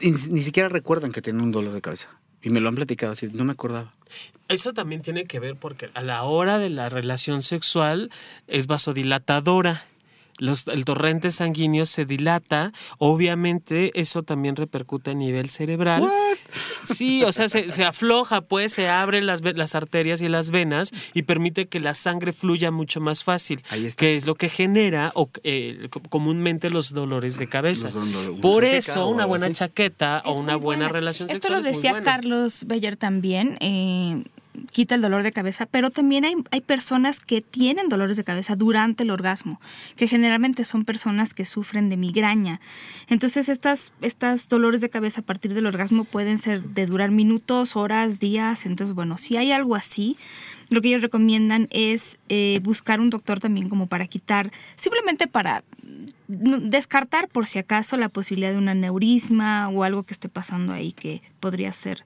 ni, 0.00 0.42
siquiera 0.42 0.68
recuerdan 0.68 1.10
que 1.10 1.20
tienen 1.20 1.42
un 1.42 1.50
dolor 1.50 1.72
de 1.72 1.80
cabeza. 1.80 2.10
Y 2.40 2.50
me 2.50 2.60
lo 2.60 2.68
han 2.68 2.76
platicado 2.76 3.14
así, 3.14 3.26
no 3.26 3.44
me 3.44 3.50
acordaba. 3.50 3.92
Eso 4.46 4.72
también 4.72 5.02
tiene 5.02 5.24
que 5.24 5.40
ver 5.40 5.56
porque 5.56 5.90
a 5.94 6.02
la 6.02 6.22
hora 6.22 6.58
de 6.58 6.70
la 6.70 6.90
relación 6.90 7.42
sexual 7.42 8.12
es 8.46 8.68
vasodilatadora 8.68 9.84
el 10.38 10.84
torrente 10.84 11.32
sanguíneo 11.32 11.86
se 11.86 12.04
dilata, 12.04 12.72
obviamente 12.98 13.98
eso 14.00 14.22
también 14.22 14.56
repercute 14.56 15.10
a 15.10 15.14
nivel 15.14 15.50
cerebral. 15.50 16.08
Sí, 16.84 17.24
o 17.24 17.32
sea, 17.32 17.48
se, 17.48 17.84
afloja, 17.84 18.42
pues 18.42 18.72
se 18.72 18.88
abren 18.88 19.26
las, 19.26 19.42
las 19.42 19.74
arterias 19.74 20.22
y 20.22 20.28
las 20.28 20.50
venas 20.50 20.90
y 21.12 21.22
permite 21.22 21.66
que 21.66 21.80
la 21.80 21.94
sangre 21.94 22.32
fluya 22.32 22.70
mucho 22.70 23.00
más 23.00 23.24
fácil, 23.24 23.62
que 23.96 24.16
es 24.16 24.26
lo 24.26 24.34
que 24.34 24.48
genera 24.48 25.12
o, 25.14 25.30
eh, 25.42 25.88
comúnmente 26.08 26.70
los 26.70 26.92
dolores 26.92 27.38
de 27.38 27.48
cabeza. 27.48 27.88
Por 28.40 28.64
eso 28.64 29.08
una 29.08 29.26
buena 29.26 29.52
chaqueta 29.52 30.22
o 30.24 30.36
una 30.36 30.56
buena, 30.56 30.88
relación 30.88 31.28
sexual. 31.28 31.58
Esto 31.58 31.68
lo 31.70 31.76
decía 31.76 32.02
Carlos 32.02 32.64
Beller 32.66 32.96
también. 32.96 33.56
Eh, 33.60 34.24
quita 34.70 34.94
el 34.94 35.02
dolor 35.02 35.22
de 35.22 35.32
cabeza, 35.32 35.66
pero 35.66 35.90
también 35.90 36.24
hay, 36.24 36.34
hay, 36.50 36.60
personas 36.60 37.20
que 37.20 37.40
tienen 37.40 37.88
dolores 37.88 38.16
de 38.16 38.24
cabeza 38.24 38.56
durante 38.56 39.02
el 39.02 39.10
orgasmo, 39.10 39.60
que 39.96 40.08
generalmente 40.08 40.64
son 40.64 40.84
personas 40.84 41.34
que 41.34 41.44
sufren 41.44 41.88
de 41.88 41.96
migraña. 41.96 42.60
Entonces, 43.08 43.48
estas, 43.48 43.92
estas 44.02 44.48
dolores 44.48 44.80
de 44.80 44.90
cabeza 44.90 45.20
a 45.20 45.24
partir 45.24 45.54
del 45.54 45.66
orgasmo 45.66 46.04
pueden 46.04 46.38
ser 46.38 46.62
de 46.62 46.86
durar 46.86 47.10
minutos, 47.10 47.76
horas, 47.76 48.20
días. 48.20 48.66
Entonces, 48.66 48.94
bueno, 48.94 49.18
si 49.18 49.36
hay 49.36 49.52
algo 49.52 49.74
así, 49.74 50.16
lo 50.70 50.80
que 50.80 50.88
ellos 50.88 51.02
recomiendan 51.02 51.68
es 51.70 52.18
eh, 52.28 52.60
buscar 52.62 53.00
un 53.00 53.10
doctor 53.10 53.40
también 53.40 53.68
como 53.68 53.86
para 53.86 54.06
quitar, 54.06 54.50
simplemente 54.76 55.26
para 55.26 55.64
descartar 56.28 57.28
por 57.28 57.46
si 57.46 57.58
acaso 57.58 57.96
la 57.96 58.10
posibilidad 58.10 58.52
de 58.52 58.58
un 58.58 58.68
aneurisma 58.68 59.68
o 59.68 59.82
algo 59.82 60.02
que 60.02 60.12
esté 60.12 60.28
pasando 60.28 60.72
ahí 60.72 60.92
que 60.92 61.22
podría 61.40 61.72
ser 61.72 62.04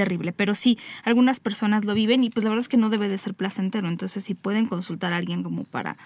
terrible. 0.00 0.32
Pero 0.32 0.54
sí, 0.54 0.78
algunas 1.04 1.40
personas 1.40 1.84
lo 1.84 1.92
viven 1.92 2.24
y 2.24 2.30
pues 2.30 2.42
la 2.42 2.48
verdad 2.48 2.62
es 2.62 2.70
que 2.70 2.78
no 2.78 2.88
debe 2.88 3.10
de 3.10 3.18
ser 3.18 3.34
placentero. 3.34 3.86
Entonces, 3.86 4.24
si 4.24 4.32
pueden 4.32 4.64
consultar 4.64 5.12
a 5.12 5.18
alguien 5.18 5.42
como 5.42 5.64
para 5.64 5.98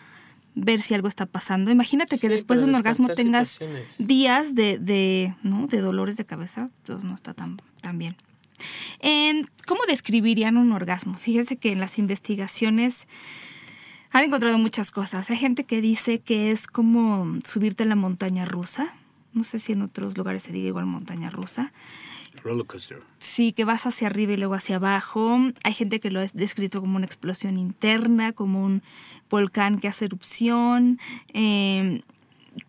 ver 0.57 0.81
si 0.81 0.95
algo 0.95 1.07
está 1.07 1.27
pasando. 1.27 1.71
Imagínate 1.71 2.19
que 2.19 2.29
después 2.29 2.59
de 2.59 2.67
un 2.67 2.75
orgasmo 2.75 3.09
tengas 3.09 3.61
días 3.99 4.57
de, 4.57 4.79
de, 4.79 5.35
¿no? 5.45 5.69
de 5.69 5.79
dolores 5.79 6.17
de 6.17 6.25
cabeza. 6.25 6.71
Entonces 6.81 7.05
no 7.05 7.15
está 7.15 7.35
tan, 7.35 7.61
tan 7.83 7.99
bien. 7.99 8.17
¿Cómo 9.65 9.83
describirían 9.87 10.57
un 10.57 10.73
orgasmo? 10.73 11.17
Fíjense 11.17 11.57
que 11.57 11.71
en 11.71 11.79
las 11.79 11.99
investigaciones 11.99 13.07
han 14.11 14.25
encontrado 14.25 14.59
muchas 14.59 14.91
cosas. 14.91 15.31
Hay 15.31 15.37
gente 15.37 15.63
que 15.63 15.81
dice 15.81 16.19
que 16.19 16.51
es 16.51 16.67
como 16.67 17.39
subirte 17.45 17.85
a 17.85 17.87
la 17.87 17.97
montaña 17.97 18.45
rusa. 18.45 18.93
No 19.35 19.45
sé 19.45 19.61
si 19.61 19.73
en 19.73 19.83
otros 19.83 20.17
lugares 20.17 20.43
se 20.43 20.53
diga 20.53 20.69
igual 20.69 20.87
montaña 20.87 21.31
rusa. 21.31 21.73
Roller 22.45 22.67
coaster. 22.67 22.99
Sí, 23.19 23.53
que 23.53 23.65
vas 23.65 23.87
hacia 23.87 24.07
arriba 24.07 24.35
y 24.35 24.37
luego 24.37 24.55
hacia 24.55 24.77
abajo. 24.77 25.39
Hay 25.65 25.73
gente 25.73 25.99
que 25.99 26.11
lo 26.11 26.21
ha 26.21 26.27
descrito 26.35 26.81
como 26.81 26.97
una 26.97 27.07
explosión 27.07 27.57
interna, 27.57 28.33
como 28.33 28.63
un 28.63 28.83
volcán 29.31 29.79
que 29.79 29.89
hace 29.89 30.05
erupción, 30.05 31.01
em, 31.33 32.03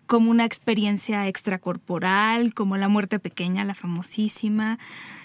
como 0.07 0.32
una 0.32 0.45
experiencia 0.45 1.28
extracorporal, 1.28 2.53
como 2.53 2.78
la 2.78 2.88
muerte 2.88 3.19
pequeña, 3.19 3.65
la 3.65 3.76
famosísima. 3.76 4.80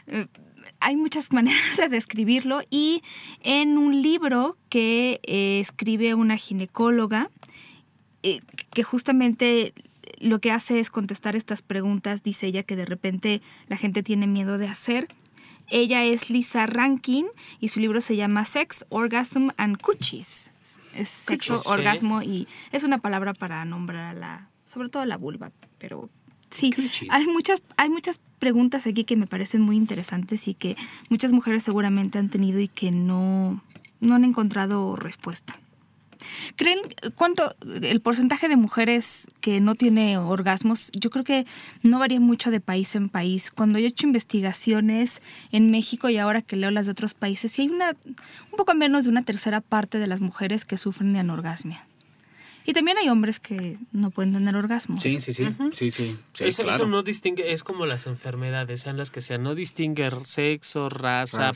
Eh, 0.09 0.26
hay 0.80 0.96
muchas 0.96 1.32
maneras 1.32 1.76
de 1.76 1.88
describirlo 1.88 2.61
y 2.70 3.03
en 3.42 3.78
un 3.78 4.03
libro 4.03 4.57
que 4.68 5.20
eh, 5.22 5.61
escribe 5.61 6.14
una 6.14 6.36
ginecóloga, 6.36 7.30
eh, 8.22 8.40
que 8.72 8.82
justamente 8.82 9.72
lo 10.21 10.41
que 10.41 10.53
hace 10.53 10.81
es 10.81 10.91
contestar 10.91 11.35
estas 11.35 11.62
preguntas, 11.62 12.23
dice 12.23 12.47
ella 12.47 12.62
que 12.62 12.77
de 12.77 12.85
repente 12.85 13.43
la 13.68 13.77
gente 13.77 14.03
tiene 14.03 14.27
miedo 14.27 14.59
de 14.59 14.68
hacer. 14.68 15.09
Ella 15.68 16.05
es 16.05 16.31
Lisa 16.31 16.66
Rankin 16.66 17.27
y 17.59 17.68
su 17.68 17.81
libro 17.81 18.01
se 18.01 18.16
llama 18.16 18.45
Sex, 18.45 18.85
Orgasm 18.89 19.49
and 19.57 19.81
Coochies. 19.81 20.51
Es 20.95 21.09
sexo, 21.09 21.62
orgasmo 21.64 22.23
y 22.23 22.47
es 22.73 22.85
una 22.85 22.99
palabra 22.99 23.35
para 23.35 23.64
nombrar 23.64 24.16
a 24.16 24.18
la, 24.18 24.49
sobre 24.64 24.89
todo 24.89 25.03
a 25.03 25.07
la 25.07 25.16
vulva, 25.16 25.53
pero 25.79 26.11
sí, 26.51 26.73
hay 27.09 27.27
muchas, 27.27 27.62
hay 27.77 27.89
muchas 27.89 28.21
preguntas 28.39 28.87
aquí 28.87 29.05
que 29.05 29.16
me 29.16 29.27
parecen 29.27 29.62
muy 29.62 29.77
interesantes 29.77 30.49
y 30.49 30.55
que 30.55 30.77
muchas 31.09 31.33
mujeres 31.33 31.64
seguramente 31.64 32.18
han 32.18 32.29
tenido 32.29 32.61
y 32.61 32.68
que 32.68 32.91
no, 32.91 33.62
no 34.01 34.14
han 34.14 34.25
encontrado 34.25 34.97
respuesta. 34.97 35.59
¿Creen 36.57 36.79
cuánto 37.14 37.55
el 37.83 38.01
porcentaje 38.01 38.49
de 38.49 38.57
mujeres 38.57 39.29
que 39.41 39.61
no 39.61 39.75
tiene 39.75 40.18
orgasmos? 40.18 40.91
Yo 40.93 41.11
creo 41.11 41.25
que 41.25 41.47
no 41.83 41.99
varía 41.99 42.21
mucho 42.21 42.51
de 42.51 42.61
país 42.61 42.95
en 42.95 43.09
país. 43.09 43.51
Cuando 43.51 43.79
yo 43.79 43.87
he 43.87 43.89
hecho 43.89 44.07
investigaciones 44.07 45.23
en 45.53 45.71
México 45.71 46.09
y 46.09 46.18
ahora 46.18 46.43
que 46.43 46.57
leo 46.57 46.71
las 46.71 46.87
de 46.87 46.93
otros 46.93 47.14
países, 47.14 47.53
sí 47.53 47.62
hay 47.62 47.68
una 47.68 47.97
un 48.51 48.57
poco 48.57 48.75
menos 48.75 49.05
de 49.05 49.11
una 49.11 49.23
tercera 49.23 49.61
parte 49.61 49.99
de 49.99 50.07
las 50.07 50.21
mujeres 50.21 50.64
que 50.64 50.77
sufren 50.77 51.12
de 51.12 51.21
anorgasmia. 51.21 51.87
Y 52.71 52.73
también 52.73 52.99
hay 52.99 53.09
hombres 53.09 53.41
que 53.41 53.79
no 53.91 54.12
pueden 54.12 54.33
tener 54.33 54.55
orgasmos. 54.55 55.03
Sí, 55.03 55.21
sí, 55.21 55.33
sí. 55.33 55.49
sí, 55.73 55.91
sí, 55.91 56.16
eso, 56.39 56.62
eso, 56.62 56.87
no 56.87 57.03
distingue, 57.03 57.53
es 57.53 57.64
como 57.64 57.85
las 57.85 58.07
enfermedades, 58.07 58.83
sean 58.83 58.97
las 58.97 59.11
que 59.11 59.21
sean, 59.21 59.43
no 59.43 59.57
distingue 59.57 60.09
sexo, 60.23 60.89
raza, 60.89 61.51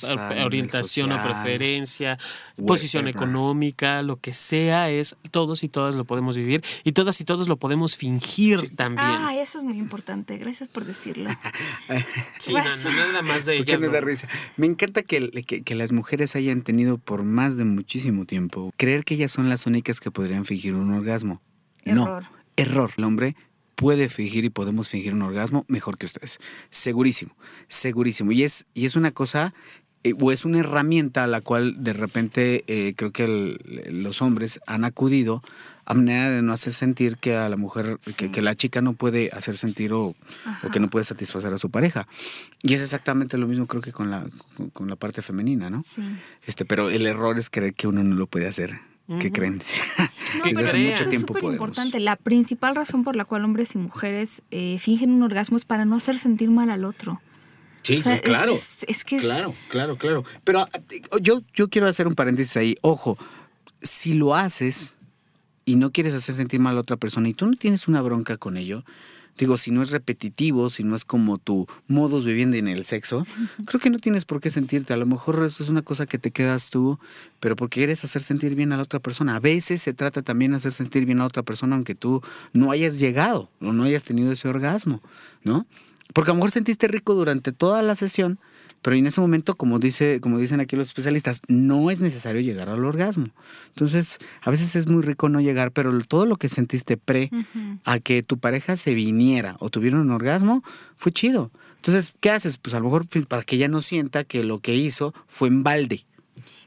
orientación 0.44 1.12
o 1.12 1.22
preferencia, 1.22 2.18
posición 2.66 3.06
económica, 3.06 4.02
lo 4.02 4.16
que 4.16 4.32
sea, 4.32 4.90
es 4.90 5.14
todos 5.30 5.62
y 5.62 5.68
todas 5.68 5.94
lo 5.94 6.04
podemos 6.04 6.34
vivir 6.36 6.64
y 6.82 6.90
todas 6.90 7.20
y 7.20 7.24
todos 7.24 7.46
lo 7.46 7.58
podemos 7.58 7.96
fingir 7.96 8.74
también. 8.74 9.06
Ah, 9.06 9.36
eso 9.36 9.58
es 9.58 9.64
muy 9.64 9.78
importante. 9.78 10.36
Gracias 10.36 10.68
por 10.68 10.84
decirlo. 10.84 11.30
sí, 12.40 12.52
no, 12.52 12.58
nada 12.58 13.22
más 13.22 13.46
de 13.46 13.58
ellas. 13.58 13.80
Me 13.80 13.86
da 13.86 14.00
risa. 14.00 14.26
Me 14.56 14.66
encanta 14.66 15.04
que, 15.04 15.30
que 15.30 15.74
las 15.76 15.92
mujeres 15.92 16.34
hayan 16.34 16.62
tenido 16.62 16.98
por 16.98 17.22
más 17.22 17.56
de 17.56 17.64
muchísimo 17.64 18.24
tiempo 18.24 18.72
creer 18.76 19.04
que 19.04 19.14
ellas 19.14 19.30
son 19.30 19.48
las 19.48 19.66
únicas 19.66 20.00
que 20.00 20.10
podrían 20.10 20.44
fingir 20.44 20.74
un 20.74 20.90
orgasmo. 20.90 21.03
Error. 21.84 22.22
No, 22.22 22.28
error. 22.56 22.90
El 22.96 23.04
hombre 23.04 23.36
puede 23.74 24.08
fingir 24.08 24.44
y 24.44 24.50
podemos 24.50 24.88
fingir 24.88 25.14
un 25.14 25.22
orgasmo 25.22 25.64
mejor 25.68 25.98
que 25.98 26.06
ustedes. 26.06 26.38
Segurísimo, 26.70 27.36
segurísimo. 27.68 28.32
Y 28.32 28.44
es, 28.44 28.66
y 28.74 28.86
es 28.86 28.96
una 28.96 29.10
cosa 29.10 29.54
eh, 30.04 30.14
o 30.20 30.30
es 30.30 30.44
una 30.44 30.58
herramienta 30.58 31.24
a 31.24 31.26
la 31.26 31.40
cual 31.40 31.82
de 31.82 31.94
repente 31.94 32.64
eh, 32.66 32.94
creo 32.94 33.10
que 33.10 33.58
los 33.90 34.22
hombres 34.22 34.60
han 34.66 34.84
acudido 34.84 35.42
a 35.86 35.94
manera 35.94 36.30
de 36.30 36.42
no 36.42 36.52
hacer 36.52 36.72
sentir 36.72 37.16
que 37.18 37.36
a 37.36 37.48
la 37.48 37.56
mujer, 37.56 37.98
que, 38.16 38.42
la 38.42 38.54
chica 38.54 38.80
no 38.80 38.94
puede 38.94 39.30
hacer 39.32 39.56
sentir 39.56 39.92
o, 39.92 40.14
o, 40.62 40.70
que 40.70 40.80
no 40.80 40.88
puede 40.88 41.04
satisfacer 41.04 41.52
a 41.52 41.58
su 41.58 41.70
pareja. 41.70 42.06
Y 42.62 42.74
es 42.74 42.80
exactamente 42.80 43.36
lo 43.36 43.46
mismo 43.46 43.66
creo 43.66 43.82
que 43.82 43.92
con 43.92 44.10
la, 44.10 44.26
con, 44.72 44.88
la 44.88 44.96
parte 44.96 45.20
femenina, 45.20 45.68
¿no? 45.68 45.82
Sí. 45.82 46.02
Este, 46.46 46.64
pero 46.64 46.88
el 46.88 47.06
error 47.06 47.38
es 47.38 47.50
creer 47.50 47.74
que 47.74 47.86
uno 47.86 48.02
no 48.02 48.16
lo 48.16 48.26
puede 48.26 48.48
hacer. 48.48 48.80
¿Qué 49.20 49.30
creen? 49.30 49.62
No, 50.38 50.44
Desde 50.44 50.64
hace 50.64 50.78
mucho 50.78 51.10
tiempo 51.10 51.34
es 51.34 51.40
súper 51.40 51.44
importante. 51.44 52.00
La 52.00 52.16
principal 52.16 52.74
razón 52.74 53.04
por 53.04 53.14
la 53.14 53.24
cual 53.24 53.44
hombres 53.44 53.74
y 53.74 53.78
mujeres 53.78 54.42
eh, 54.50 54.78
fingen 54.80 55.10
un 55.10 55.22
orgasmo 55.22 55.56
es 55.56 55.64
para 55.64 55.84
no 55.84 55.94
hacer 55.94 56.18
sentir 56.18 56.50
mal 56.50 56.70
al 56.70 56.84
otro. 56.84 57.20
Sí, 57.82 58.02
claro. 58.22 58.54
Es, 58.54 59.04
que 59.04 59.18
claro, 59.18 59.54
claro, 59.68 59.98
claro. 59.98 60.24
Pero 60.42 60.60
ah, 60.60 60.70
yo, 61.20 61.42
yo 61.52 61.68
quiero 61.68 61.86
hacer 61.86 62.08
un 62.08 62.14
paréntesis 62.14 62.56
ahí. 62.56 62.76
Ojo, 62.80 63.18
si 63.82 64.14
lo 64.14 64.34
haces 64.34 64.96
y 65.66 65.76
no 65.76 65.92
quieres 65.92 66.14
hacer 66.14 66.34
sentir 66.34 66.60
mal 66.60 66.76
a 66.76 66.80
otra 66.80 66.96
persona 66.96 67.28
y 67.28 67.34
tú 67.34 67.46
no 67.46 67.56
tienes 67.56 67.86
una 67.86 68.00
bronca 68.00 68.38
con 68.38 68.56
ello, 68.56 68.84
Digo, 69.36 69.56
si 69.56 69.70
no 69.70 69.82
es 69.82 69.90
repetitivo, 69.90 70.70
si 70.70 70.84
no 70.84 70.94
es 70.94 71.04
como 71.04 71.38
tu 71.38 71.66
modus 71.88 72.24
viviendo 72.24 72.56
en 72.56 72.68
el 72.68 72.84
sexo, 72.84 73.26
creo 73.64 73.80
que 73.80 73.90
no 73.90 73.98
tienes 73.98 74.24
por 74.24 74.40
qué 74.40 74.50
sentirte. 74.50 74.92
A 74.92 74.96
lo 74.96 75.06
mejor 75.06 75.42
eso 75.44 75.62
es 75.62 75.68
una 75.68 75.82
cosa 75.82 76.06
que 76.06 76.18
te 76.18 76.30
quedas 76.30 76.70
tú, 76.70 76.98
pero 77.40 77.56
porque 77.56 77.80
quieres 77.80 78.04
hacer 78.04 78.22
sentir 78.22 78.54
bien 78.54 78.72
a 78.72 78.76
la 78.76 78.84
otra 78.84 79.00
persona. 79.00 79.36
A 79.36 79.40
veces 79.40 79.82
se 79.82 79.92
trata 79.92 80.22
también 80.22 80.52
de 80.52 80.58
hacer 80.58 80.72
sentir 80.72 81.04
bien 81.04 81.20
a 81.20 81.26
otra 81.26 81.42
persona, 81.42 81.74
aunque 81.74 81.94
tú 81.94 82.22
no 82.52 82.70
hayas 82.70 82.98
llegado 82.98 83.50
o 83.60 83.72
no 83.72 83.82
hayas 83.84 84.04
tenido 84.04 84.30
ese 84.30 84.46
orgasmo, 84.46 85.02
¿no? 85.42 85.66
Porque 86.12 86.30
a 86.30 86.34
lo 86.34 86.36
mejor 86.36 86.52
sentiste 86.52 86.86
rico 86.86 87.14
durante 87.14 87.50
toda 87.50 87.82
la 87.82 87.96
sesión, 87.96 88.38
pero 88.84 88.96
en 88.96 89.06
ese 89.06 89.22
momento, 89.22 89.54
como, 89.54 89.78
dice, 89.78 90.20
como 90.20 90.38
dicen 90.38 90.60
aquí 90.60 90.76
los 90.76 90.88
especialistas, 90.88 91.40
no 91.48 91.90
es 91.90 92.00
necesario 92.00 92.42
llegar 92.42 92.68
al 92.68 92.84
orgasmo. 92.84 93.28
Entonces, 93.68 94.18
a 94.42 94.50
veces 94.50 94.76
es 94.76 94.86
muy 94.86 95.00
rico 95.00 95.30
no 95.30 95.40
llegar, 95.40 95.72
pero 95.72 95.98
todo 96.02 96.26
lo 96.26 96.36
que 96.36 96.50
sentiste 96.50 96.98
pre 96.98 97.30
a 97.84 97.98
que 97.98 98.22
tu 98.22 98.36
pareja 98.36 98.76
se 98.76 98.92
viniera 98.92 99.56
o 99.58 99.70
tuviera 99.70 99.98
un 99.98 100.10
orgasmo, 100.10 100.62
fue 100.96 101.12
chido. 101.12 101.50
Entonces, 101.76 102.12
¿qué 102.20 102.28
haces? 102.28 102.58
Pues 102.58 102.74
a 102.74 102.78
lo 102.78 102.84
mejor 102.84 103.06
para 103.26 103.42
que 103.42 103.56
ella 103.56 103.68
no 103.68 103.80
sienta 103.80 104.22
que 104.22 104.44
lo 104.44 104.58
que 104.58 104.74
hizo 104.74 105.14
fue 105.28 105.48
en 105.48 105.62
balde. 105.62 106.04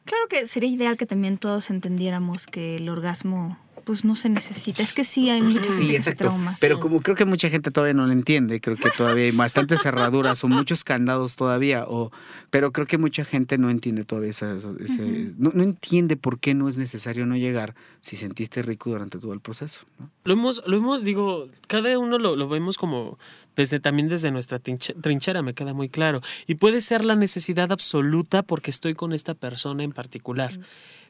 Claro 0.03 0.23
que 0.27 0.47
sería 0.47 0.71
ideal 0.71 0.97
que 0.97 1.05
también 1.05 1.37
todos 1.37 1.69
entendiéramos 1.69 2.47
que 2.47 2.77
el 2.77 2.89
orgasmo 2.89 3.59
pues 3.87 4.03
no 4.03 4.17
se 4.17 4.27
necesita. 4.27 4.83
Es 4.83 4.91
que 4.91 5.05
sí 5.05 5.29
hay 5.29 5.41
mucha 5.41 5.69
sí, 5.69 5.95
exacto. 5.95 6.29
Pero 6.59 6.81
como 6.81 6.99
creo 6.99 7.15
que 7.15 7.23
mucha 7.23 7.49
gente 7.49 7.71
todavía 7.71 7.93
no 7.93 8.05
lo 8.05 8.11
entiende, 8.11 8.59
creo 8.59 8.75
que 8.75 8.89
todavía 8.89 9.23
hay 9.23 9.31
bastantes 9.31 9.81
cerraduras 9.81 10.43
o 10.43 10.49
muchos 10.49 10.83
candados 10.83 11.37
todavía, 11.37 11.85
o, 11.87 12.11
pero 12.49 12.73
creo 12.73 12.85
que 12.85 12.97
mucha 12.97 13.23
gente 13.23 13.57
no 13.57 13.69
entiende 13.69 14.03
todavía 14.03 14.31
ese, 14.31 14.45
no, 15.37 15.51
entiende 15.63 16.17
por 16.17 16.37
qué 16.37 16.53
no 16.53 16.67
es 16.67 16.77
necesario 16.77 17.25
no 17.25 17.37
llegar 17.37 17.75
si 18.01 18.17
sentiste 18.17 18.61
rico 18.61 18.89
durante 18.89 19.19
todo 19.19 19.31
el 19.31 19.39
proceso. 19.39 19.85
Lo 20.25 20.33
hemos, 20.33 20.61
lo 20.67 20.75
hemos, 20.75 21.05
digo, 21.05 21.47
cada 21.67 21.97
uno 21.97 22.19
lo, 22.19 22.35
lo 22.35 22.49
vemos 22.49 22.77
como 22.77 23.17
desde 23.55 23.79
también 23.79 24.09
desde 24.09 24.31
nuestra 24.31 24.59
trinchera, 24.59 25.41
me 25.43 25.53
queda 25.53 25.73
muy 25.73 25.87
claro. 25.87 26.21
Y 26.45 26.55
puede 26.55 26.81
ser 26.81 27.05
la 27.05 27.15
necesidad 27.15 27.71
absoluta 27.71 28.43
porque 28.43 28.69
estoy 28.69 28.95
con 28.95 29.13
esta 29.13 29.33
persona 29.33 29.83
en 29.83 29.93
particular 29.93 30.59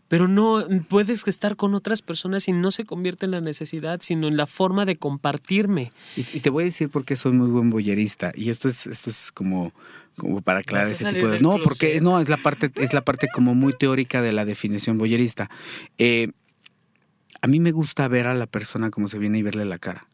pero 0.08 0.28
no 0.28 0.66
puedes 0.88 1.28
estar 1.28 1.56
con 1.56 1.76
otras 1.76 2.02
personas 2.02 2.48
y 2.48 2.54
no 2.54 2.72
se 2.72 2.86
convierte 2.86 3.26
en 3.26 3.32
la 3.32 3.42
necesidad, 3.42 4.00
sino 4.02 4.28
en 4.28 4.38
la 4.38 4.48
forma 4.48 4.86
de 4.86 4.96
compartirme. 4.96 5.92
Y, 6.16 6.40
te 6.40 6.50
voy 6.50 6.64
a 6.64 6.66
decir 6.66 6.90
por 6.90 7.04
qué 7.04 7.16
soy 7.16 7.34
muy 7.34 7.50
buen 7.50 7.70
boyerista. 7.70 8.32
Y 8.36 8.50
esto 8.50 8.70
es, 8.70 8.88
esto 8.88 9.10
es 9.10 9.32
como, 9.32 9.74
como 10.18 10.42
para 10.42 10.60
aclarar 10.60 10.88
ese 10.88 11.12
tipo 11.14 11.28
de. 11.28 11.40
No, 11.40 11.58
porque 11.64 12.00
no, 12.02 12.20
es 12.20 12.30
la 12.30 12.38
parte, 12.38 12.72
es 12.76 12.94
la 12.94 13.02
parte 13.02 13.28
como 13.34 13.54
muy 13.54 13.74
teórica 13.74 14.22
de 14.22 14.32
la 14.32 14.46
definición 14.46 14.98
boyerista. 14.98 15.50
Eh, 15.98 16.32
a 17.42 17.48
mí 17.48 17.60
me 17.60 17.72
gusta 17.72 18.08
ver 18.08 18.28
a 18.28 18.34
la 18.34 18.48
persona 18.48 18.90
como 18.90 19.08
se 19.08 19.20
viene 19.20 19.40
y 19.40 19.42
verle 19.42 19.66
la 19.66 19.78
cara. 19.78 20.08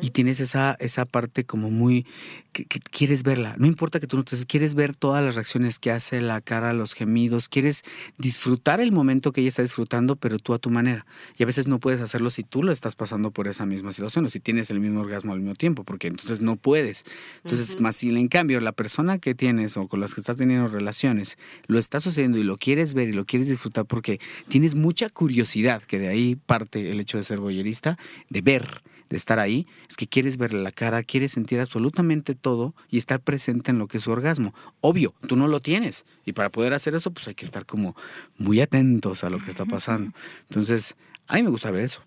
Y 0.00 0.10
tienes 0.10 0.40
esa, 0.40 0.76
esa 0.80 1.04
parte 1.04 1.44
como 1.44 1.70
muy, 1.70 2.06
que, 2.52 2.66
quieres 2.66 3.22
verla. 3.22 3.54
No 3.58 3.66
importa 3.66 4.00
que 4.00 4.06
tú 4.06 4.16
no 4.16 4.24
te 4.24 4.36
quieres 4.46 4.74
ver 4.74 4.94
todas 4.96 5.24
las 5.24 5.34
reacciones 5.34 5.78
que 5.78 5.90
hace, 5.90 6.20
la 6.20 6.40
cara, 6.40 6.72
los 6.72 6.94
gemidos, 6.94 7.48
quieres 7.48 7.84
disfrutar 8.18 8.80
el 8.80 8.92
momento 8.92 9.32
que 9.32 9.40
ella 9.40 9.48
está 9.48 9.62
disfrutando, 9.62 10.16
pero 10.16 10.38
tú 10.38 10.54
a 10.54 10.58
tu 10.58 10.70
manera. 10.70 11.06
Y 11.36 11.42
a 11.42 11.46
veces 11.46 11.66
no 11.66 11.78
puedes 11.78 12.00
hacerlo 12.00 12.30
si 12.30 12.44
tú 12.44 12.62
lo 12.62 12.72
estás 12.72 12.96
pasando 12.96 13.30
por 13.30 13.48
esa 13.48 13.66
misma 13.66 13.92
situación 13.92 14.24
o 14.24 14.28
si 14.28 14.40
tienes 14.40 14.70
el 14.70 14.80
mismo 14.80 15.00
orgasmo 15.00 15.32
al 15.32 15.40
mismo 15.40 15.54
tiempo, 15.54 15.84
porque 15.84 16.08
entonces 16.08 16.40
no 16.40 16.56
puedes. 16.56 17.04
Entonces, 17.42 17.80
más 17.80 17.96
si 17.96 18.08
en 18.08 18.28
cambio 18.28 18.60
la 18.60 18.72
persona 18.72 19.18
que 19.18 19.34
tienes 19.34 19.76
o 19.76 19.88
con 19.88 20.00
las 20.00 20.14
que 20.14 20.20
estás 20.20 20.36
teniendo 20.36 20.68
relaciones 20.68 21.38
lo 21.66 21.78
está 21.78 22.00
sucediendo 22.00 22.38
y 22.38 22.44
lo 22.44 22.56
quieres 22.56 22.94
ver 22.94 23.08
y 23.08 23.12
lo 23.12 23.24
quieres 23.24 23.48
disfrutar 23.48 23.84
porque 23.86 24.20
tienes 24.48 24.74
mucha 24.74 25.08
curiosidad, 25.10 25.82
que 25.82 25.98
de 25.98 26.08
ahí 26.08 26.36
parte 26.36 26.90
el 26.90 27.00
hecho 27.00 27.18
de 27.18 27.24
ser 27.24 27.38
boyerista, 27.38 27.98
de 28.28 28.40
ver 28.40 28.82
de 29.08 29.16
estar 29.16 29.38
ahí, 29.38 29.66
es 29.88 29.96
que 29.96 30.06
quieres 30.06 30.36
verle 30.36 30.62
la 30.62 30.70
cara, 30.70 31.02
quieres 31.02 31.32
sentir 31.32 31.60
absolutamente 31.60 32.34
todo 32.34 32.74
y 32.90 32.98
estar 32.98 33.20
presente 33.20 33.70
en 33.70 33.78
lo 33.78 33.88
que 33.88 33.98
es 33.98 34.04
su 34.04 34.10
orgasmo. 34.10 34.54
Obvio, 34.80 35.14
tú 35.26 35.36
no 35.36 35.48
lo 35.48 35.60
tienes. 35.60 36.04
Y 36.24 36.32
para 36.32 36.50
poder 36.50 36.74
hacer 36.74 36.94
eso, 36.94 37.10
pues 37.10 37.28
hay 37.28 37.34
que 37.34 37.44
estar 37.44 37.66
como 37.66 37.96
muy 38.36 38.60
atentos 38.60 39.24
a 39.24 39.30
lo 39.30 39.38
que 39.38 39.50
está 39.50 39.64
pasando. 39.64 40.12
Entonces, 40.42 40.96
a 41.26 41.36
mí 41.36 41.42
me 41.42 41.50
gusta 41.50 41.70
ver 41.70 41.84
eso. 41.84 42.02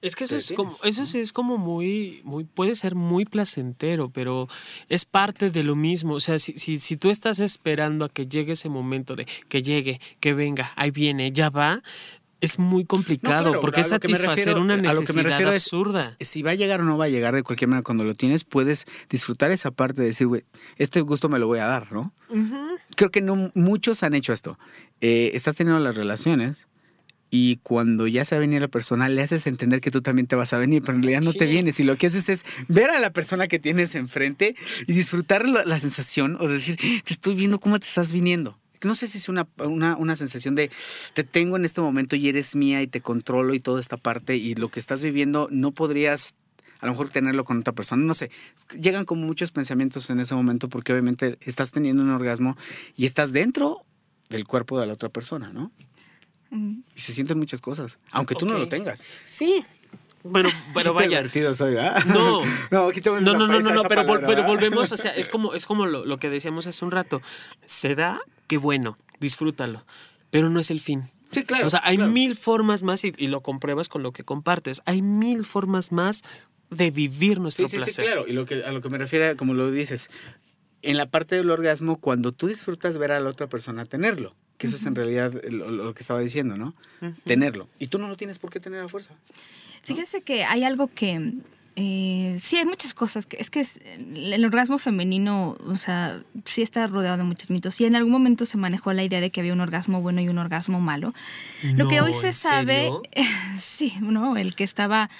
Es 0.00 0.14
que 0.14 0.24
eso 0.24 0.36
es 0.36 0.52
como, 0.52 0.76
eso 0.84 1.06
sí 1.06 1.18
es 1.18 1.32
como 1.32 1.58
muy, 1.58 2.20
muy, 2.22 2.44
puede 2.44 2.74
ser 2.74 2.94
muy 2.94 3.24
placentero, 3.24 4.10
pero 4.10 4.48
es 4.88 5.04
parte 5.04 5.50
de 5.50 5.62
lo 5.62 5.74
mismo. 5.74 6.14
O 6.14 6.20
sea, 6.20 6.38
si, 6.38 6.52
si, 6.52 6.78
si 6.78 6.96
tú 6.96 7.10
estás 7.10 7.40
esperando 7.40 8.04
a 8.04 8.08
que 8.08 8.26
llegue 8.26 8.52
ese 8.52 8.68
momento 8.68 9.16
de 9.16 9.26
que 9.48 9.62
llegue, 9.62 10.00
que 10.20 10.34
venga, 10.34 10.72
ahí 10.76 10.90
viene, 10.90 11.32
ya 11.32 11.50
va, 11.50 11.82
es 12.40 12.58
muy 12.58 12.84
complicado 12.84 13.60
porque 13.60 13.80
es 13.80 13.88
satisfacer 13.88 14.58
una 14.58 14.76
necesidad 14.76 15.48
absurda. 15.48 16.16
si 16.20 16.42
va 16.42 16.52
a 16.52 16.54
llegar 16.54 16.80
o 16.80 16.84
no 16.84 16.98
va 16.98 17.06
a 17.06 17.08
llegar 17.08 17.34
de 17.34 17.42
cualquier 17.42 17.68
manera 17.68 17.82
cuando 17.82 18.04
lo 18.04 18.14
tienes, 18.14 18.44
puedes 18.44 18.86
disfrutar 19.08 19.50
esa 19.50 19.70
parte 19.70 20.02
de 20.02 20.08
decir, 20.08 20.26
güey, 20.26 20.44
este 20.76 21.00
gusto 21.00 21.28
me 21.28 21.38
lo 21.38 21.46
voy 21.46 21.58
a 21.58 21.66
dar, 21.66 21.92
¿no? 21.92 22.12
Creo 22.94 23.10
que 23.10 23.20
no 23.20 23.50
muchos 23.54 24.02
han 24.02 24.14
hecho 24.14 24.32
esto. 24.32 24.58
Eh, 25.00 25.30
estás 25.34 25.56
teniendo 25.56 25.82
las 25.82 25.96
relaciones 25.96 26.66
y 27.30 27.56
cuando 27.62 28.06
ya 28.06 28.24
se 28.24 28.34
va 28.34 28.38
a 28.38 28.40
venir 28.40 28.60
la 28.60 28.68
persona, 28.68 29.08
le 29.08 29.22
haces 29.22 29.46
entender 29.46 29.80
que 29.80 29.90
tú 29.90 30.00
también 30.00 30.26
te 30.26 30.36
vas 30.36 30.52
a 30.52 30.58
venir, 30.58 30.82
pero 30.82 30.96
en 30.96 31.02
realidad 31.02 31.22
no 31.22 31.32
te 31.32 31.46
vienes. 31.46 31.80
Y 31.80 31.84
lo 31.84 31.96
que 31.96 32.06
haces 32.06 32.28
es 32.28 32.44
ver 32.68 32.90
a 32.90 33.00
la 33.00 33.10
persona 33.10 33.48
que 33.48 33.58
tienes 33.58 33.94
enfrente 33.94 34.54
y 34.86 34.92
disfrutar 34.92 35.48
la, 35.48 35.64
la 35.64 35.78
sensación 35.78 36.36
o 36.40 36.48
decir, 36.48 36.76
te 36.76 37.12
estoy 37.12 37.34
viendo 37.34 37.58
cómo 37.58 37.78
te 37.80 37.86
estás 37.86 38.12
viniendo 38.12 38.58
no 38.84 38.94
sé 38.94 39.06
si 39.06 39.18
es 39.18 39.28
una, 39.28 39.48
una, 39.58 40.16
sensación 40.16 40.54
de 40.54 40.70
te 41.14 41.24
tengo 41.24 41.56
en 41.56 41.64
este 41.64 41.80
momento 41.80 42.16
y 42.16 42.28
eres 42.28 42.56
mía 42.56 42.82
y 42.82 42.86
te 42.86 43.00
controlo 43.00 43.54
y 43.54 43.60
toda 43.60 43.80
esta 43.80 43.96
parte 43.96 44.36
y 44.36 44.54
lo 44.54 44.70
que 44.70 44.80
estás 44.80 45.02
viviendo 45.02 45.48
no 45.50 45.72
podrías 45.72 46.34
a 46.80 46.86
lo 46.86 46.92
mejor 46.92 47.10
tenerlo 47.10 47.44
con 47.44 47.58
otra 47.58 47.72
persona, 47.72 48.04
no 48.04 48.14
sé, 48.14 48.30
llegan 48.78 49.04
como 49.04 49.24
muchos 49.26 49.50
pensamientos 49.50 50.10
en 50.10 50.20
ese 50.20 50.34
momento 50.34 50.68
porque 50.68 50.92
obviamente 50.92 51.38
estás 51.40 51.70
teniendo 51.70 52.02
un 52.02 52.10
orgasmo 52.10 52.56
y 52.96 53.06
estás 53.06 53.32
dentro 53.32 53.84
del 54.28 54.44
cuerpo 54.44 54.78
de 54.78 54.86
la 54.86 54.92
otra 54.92 55.08
persona, 55.08 55.52
¿no? 55.52 55.72
Y 56.94 57.00
se 57.00 57.12
sienten 57.12 57.38
muchas 57.38 57.60
cosas, 57.60 57.98
aunque 58.12 58.34
tú 58.34 58.46
no 58.46 58.56
lo 58.56 58.68
tengas. 58.68 59.02
Sí, 59.24 59.64
pero, 60.32 60.48
pero 60.74 60.94
vaya. 60.94 61.22
Soy, 61.54 61.74
No, 62.06 62.42
no, 62.70 62.90
no, 63.46 63.60
no, 63.60 63.60
no, 63.60 63.82
pero, 63.84 64.20
pero, 64.26 64.44
volvemos, 64.44 64.92
o 64.92 64.96
sea, 64.96 65.12
es 65.12 65.28
como, 65.30 65.54
es 65.54 65.66
como 65.66 65.86
lo, 65.86 66.04
lo, 66.04 66.18
que 66.18 66.30
decíamos 66.30 66.66
hace 66.66 66.84
un 66.84 66.90
rato. 66.90 67.22
Se 67.64 67.94
da, 67.94 68.20
qué 68.46 68.58
bueno, 68.58 68.96
disfrútalo, 69.20 69.84
pero 70.30 70.50
no 70.50 70.60
es 70.60 70.70
el 70.70 70.80
fin. 70.80 71.10
Sí, 71.32 71.44
claro. 71.44 71.66
O 71.66 71.70
sea, 71.70 71.80
hay 71.84 71.98
mil 71.98 72.36
formas 72.36 72.82
más, 72.82 73.04
y, 73.04 73.12
y, 73.16 73.26
lo 73.26 73.40
compruebas 73.40 73.88
con 73.88 74.02
lo 74.02 74.12
que 74.12 74.24
compartes, 74.24 74.82
hay 74.86 75.02
mil 75.02 75.44
formas 75.44 75.92
más 75.92 76.22
de 76.70 76.90
vivir 76.90 77.40
nuestro 77.40 77.68
sí, 77.68 77.76
placer. 77.76 77.94
Sí, 77.94 78.02
claro, 78.02 78.26
y 78.26 78.32
lo 78.32 78.46
que, 78.46 78.64
a 78.64 78.72
lo 78.72 78.80
que 78.80 78.88
me 78.88 78.98
refiero, 78.98 79.36
como 79.36 79.54
lo 79.54 79.70
dices, 79.70 80.08
en 80.82 80.96
la 80.96 81.06
parte 81.06 81.34
del 81.36 81.50
orgasmo, 81.50 82.00
cuando 82.00 82.32
tú 82.32 82.46
disfrutas 82.46 82.96
ver 82.96 83.12
a 83.12 83.20
la 83.20 83.30
otra 83.30 83.48
persona 83.48 83.84
tenerlo 83.84 84.34
Que 84.58 84.68
eso 84.68 84.76
es 84.76 84.86
en 84.86 84.94
realidad 84.94 85.32
lo, 85.50 85.94
que 85.94 86.00
estaba 86.02 86.20
diciendo, 86.20 86.56
¿no? 86.56 86.74
Tenerlo. 87.24 87.68
Y 87.78 87.88
tú 87.88 87.98
no 87.98 88.08
lo 88.08 88.16
tienes 88.16 88.38
por 88.38 88.50
qué 88.50 88.60
tener 88.60 88.80
a 88.80 88.88
fuerza. 88.88 89.14
Fíjese 89.82 90.22
que 90.22 90.44
hay 90.44 90.64
algo 90.64 90.88
que 90.88 91.34
eh, 91.78 92.38
sí, 92.40 92.56
hay 92.56 92.64
muchas 92.64 92.94
cosas. 92.94 93.26
Que, 93.26 93.36
es 93.38 93.50
que 93.50 93.64
el 94.14 94.42
orgasmo 94.46 94.78
femenino, 94.78 95.58
o 95.66 95.76
sea, 95.76 96.22
sí 96.46 96.62
está 96.62 96.86
rodeado 96.86 97.18
de 97.18 97.24
muchos 97.24 97.50
mitos. 97.50 97.78
Y 97.82 97.84
en 97.84 97.94
algún 97.94 98.12
momento 98.12 98.46
se 98.46 98.56
manejó 98.56 98.94
la 98.94 99.04
idea 99.04 99.20
de 99.20 99.30
que 99.30 99.40
había 99.40 99.52
un 99.52 99.60
orgasmo 99.60 100.00
bueno 100.00 100.22
y 100.22 100.28
un 100.30 100.38
orgasmo 100.38 100.80
malo. 100.80 101.12
Lo 101.62 101.86
que 101.86 102.00
hoy 102.00 102.14
se 102.14 102.32
sabe, 102.32 102.90
sí, 103.60 103.92
¿no? 104.00 104.38
El 104.38 104.56
que 104.56 104.64
estaba 104.64 105.10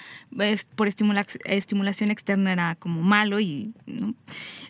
por 0.75 0.87
estimulación 0.87 2.11
externa 2.11 2.51
era 2.51 2.75
como 2.75 3.01
malo 3.03 3.39
y... 3.39 3.71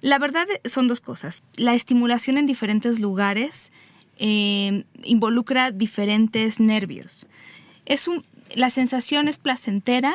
La 0.01 0.19
verdad 0.19 0.45
son 0.65 0.89
dos 0.89 0.99
cosas. 0.99 1.41
La 1.55 1.73
estimulación 1.73 2.37
en 2.37 2.45
diferentes 2.45 2.99
lugares 2.99 3.71
eh, 4.17 4.83
involucra 5.03 5.71
diferentes 5.71 6.59
nervios. 6.59 7.27
Es 7.85 8.07
un, 8.07 8.23
la 8.55 8.69
sensación 8.69 9.27
es 9.27 9.37
placentera, 9.37 10.13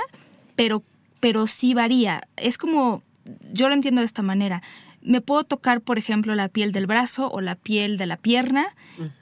pero 0.56 0.82
pero 1.22 1.46
sí 1.46 1.72
varía. 1.72 2.26
Es 2.36 2.58
como, 2.58 3.04
yo 3.52 3.68
lo 3.68 3.74
entiendo 3.74 4.00
de 4.00 4.06
esta 4.06 4.22
manera. 4.22 4.60
Me 5.02 5.20
puedo 5.20 5.44
tocar, 5.44 5.80
por 5.80 5.96
ejemplo, 5.96 6.34
la 6.34 6.48
piel 6.48 6.72
del 6.72 6.88
brazo 6.88 7.30
o 7.30 7.40
la 7.40 7.54
piel 7.54 7.96
de 7.96 8.06
la 8.06 8.16
pierna 8.16 8.66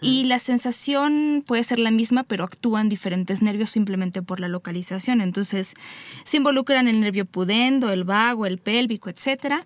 y 0.00 0.24
la 0.24 0.38
sensación 0.38 1.44
puede 1.46 1.62
ser 1.62 1.78
la 1.78 1.90
misma, 1.90 2.22
pero 2.22 2.44
actúan 2.44 2.88
diferentes 2.88 3.42
nervios 3.42 3.68
simplemente 3.68 4.22
por 4.22 4.40
la 4.40 4.48
localización. 4.48 5.20
Entonces, 5.20 5.74
se 6.24 6.38
involucran 6.38 6.88
el 6.88 7.00
nervio 7.00 7.26
pudendo, 7.26 7.90
el 7.90 8.04
vago, 8.04 8.46
el 8.46 8.56
pélvico, 8.56 9.10
etc. 9.10 9.56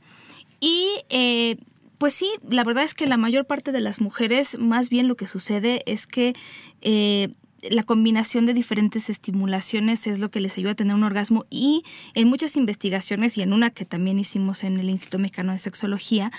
Y 0.58 0.88
eh, 1.10 1.58
pues 1.98 2.14
sí, 2.14 2.30
la 2.48 2.64
verdad 2.64 2.84
es 2.84 2.94
que 2.94 3.06
la 3.06 3.16
mayor 3.16 3.46
parte 3.46 3.72
de 3.72 3.80
las 3.80 4.00
mujeres, 4.00 4.58
más 4.58 4.90
bien 4.90 5.08
lo 5.08 5.16
que 5.16 5.26
sucede 5.26 5.82
es 5.86 6.06
que 6.06 6.34
eh, 6.80 7.34
la 7.70 7.82
combinación 7.82 8.46
de 8.46 8.54
diferentes 8.54 9.08
estimulaciones 9.08 10.06
es 10.06 10.18
lo 10.18 10.30
que 10.30 10.40
les 10.40 10.58
ayuda 10.58 10.72
a 10.72 10.76
tener 10.76 10.94
un 10.94 11.04
orgasmo 11.04 11.46
y 11.50 11.84
en 12.14 12.28
muchas 12.28 12.56
investigaciones 12.56 13.38
y 13.38 13.42
en 13.42 13.52
una 13.52 13.70
que 13.70 13.84
también 13.84 14.18
hicimos 14.18 14.64
en 14.64 14.78
el 14.78 14.90
Instituto 14.90 15.18
Mexicano 15.18 15.52
de 15.52 15.58
Sexología, 15.58 16.30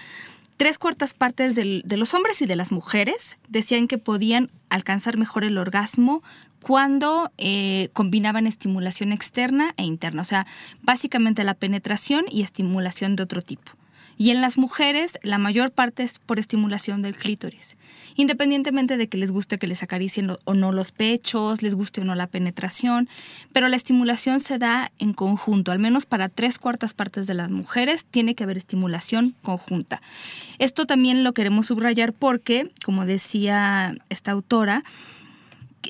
tres 0.57 0.77
cuartas 0.77 1.13
partes 1.13 1.55
de 1.55 1.97
los 1.97 2.13
hombres 2.13 2.41
y 2.41 2.45
de 2.45 2.55
las 2.55 2.71
mujeres 2.71 3.39
decían 3.47 3.87
que 3.87 3.97
podían 3.97 4.51
alcanzar 4.69 5.17
mejor 5.17 5.43
el 5.43 5.57
orgasmo 5.57 6.23
cuando 6.61 7.31
eh, 7.37 7.89
combinaban 7.93 8.47
estimulación 8.47 9.11
externa 9.11 9.73
e 9.77 9.83
interna, 9.83 10.21
o 10.21 10.25
sea, 10.25 10.47
básicamente 10.81 11.43
la 11.43 11.53
penetración 11.53 12.25
y 12.29 12.41
estimulación 12.41 13.15
de 13.15 13.23
otro 13.23 13.41
tipo. 13.41 13.71
Y 14.17 14.29
en 14.29 14.41
las 14.41 14.57
mujeres, 14.57 15.19
la 15.23 15.37
mayor 15.37 15.71
parte 15.71 16.03
es 16.03 16.19
por 16.19 16.39
estimulación 16.39 17.01
del 17.01 17.15
clítoris. 17.15 17.77
Independientemente 18.15 18.95
de 18.95 19.09
que 19.09 19.17
les 19.17 19.31
guste 19.31 19.57
que 19.57 19.67
les 19.67 19.83
acaricien 19.83 20.31
o 20.45 20.53
no 20.53 20.71
los 20.71 20.91
pechos, 20.91 21.61
les 21.61 21.75
guste 21.75 22.01
o 22.01 22.05
no 22.05 22.15
la 22.15 22.27
penetración, 22.27 23.09
pero 23.51 23.67
la 23.67 23.75
estimulación 23.75 24.39
se 24.39 24.57
da 24.57 24.91
en 24.99 25.13
conjunto. 25.13 25.71
Al 25.71 25.79
menos 25.79 26.05
para 26.05 26.29
tres 26.29 26.59
cuartas 26.59 26.93
partes 26.93 27.27
de 27.27 27.33
las 27.33 27.49
mujeres 27.49 28.05
tiene 28.05 28.35
que 28.35 28.45
haber 28.45 28.57
estimulación 28.57 29.35
conjunta. 29.41 30.01
Esto 30.59 30.85
también 30.85 31.23
lo 31.23 31.33
queremos 31.33 31.67
subrayar 31.67 32.13
porque, 32.13 32.71
como 32.83 33.05
decía 33.05 33.95
esta 34.09 34.31
autora, 34.31 34.83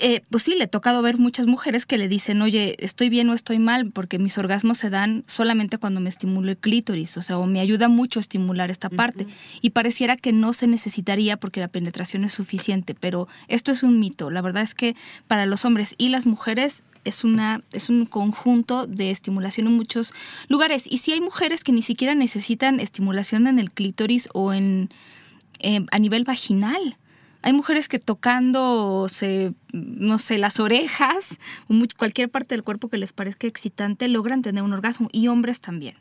eh, 0.01 0.23
pues 0.29 0.43
sí, 0.43 0.55
le 0.55 0.65
he 0.65 0.67
tocado 0.67 1.01
ver 1.01 1.17
muchas 1.17 1.47
mujeres 1.47 1.85
que 1.85 1.97
le 1.97 2.07
dicen, 2.07 2.41
oye, 2.41 2.75
estoy 2.79 3.09
bien 3.09 3.29
o 3.29 3.33
estoy 3.33 3.59
mal, 3.59 3.91
porque 3.91 4.19
mis 4.19 4.37
orgasmos 4.37 4.77
se 4.77 4.89
dan 4.89 5.23
solamente 5.27 5.77
cuando 5.77 6.01
me 6.01 6.09
estimulo 6.09 6.51
el 6.51 6.57
clítoris, 6.57 7.17
o 7.17 7.21
sea, 7.21 7.37
o 7.37 7.45
me 7.45 7.59
ayuda 7.59 7.87
mucho 7.87 8.19
a 8.19 8.21
estimular 8.21 8.71
esta 8.71 8.89
parte. 8.89 9.27
Y 9.61 9.71
pareciera 9.71 10.15
que 10.15 10.31
no 10.31 10.53
se 10.53 10.67
necesitaría 10.67 11.37
porque 11.37 11.59
la 11.59 11.67
penetración 11.67 12.23
es 12.23 12.33
suficiente, 12.33 12.95
pero 12.95 13.27
esto 13.47 13.71
es 13.71 13.83
un 13.83 13.99
mito. 13.99 14.29
La 14.31 14.41
verdad 14.41 14.63
es 14.63 14.75
que 14.75 14.95
para 15.27 15.45
los 15.45 15.65
hombres 15.65 15.95
y 15.97 16.09
las 16.09 16.25
mujeres 16.25 16.83
es, 17.05 17.23
una, 17.23 17.63
es 17.71 17.89
un 17.89 18.05
conjunto 18.05 18.87
de 18.87 19.11
estimulación 19.11 19.67
en 19.67 19.73
muchos 19.73 20.13
lugares. 20.49 20.85
Y 20.89 20.97
si 20.97 21.13
hay 21.13 21.21
mujeres 21.21 21.63
que 21.63 21.71
ni 21.71 21.81
siquiera 21.81 22.15
necesitan 22.15 22.79
estimulación 22.79 23.47
en 23.47 23.59
el 23.59 23.71
clítoris 23.71 24.27
o 24.33 24.53
en, 24.53 24.89
eh, 25.59 25.85
a 25.91 25.99
nivel 25.99 26.23
vaginal. 26.25 26.97
Hay 27.45 27.53
mujeres 27.53 27.87
que 27.87 27.99
tocándose, 27.99 29.53
no 29.71 30.17
sé, 30.17 30.39
las 30.39 30.59
orejas 30.59 31.39
o 31.67 31.75
cualquier 31.95 32.27
parte 32.27 32.55
del 32.55 32.63
cuerpo 32.63 32.89
que 32.89 32.97
les 32.97 33.13
parezca 33.13 33.45
excitante 33.45 34.07
logran 34.07 34.41
tener 34.41 34.63
un 34.63 34.73
orgasmo 34.73 35.09
y 35.11 35.27
hombres 35.27 35.61
también. 35.61 35.95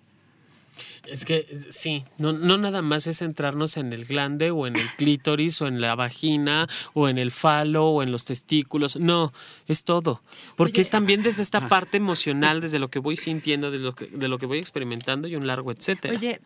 Es 1.06 1.24
que 1.24 1.46
sí, 1.70 2.04
no, 2.18 2.32
no 2.32 2.56
nada 2.56 2.82
más 2.82 3.06
es 3.06 3.18
centrarnos 3.18 3.76
en 3.76 3.92
el 3.92 4.04
glande 4.04 4.50
o 4.50 4.66
en 4.66 4.76
el 4.76 4.86
clítoris 4.96 5.60
o 5.60 5.66
en 5.66 5.80
la 5.80 5.94
vagina 5.94 6.68
o 6.94 7.08
en 7.08 7.18
el 7.18 7.30
falo 7.30 7.88
o 7.88 8.02
en 8.02 8.10
los 8.10 8.24
testículos. 8.24 8.96
No, 8.96 9.32
es 9.68 9.84
todo. 9.84 10.22
Porque 10.56 10.80
es 10.80 10.90
también 10.90 11.22
desde 11.22 11.42
esta 11.42 11.68
parte 11.68 11.98
emocional, 11.98 12.60
desde 12.60 12.78
lo 12.78 12.88
que 12.88 12.98
voy 12.98 13.16
sintiendo, 13.16 13.70
de 13.70 13.78
lo 13.78 13.94
que, 13.94 14.06
de 14.06 14.28
lo 14.28 14.38
que 14.38 14.46
voy 14.46 14.58
experimentando 14.58 15.28
y 15.28 15.36
un 15.36 15.46
largo 15.46 15.70
etcétera. 15.70 16.14
Oye, 16.14 16.40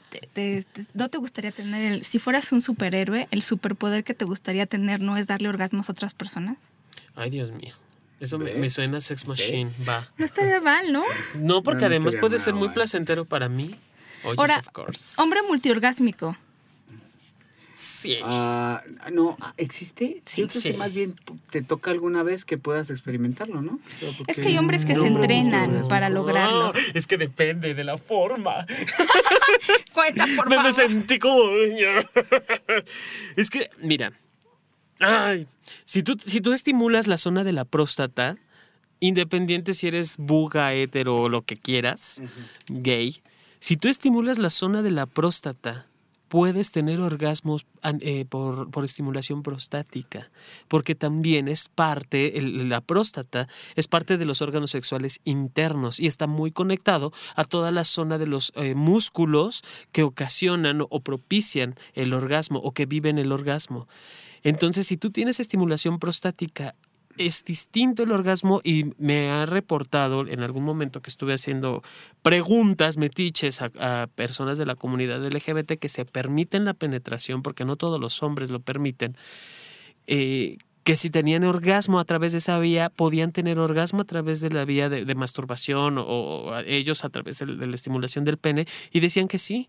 ¿no 0.94 1.08
te 1.08 1.18
gustaría 1.18 1.52
tener, 1.52 1.92
el, 1.92 2.04
si 2.04 2.18
fueras 2.18 2.52
un 2.52 2.60
superhéroe, 2.60 3.28
el 3.30 3.42
superpoder 3.42 4.04
que 4.04 4.14
te 4.14 4.24
gustaría 4.24 4.66
tener 4.66 5.00
no 5.00 5.16
es 5.16 5.26
darle 5.26 5.48
orgasmos 5.48 5.88
a 5.88 5.92
otras 5.92 6.14
personas? 6.14 6.58
Ay, 7.14 7.30
Dios 7.30 7.50
mío. 7.52 7.74
Eso 8.20 8.38
me, 8.38 8.68
suena 8.68 9.00
Sex 9.00 9.28
Machine, 9.28 9.70
va. 9.88 10.08
No 10.16 10.24
estaría 10.24 10.60
mal, 10.60 10.92
¿no? 10.92 11.04
No, 11.34 11.62
porque 11.62 11.84
además 11.84 12.16
puede 12.16 12.40
ser 12.40 12.54
muy 12.54 12.70
placentero 12.70 13.24
para 13.24 13.48
mí. 13.48 13.76
Oh, 14.24 14.34
Ahora, 14.36 14.62
hombre 15.16 15.40
multiorgásmico. 15.48 16.36
Sí. 17.78 18.18
Ah, 18.24 18.82
no, 19.12 19.36
¿existe? 19.56 20.20
Sí, 20.24 20.40
Yo 20.40 20.48
creo 20.48 20.62
que 20.62 20.72
más 20.72 20.94
bien 20.94 21.14
te 21.50 21.62
toca 21.62 21.92
alguna 21.92 22.24
vez 22.24 22.44
que 22.44 22.58
puedas 22.58 22.90
experimentarlo, 22.90 23.62
¿no? 23.62 23.78
es 24.26 24.40
que 24.40 24.48
hay 24.48 24.58
hombres 24.58 24.84
que 24.84 24.96
se 24.96 25.06
entrenan 25.06 25.86
para 25.88 26.10
lograrlo. 26.10 26.72
es 26.94 27.06
que 27.06 27.16
depende 27.16 27.74
de 27.74 27.84
la 27.84 27.96
forma. 27.96 28.66
Cuenta, 29.92 30.26
por 30.36 30.48
favor. 30.48 30.64
Me 30.64 30.72
sentí 30.72 31.20
como... 31.20 31.38
es 33.36 33.48
que, 33.48 33.70
mira, 33.80 34.12
ay, 34.98 35.46
si 35.84 36.02
tú, 36.02 36.16
si 36.24 36.40
tú 36.40 36.52
estimulas 36.52 37.06
la 37.06 37.16
zona 37.16 37.44
de 37.44 37.52
la 37.52 37.64
próstata, 37.64 38.38
independiente 38.98 39.72
si 39.72 39.86
eres 39.86 40.16
buga, 40.18 40.74
hetero 40.74 41.16
o 41.16 41.28
lo 41.28 41.42
que 41.42 41.56
quieras, 41.56 42.20
gay, 42.68 43.22
si 43.60 43.76
tú 43.76 43.88
estimulas 43.88 44.38
la 44.38 44.50
zona 44.50 44.82
de 44.82 44.90
la 44.90 45.06
próstata, 45.06 45.88
puedes 46.28 46.70
tener 46.70 47.00
orgasmos 47.00 47.66
eh, 48.00 48.24
por, 48.26 48.84
estimulación 48.84 49.42
prostática, 49.42 50.30
porque 50.68 50.94
también 50.94 51.48
es 51.48 51.68
parte, 51.68 52.40
la 52.40 52.80
próstata 52.80 53.48
es 53.74 53.88
parte 53.88 54.18
de 54.18 54.24
los 54.24 54.42
órganos 54.42 54.70
sexuales 54.70 55.20
internos 55.24 55.98
y 55.98 56.06
está 56.06 56.26
muy 56.26 56.52
conectado 56.52 57.12
a 57.34 57.44
toda 57.44 57.70
la 57.70 57.84
zona 57.84 58.18
de 58.18 58.26
los 58.26 58.52
eh, 58.56 58.74
músculos 58.74 59.62
que 59.92 60.02
ocasionan 60.02 60.82
o 60.88 61.00
propician 61.00 61.74
el 61.94 62.12
orgasmo 62.12 62.58
o 62.60 62.72
que 62.72 62.86
viven 62.86 63.18
el 63.18 63.32
orgasmo. 63.32 63.88
Entonces, 64.42 64.86
si 64.86 64.96
tú 64.96 65.10
tienes 65.10 65.40
estimulación 65.40 65.98
prostática 65.98 66.74
es 67.18 67.44
distinto 67.44 68.02
el 68.02 68.12
orgasmo 68.12 68.60
y 68.64 68.92
me 68.98 69.30
ha 69.30 69.46
reportado 69.46 70.26
en 70.26 70.40
algún 70.40 70.64
momento 70.64 71.02
que 71.02 71.10
estuve 71.10 71.34
haciendo 71.34 71.82
preguntas 72.22 72.96
metiches 72.96 73.60
a, 73.62 74.08
personas 74.14 74.58
de 74.58 74.66
la 74.66 74.74
comunidad 74.74 75.24
LGBT 75.24 75.72
que 75.78 75.88
se 75.88 76.04
permiten 76.04 76.64
la 76.64 76.74
penetración, 76.74 77.42
porque 77.42 77.64
no 77.64 77.76
todos 77.76 78.00
los 78.00 78.22
hombres 78.22 78.50
lo 78.50 78.60
permiten, 78.60 79.16
eh, 80.06 80.56
que 80.84 80.96
si 80.96 81.10
tenían 81.10 81.44
orgasmo 81.44 82.00
a 82.00 82.04
través 82.04 82.32
de 82.32 82.38
esa 82.38 82.58
vía, 82.58 82.88
podían 82.88 83.30
tener 83.32 83.58
orgasmo 83.58 84.00
a 84.00 84.04
través 84.04 84.40
de 84.40 84.48
la 84.48 84.64
vía 84.64 84.88
de, 84.88 85.14
masturbación 85.14 85.96
o, 85.98 86.58
ellos 86.66 87.04
a 87.04 87.10
través 87.10 87.40
de 87.40 87.46
la 87.46 87.74
estimulación 87.74 88.24
del 88.24 88.38
pene 88.38 88.66
y 88.90 89.00
decían 89.00 89.28
que 89.28 89.36
sí. 89.38 89.68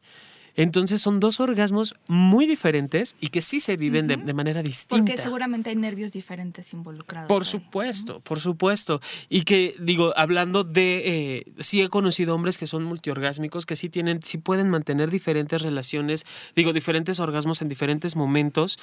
Entonces 0.60 1.02
son 1.02 1.22
dos 1.22 1.40
orgasmos 1.40 1.96
muy 2.08 2.46
diferentes 2.46 3.16
y 3.22 3.30
que 3.30 3.42
sí 3.42 3.62
se 3.62 3.78
viven 3.78 4.08
de, 4.08 4.18
manera 4.34 4.62
distinta. 4.62 5.06
Porque 5.06 5.18
seguramente 5.18 5.70
hay 5.70 5.78
nervios 5.78 6.12
diferentes 6.12 6.74
involucrados. 6.74 7.30
Por 7.30 7.46
supuesto, 7.46 8.20
por 8.20 8.42
supuesto. 8.42 9.00
Y 9.30 9.44
que, 9.44 9.74
digo, 9.80 10.14
hablando 10.18 10.66
de, 10.66 11.38
eh, 11.38 11.46
sí 11.60 11.82
he 11.82 11.88
conocido 11.88 12.36
hombres 12.36 12.58
que 12.58 12.68
son 12.68 12.84
multiorgásmicos, 12.84 13.66
que 13.66 13.78
sí 13.78 13.88
tienen, 13.88 14.22
sí 14.22 14.38
pueden 14.38 14.70
mantener 14.70 15.10
diferentes 15.12 15.62
relaciones, 15.62 16.26
digo, 16.58 16.74
diferentes 16.74 17.22
orgasmos 17.22 17.62
en 17.62 17.70
diferentes 17.70 18.18
momentos. 18.18 18.80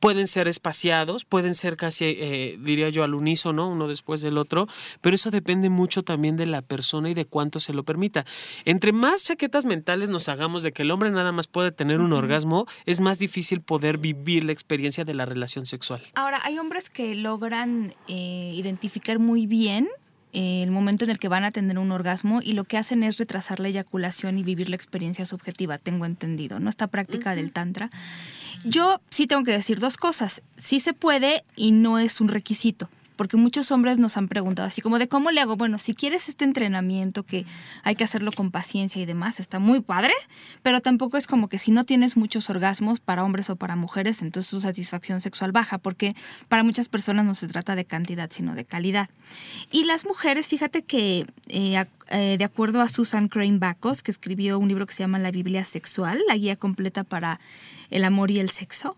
Pueden 0.00 0.26
ser 0.26 0.48
espaciados, 0.48 1.24
pueden 1.24 1.54
ser 1.54 1.76
casi, 1.76 2.06
eh, 2.06 2.58
diría 2.60 2.88
yo, 2.88 3.04
al 3.04 3.14
unísono, 3.14 3.68
uno 3.68 3.86
después 3.86 4.20
del 4.20 4.36
otro, 4.36 4.66
pero 5.00 5.14
eso 5.14 5.30
depende 5.30 5.70
mucho 5.70 6.02
también 6.02 6.36
de 6.36 6.46
la 6.46 6.62
persona 6.62 7.08
y 7.08 7.14
de 7.14 7.24
cuánto 7.24 7.60
se 7.60 7.72
lo 7.72 7.84
permita. 7.84 8.26
Entre 8.64 8.90
más 8.90 9.22
chaquetas 9.22 9.64
mentales 9.64 10.08
nos 10.08 10.28
hagamos 10.28 10.64
de 10.64 10.72
que 10.72 10.82
el 10.82 10.90
hombre 10.90 11.19
nada 11.20 11.32
más 11.32 11.46
puede 11.46 11.72
tener 11.72 12.00
un 12.00 12.12
orgasmo, 12.12 12.66
es 12.86 13.00
más 13.00 13.18
difícil 13.18 13.60
poder 13.60 13.98
vivir 13.98 14.44
la 14.44 14.52
experiencia 14.52 15.04
de 15.04 15.14
la 15.14 15.24
relación 15.24 15.66
sexual. 15.66 16.02
Ahora, 16.14 16.40
hay 16.42 16.58
hombres 16.58 16.90
que 16.90 17.14
logran 17.14 17.94
eh, 18.08 18.52
identificar 18.54 19.18
muy 19.18 19.46
bien 19.46 19.88
eh, 20.32 20.62
el 20.62 20.70
momento 20.70 21.04
en 21.04 21.10
el 21.10 21.18
que 21.18 21.28
van 21.28 21.44
a 21.44 21.50
tener 21.50 21.78
un 21.78 21.90
orgasmo 21.90 22.40
y 22.42 22.52
lo 22.52 22.64
que 22.64 22.76
hacen 22.76 23.02
es 23.02 23.18
retrasar 23.18 23.58
la 23.58 23.68
eyaculación 23.68 24.38
y 24.38 24.44
vivir 24.44 24.68
la 24.68 24.76
experiencia 24.76 25.26
subjetiva, 25.26 25.78
tengo 25.78 26.06
entendido, 26.06 26.60
¿no? 26.60 26.70
Esta 26.70 26.86
práctica 26.86 27.34
del 27.34 27.52
tantra. 27.52 27.90
Yo 28.64 29.00
sí 29.10 29.26
tengo 29.26 29.42
que 29.42 29.52
decir 29.52 29.80
dos 29.80 29.96
cosas. 29.96 30.42
Sí 30.56 30.78
se 30.80 30.92
puede 30.92 31.42
y 31.56 31.72
no 31.72 31.98
es 31.98 32.20
un 32.20 32.28
requisito 32.28 32.88
porque 33.20 33.36
muchos 33.36 33.70
hombres 33.70 33.98
nos 33.98 34.16
han 34.16 34.28
preguntado 34.28 34.66
así 34.66 34.80
como 34.80 34.98
de 34.98 35.06
cómo 35.06 35.30
le 35.30 35.42
hago, 35.42 35.54
bueno, 35.54 35.78
si 35.78 35.92
quieres 35.92 36.30
este 36.30 36.46
entrenamiento 36.46 37.22
que 37.22 37.44
hay 37.82 37.94
que 37.94 38.02
hacerlo 38.02 38.32
con 38.32 38.50
paciencia 38.50 39.02
y 39.02 39.04
demás, 39.04 39.40
está 39.40 39.58
muy 39.58 39.82
padre, 39.82 40.14
pero 40.62 40.80
tampoco 40.80 41.18
es 41.18 41.26
como 41.26 41.50
que 41.50 41.58
si 41.58 41.70
no 41.70 41.84
tienes 41.84 42.16
muchos 42.16 42.48
orgasmos 42.48 42.98
para 42.98 43.22
hombres 43.22 43.50
o 43.50 43.56
para 43.56 43.76
mujeres, 43.76 44.22
entonces 44.22 44.50
tu 44.50 44.58
satisfacción 44.60 45.20
sexual 45.20 45.52
baja, 45.52 45.76
porque 45.76 46.16
para 46.48 46.64
muchas 46.64 46.88
personas 46.88 47.26
no 47.26 47.34
se 47.34 47.46
trata 47.46 47.76
de 47.76 47.84
cantidad, 47.84 48.30
sino 48.30 48.54
de 48.54 48.64
calidad. 48.64 49.10
Y 49.70 49.84
las 49.84 50.06
mujeres, 50.06 50.48
fíjate 50.48 50.80
que 50.80 51.26
eh, 51.48 51.84
eh, 52.08 52.36
de 52.38 52.44
acuerdo 52.44 52.80
a 52.80 52.88
Susan 52.88 53.28
Crane 53.28 53.58
Bacos, 53.58 54.02
que 54.02 54.12
escribió 54.12 54.58
un 54.58 54.68
libro 54.68 54.86
que 54.86 54.94
se 54.94 55.02
llama 55.02 55.18
La 55.18 55.30
Biblia 55.30 55.66
Sexual, 55.66 56.22
la 56.26 56.36
guía 56.38 56.56
completa 56.56 57.04
para 57.04 57.38
el 57.90 58.04
amor 58.04 58.30
y 58.30 58.38
el 58.38 58.48
sexo, 58.48 58.96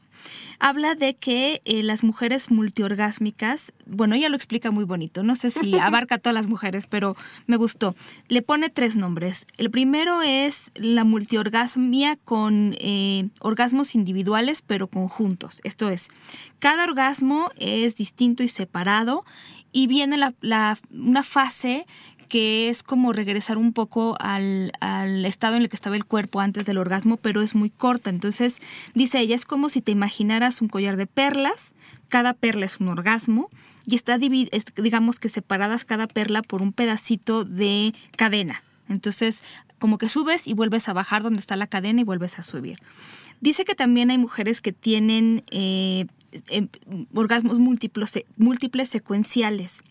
habla 0.59 0.95
de 0.95 1.15
que 1.15 1.63
eh, 1.65 1.83
las 1.83 2.03
mujeres 2.03 2.51
multiorgásmicas, 2.51 3.73
bueno, 3.87 4.15
ella 4.15 4.29
lo 4.29 4.37
explica 4.37 4.71
muy 4.71 4.85
bonito, 4.85 5.23
no 5.23 5.37
sé 5.37 5.51
si 5.51 5.79
abarca 5.79 6.17
a 6.17 6.19
todas 6.19 6.35
las 6.35 6.47
mujeres, 6.47 6.87
pero 6.87 7.17
me 7.47 7.57
gustó. 7.57 7.95
Le 8.29 8.43
pone 8.43 8.69
tres 8.69 8.97
nombres. 8.97 9.47
El 9.57 9.71
primero 9.71 10.23
es 10.23 10.71
la 10.75 11.05
multiorgasmia 11.05 12.17
con 12.17 12.75
eh, 12.79 13.29
orgasmos 13.41 13.95
individuales, 13.95 14.63
pero 14.63 14.89
conjuntos. 14.89 15.61
Esto 15.65 15.91
es, 15.91 16.09
cada 16.59 16.85
orgasmo 16.85 17.51
es 17.59 17.97
distinto 17.97 18.43
y 18.43 18.49
separado 18.49 19.25
y 19.73 19.87
viene 19.87 20.19
una 20.91 21.23
fase 21.23 21.87
que 22.33 22.71
es 22.71 22.83
como 22.83 23.13
regresar 23.13 23.59
un 23.59 23.75
poco 23.75 24.17
al, 24.19 24.73
estado 25.27 25.57
en 25.57 25.63
el 25.65 25.69
que 25.69 25.77
estaba 25.77 25.97
el 25.97 26.07
cuerpo 26.07 26.41
antes 26.41 26.65
del 26.65 26.79
orgasmo, 26.79 27.19
pero 27.19 27.43
es 27.43 27.55
muy 27.55 27.69
corta. 27.69 28.09
Entonces, 28.09 28.63
dice 28.95 29.21
ella, 29.21 29.35
es 29.35 29.45
como 29.45 29.69
si 29.69 29.83
te 29.83 29.93
imaginaras 29.93 30.63
un 30.63 30.69
collar 30.69 30.97
de 30.97 31.07
perlas, 31.07 31.75
cada 32.09 32.33
perla 32.33 32.65
es 32.65 32.81
un 32.81 32.89
orgasmo, 32.89 33.51
y 33.87 33.97
está, 33.97 34.17
digamos 34.17 35.21
que 35.21 35.29
separadas 35.29 35.85
cada 35.85 36.07
perla 36.07 36.41
por 36.41 36.63
un 36.63 36.73
pedacito 36.73 37.45
de 37.45 37.93
cadena. 38.17 38.63
Entonces, 38.89 39.43
como 39.79 39.99
que 39.99 40.09
subes 40.09 40.49
y 40.49 40.55
vuelves 40.55 40.89
a 40.89 40.95
bajar 40.95 41.23
donde 41.23 41.39
está 41.39 41.57
la 41.57 41.67
cadena 41.67 42.01
y 42.01 42.05
vuelves 42.05 42.39
a 42.39 42.43
subir. 42.43 42.79
Dice 43.43 43.67
que 43.67 43.75
también 43.75 44.11
hay 44.11 44.17
mujeres 44.17 44.63
que 44.63 44.73
tienen 44.73 45.45
eh, 45.51 46.07
em, 46.49 46.69
orgasmos 47.13 47.59
múltiples, 47.59 48.25
múltiples 48.39 48.89
secuenciales 48.89 49.83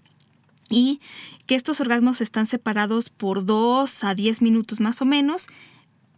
y 0.71 0.99
que 1.45 1.55
estos 1.55 1.79
orgasmos 1.81 2.21
están 2.21 2.47
separados 2.47 3.09
por 3.09 3.45
2 3.45 4.03
a 4.03 4.15
10 4.15 4.41
minutos 4.41 4.79
más 4.79 5.01
o 5.01 5.05
menos. 5.05 5.47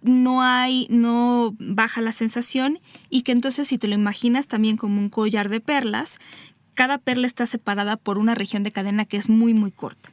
No 0.02 0.42
hay, 0.42 0.88
no 0.90 1.56
baja 1.60 2.02
la 2.02 2.12
sensación 2.12 2.80
y 3.10 3.24
que 3.24 3.32
entonces 3.32 3.68
si 3.68 3.78
te 3.78 3.88
lo 3.88 3.96
imaginas 3.96 4.48
también 4.48 4.78
como 4.78 5.02
un 5.02 5.10
collar 5.10 5.50
de 5.50 5.60
perlas, 5.60 6.20
cada 6.74 6.98
perla 6.98 7.28
está 7.28 7.48
separada 7.48 7.98
por 7.98 8.18
una 8.18 8.36
región 8.36 8.64
de 8.64 8.72
cadena 8.72 9.06
que 9.06 9.18
es 9.18 9.28
muy 9.28 9.54
muy 9.54 9.72
corta. 9.72 10.12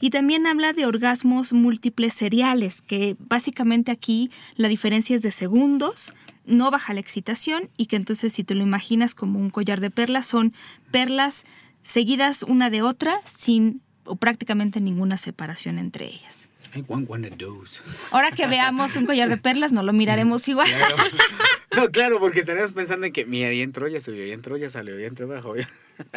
Y 0.00 0.10
también 0.10 0.46
habla 0.46 0.72
de 0.72 0.86
orgasmos 0.86 1.52
múltiples 1.52 2.14
seriales, 2.14 2.80
que 2.80 3.16
básicamente 3.18 3.90
aquí 3.90 4.30
la 4.56 4.68
diferencia 4.68 5.14
es 5.14 5.22
de 5.22 5.30
segundos, 5.30 6.14
no 6.46 6.70
baja 6.70 6.94
la 6.94 7.00
excitación 7.00 7.68
y 7.76 7.86
que 7.86 7.96
entonces 7.96 8.32
si 8.32 8.42
te 8.42 8.54
lo 8.54 8.62
imaginas 8.62 9.14
como 9.14 9.38
un 9.38 9.50
collar 9.50 9.80
de 9.80 9.90
perlas, 9.90 10.26
son 10.26 10.54
perlas 10.90 11.44
seguidas 11.82 12.42
una 12.42 12.70
de 12.70 12.82
otra 12.82 13.20
sin 13.24 13.82
o 14.04 14.16
prácticamente 14.16 14.80
ninguna 14.80 15.16
separación 15.16 15.78
entre 15.78 16.06
ellas. 16.06 16.48
Ahora 18.10 18.30
que 18.30 18.46
veamos 18.46 18.94
un 18.96 19.06
collar 19.06 19.28
de 19.28 19.36
perlas, 19.36 19.72
no 19.72 19.82
lo 19.82 19.92
miraremos 19.92 20.46
igual. 20.48 20.68
Claro. 20.68 20.96
No, 21.76 21.88
claro, 21.88 22.18
porque 22.18 22.40
estaríamos 22.40 22.72
pensando 22.72 23.06
en 23.06 23.12
que, 23.12 23.24
mira, 23.26 23.52
y 23.52 23.62
entró, 23.62 23.86
ya 23.86 24.00
subió, 24.00 24.26
y 24.26 24.32
entró, 24.32 24.56
ya 24.56 24.68
salió, 24.68 24.98
y 24.98 25.04
entró, 25.04 25.28
bajó. 25.28 25.54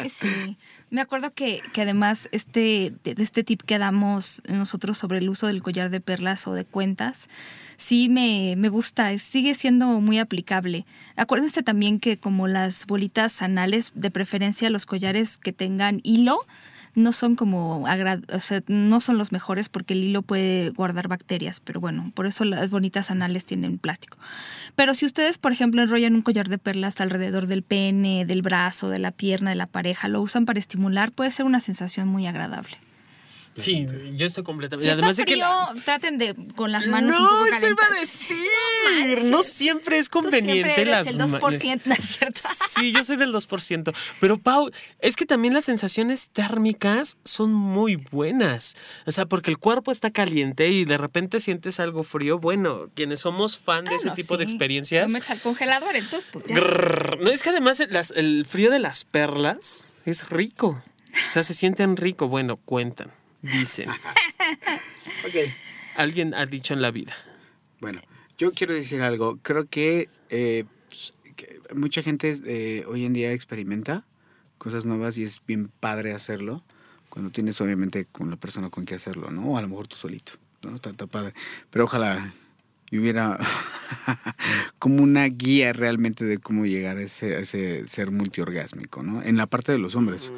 Sí, 0.08 0.56
me 0.90 1.00
acuerdo 1.00 1.32
que, 1.32 1.60
que 1.72 1.82
además 1.82 2.28
este, 2.32 2.92
de 3.04 3.22
este 3.22 3.44
tip 3.44 3.62
que 3.62 3.78
damos 3.78 4.42
nosotros 4.48 4.98
sobre 4.98 5.18
el 5.18 5.28
uso 5.28 5.46
del 5.46 5.62
collar 5.62 5.90
de 5.90 6.00
perlas 6.00 6.46
o 6.46 6.54
de 6.54 6.64
cuentas, 6.64 7.28
sí 7.76 8.08
me, 8.08 8.54
me 8.56 8.68
gusta, 8.68 9.16
sigue 9.18 9.54
siendo 9.54 9.86
muy 10.00 10.18
aplicable. 10.18 10.86
Acuérdense 11.16 11.62
también 11.62 12.00
que 12.00 12.18
como 12.18 12.48
las 12.48 12.86
bolitas 12.86 13.42
anales, 13.42 13.92
de 13.94 14.10
preferencia 14.10 14.70
los 14.70 14.86
collares 14.86 15.38
que 15.38 15.52
tengan 15.52 16.00
hilo, 16.02 16.46
no 16.94 17.12
son 17.12 17.36
como 17.36 17.84
o 17.84 18.40
sea, 18.40 18.62
no 18.68 19.00
son 19.00 19.18
los 19.18 19.32
mejores 19.32 19.68
porque 19.68 19.94
el 19.94 20.04
hilo 20.04 20.22
puede 20.22 20.70
guardar 20.70 21.08
bacterias, 21.08 21.60
pero 21.60 21.80
bueno, 21.80 22.12
por 22.14 22.26
eso 22.26 22.44
las 22.44 22.70
bonitas 22.70 23.10
anales 23.10 23.44
tienen 23.44 23.78
plástico. 23.78 24.18
Pero 24.76 24.94
si 24.94 25.06
ustedes, 25.06 25.38
por 25.38 25.52
ejemplo, 25.52 25.82
enrollan 25.82 26.14
un 26.14 26.22
collar 26.22 26.48
de 26.48 26.58
perlas 26.58 27.00
alrededor 27.00 27.46
del 27.46 27.62
pene, 27.62 28.24
del 28.24 28.42
brazo, 28.42 28.88
de 28.88 28.98
la 28.98 29.10
pierna 29.10 29.50
de 29.50 29.56
la 29.56 29.66
pareja, 29.66 30.08
lo 30.08 30.20
usan 30.20 30.46
para 30.46 30.58
estimular, 30.58 31.12
puede 31.12 31.30
ser 31.30 31.46
una 31.46 31.60
sensación 31.60 32.08
muy 32.08 32.26
agradable. 32.26 32.83
Sí, 33.56 33.86
yo 34.14 34.26
estoy 34.26 34.42
completamente. 34.42 34.88
Si 34.88 34.92
Además 34.92 35.16
de 35.16 35.24
que 35.24 35.40
traten 35.84 36.18
de 36.18 36.34
con 36.56 36.72
las 36.72 36.86
manos 36.86 37.16
no, 37.16 37.22
un 37.22 37.28
poco 37.28 37.56
eso 37.56 37.68
iba 37.68 37.86
a 37.86 38.00
decir. 38.00 39.24
No, 39.24 39.42
siempre 39.42 39.98
es 39.98 40.08
conveniente 40.08 40.70
Tú 40.70 40.74
siempre 40.74 40.82
eres 40.82 41.08
el 41.08 41.18
2%, 41.18 41.80
¿no 41.84 41.94
es 41.94 42.04
cierto? 42.04 42.40
Sí, 42.70 42.92
yo 42.92 43.04
soy 43.04 43.16
del 43.16 43.32
2%. 43.32 43.94
Pero 44.20 44.38
Pau, 44.38 44.70
es 44.98 45.16
que 45.16 45.26
también 45.26 45.54
las 45.54 45.64
sensaciones 45.64 46.30
térmicas 46.30 47.16
son 47.24 47.52
muy 47.52 47.96
buenas. 47.96 48.76
O 49.06 49.12
sea, 49.12 49.26
porque 49.26 49.50
el 49.50 49.58
cuerpo 49.58 49.92
está 49.92 50.10
caliente 50.10 50.68
y 50.68 50.84
de 50.84 50.98
repente 50.98 51.40
sientes 51.40 51.78
algo 51.80 52.02
frío. 52.02 52.38
Bueno, 52.38 52.88
quienes 52.94 53.20
somos 53.20 53.56
fan 53.58 53.84
de 53.84 53.94
ese 53.94 54.10
tipo 54.10 54.36
de 54.36 54.44
experiencias. 54.44 55.06
No 55.06 55.14
metes 55.14 55.30
al 55.30 55.40
congelador, 55.40 55.94
entonces 55.94 56.28
pues 56.32 56.44
ya. 56.46 56.56
No, 56.56 57.30
es 57.30 57.42
que 57.42 57.50
además 57.50 57.80
el 57.80 58.46
frío 58.46 58.70
de 58.70 58.80
las 58.80 59.04
perlas 59.04 59.86
es 60.04 60.28
rico. 60.28 60.82
O 61.28 61.32
sea, 61.32 61.44
se 61.44 61.54
sienten 61.54 61.96
rico. 61.96 62.28
Bueno, 62.28 62.56
cuentan. 62.56 63.12
Dicen. 63.52 63.90
Alguien 65.96 66.34
ha 66.34 66.46
dicho 66.46 66.72
en 66.72 66.80
la 66.80 66.90
vida. 66.90 67.14
Bueno, 67.80 68.00
yo 68.38 68.52
quiero 68.52 68.72
decir 68.72 69.02
algo. 69.02 69.38
Creo 69.42 69.66
que, 69.66 70.08
eh, 70.30 70.64
mucha 71.74 72.02
gente 72.02 72.34
eh, 72.46 72.84
hoy 72.88 73.04
en 73.04 73.12
día 73.12 73.32
experimenta 73.32 74.04
cosas 74.56 74.86
nuevas 74.86 75.18
y 75.18 75.24
es 75.24 75.42
bien 75.46 75.70
padre 75.80 76.14
hacerlo 76.14 76.64
cuando 77.10 77.30
tienes 77.30 77.60
obviamente 77.60 78.06
con 78.06 78.30
la 78.30 78.36
persona 78.36 78.70
con 78.70 78.86
que 78.86 78.94
hacerlo, 78.94 79.30
¿no? 79.30 79.50
O 79.50 79.58
a 79.58 79.62
lo 79.62 79.68
mejor 79.68 79.88
tú 79.88 79.96
solito, 79.96 80.32
¿no? 80.62 80.76
Está 80.76 81.06
padre. 81.06 81.34
Pero 81.70 81.84
ojalá 81.84 82.32
y 82.90 82.98
hubiera 82.98 83.38
como 84.78 85.02
una 85.02 85.24
guía 85.26 85.72
realmente 85.72 86.24
de 86.24 86.38
cómo 86.38 86.66
llegar 86.66 86.98
a 86.98 87.02
ese, 87.02 87.40
ese, 87.40 87.86
ser 87.88 88.10
multiorgásmico, 88.10 89.02
¿no? 89.02 89.22
En 89.22 89.36
la 89.36 89.46
parte 89.46 89.72
de 89.72 89.78
los 89.78 89.94
hombres. 89.94 90.30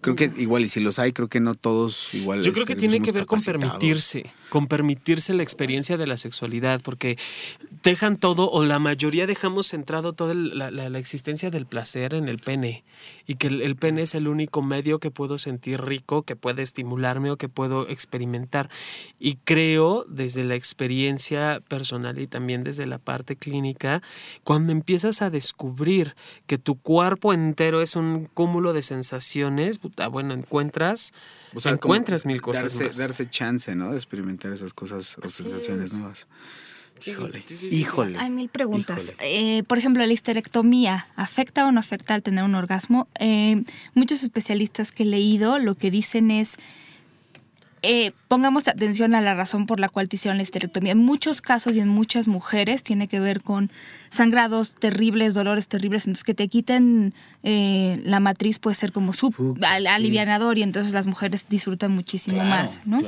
Creo 0.00 0.16
que 0.16 0.32
igual, 0.36 0.64
y 0.64 0.68
si 0.68 0.80
los 0.80 0.98
hay, 0.98 1.12
creo 1.12 1.28
que 1.28 1.40
no 1.40 1.54
todos 1.54 2.12
igual. 2.14 2.42
Yo 2.42 2.52
creo 2.52 2.66
que 2.66 2.76
tiene 2.76 3.00
que 3.00 3.12
ver 3.12 3.26
con 3.26 3.42
permitirse, 3.42 4.30
con 4.48 4.66
permitirse 4.66 5.34
la 5.34 5.42
experiencia 5.42 5.96
de 5.96 6.06
la 6.06 6.16
sexualidad, 6.16 6.80
porque 6.80 7.18
dejan 7.82 8.16
todo, 8.16 8.50
o 8.50 8.64
la 8.64 8.78
mayoría 8.78 9.26
dejamos 9.26 9.68
centrado 9.68 10.12
toda 10.12 10.34
la, 10.34 10.70
la, 10.70 10.98
existencia 10.98 11.50
del 11.50 11.66
placer 11.66 12.14
en 12.14 12.28
el 12.28 12.38
pene, 12.38 12.84
y 13.26 13.36
que 13.36 13.48
el, 13.48 13.62
el 13.62 13.76
pene 13.76 14.02
es 14.02 14.14
el 14.14 14.28
único 14.28 14.62
medio 14.62 14.98
que 14.98 15.10
puedo 15.10 15.38
sentir 15.38 15.80
rico, 15.82 16.22
que 16.22 16.36
puede 16.36 16.62
estimularme 16.62 17.30
o 17.30 17.36
que 17.36 17.48
puedo 17.48 17.88
experimentar. 17.88 18.70
Y 19.18 19.36
creo, 19.44 20.06
desde 20.08 20.44
la 20.44 20.54
experiencia 20.54 21.60
personal 21.68 21.89
y 22.16 22.26
también 22.26 22.64
desde 22.64 22.86
la 22.86 22.98
parte 22.98 23.36
clínica, 23.36 24.02
cuando 24.44 24.72
empiezas 24.72 25.22
a 25.22 25.30
descubrir 25.30 26.14
que 26.46 26.58
tu 26.58 26.76
cuerpo 26.76 27.32
entero 27.32 27.82
es 27.82 27.96
un 27.96 28.26
cúmulo 28.26 28.72
de 28.72 28.82
sensaciones, 28.82 29.80
bueno, 30.10 30.34
encuentras, 30.34 31.12
encuentras 31.64 32.26
mil 32.26 32.40
cosas. 32.40 32.78
Darse, 32.78 33.00
darse 33.00 33.28
chance, 33.28 33.74
¿no? 33.74 33.90
De 33.92 33.96
experimentar 33.96 34.52
esas 34.52 34.72
cosas 34.74 35.18
o 35.22 35.28
sensaciones 35.28 35.94
nuevas. 35.94 36.26
Híjole, 37.06 37.44
híjole. 37.70 38.18
Hay 38.18 38.30
mil 38.30 38.48
preguntas. 38.48 39.14
Eh, 39.20 39.62
por 39.64 39.78
ejemplo, 39.78 40.04
la 40.04 40.12
histerectomía, 40.12 41.08
¿afecta 41.16 41.66
o 41.66 41.72
no 41.72 41.80
afecta 41.80 42.14
al 42.14 42.22
tener 42.22 42.44
un 42.44 42.54
orgasmo? 42.54 43.08
Eh, 43.18 43.64
muchos 43.94 44.22
especialistas 44.22 44.92
que 44.92 45.04
he 45.04 45.06
leído 45.06 45.58
lo 45.58 45.74
que 45.74 45.90
dicen 45.90 46.30
es 46.30 46.56
eh, 47.82 48.12
pongamos 48.28 48.68
atención 48.68 49.14
a 49.14 49.20
la 49.20 49.34
razón 49.34 49.66
por 49.66 49.80
la 49.80 49.88
cual 49.88 50.08
te 50.08 50.16
hicieron 50.16 50.36
la 50.36 50.42
histerectomía. 50.42 50.92
En 50.92 50.98
muchos 50.98 51.40
casos 51.40 51.74
y 51.74 51.80
en 51.80 51.88
muchas 51.88 52.28
mujeres 52.28 52.82
tiene 52.82 53.08
que 53.08 53.20
ver 53.20 53.42
con 53.42 53.70
sangrados 54.10 54.72
terribles, 54.72 55.34
dolores 55.34 55.68
terribles, 55.68 56.06
entonces 56.06 56.24
que 56.24 56.34
te 56.34 56.48
quiten 56.48 57.14
eh, 57.42 58.00
la 58.04 58.20
matriz 58.20 58.58
puede 58.58 58.74
ser 58.74 58.92
como 58.92 59.12
sub, 59.12 59.34
alivianador 59.64 60.58
y 60.58 60.62
entonces 60.62 60.92
las 60.92 61.06
mujeres 61.06 61.46
disfrutan 61.48 61.92
muchísimo 61.92 62.44
más, 62.44 62.80
¿no? 62.84 63.00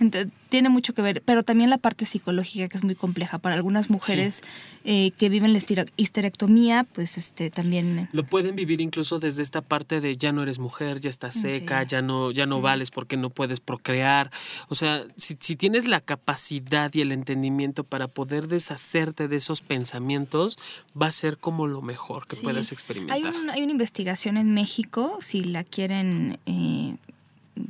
Entonces, 0.00 0.30
tiene 0.48 0.68
mucho 0.68 0.94
que 0.94 1.02
ver, 1.02 1.22
pero 1.24 1.42
también 1.42 1.70
la 1.70 1.78
parte 1.78 2.04
psicológica 2.04 2.68
que 2.68 2.76
es 2.76 2.84
muy 2.84 2.94
compleja. 2.94 3.38
Para 3.38 3.54
algunas 3.54 3.90
mujeres 3.90 4.42
eh, 4.84 5.10
que 5.12 5.28
viven 5.28 5.52
la 5.52 5.60
histerectomía, 5.96 6.84
pues 6.92 7.18
este 7.18 7.50
también 7.50 8.08
lo 8.12 8.24
pueden 8.24 8.56
vivir 8.56 8.80
incluso 8.80 9.18
desde 9.18 9.42
esta 9.42 9.62
parte 9.62 10.00
de 10.00 10.16
ya 10.16 10.32
no 10.32 10.42
eres 10.42 10.58
mujer, 10.58 11.00
ya 11.00 11.10
estás 11.10 11.34
seca, 11.34 11.82
ya 11.82 12.02
no 12.02 12.30
ya 12.30 12.46
no 12.46 12.60
vales 12.60 12.90
porque 12.90 13.16
no 13.16 13.30
puedes 13.30 13.60
procrear. 13.60 14.30
O 14.68 14.74
sea, 14.74 15.04
si, 15.16 15.36
si 15.40 15.56
tienes 15.56 15.86
la 15.86 16.00
capacidad 16.00 16.92
y 16.94 17.00
el 17.00 17.12
entendimiento 17.12 17.84
para 17.84 18.08
poder 18.08 18.48
deshacerte 18.48 19.28
de 19.28 19.36
esos 19.36 19.60
pensamientos, 19.60 20.58
va 21.00 21.06
a 21.06 21.12
ser 21.12 21.38
como 21.38 21.66
lo 21.66 21.82
mejor 21.82 22.26
que 22.26 22.36
puedas 22.36 22.72
experimentar. 22.72 23.16
Hay, 23.16 23.24
hay, 23.52 23.62
una 23.62 23.72
investigación 23.72 24.36
en 24.36 24.54
México, 24.54 25.18
si 25.20 25.44
la 25.44 25.64
quieren 25.64 26.38
eh, 26.46 26.96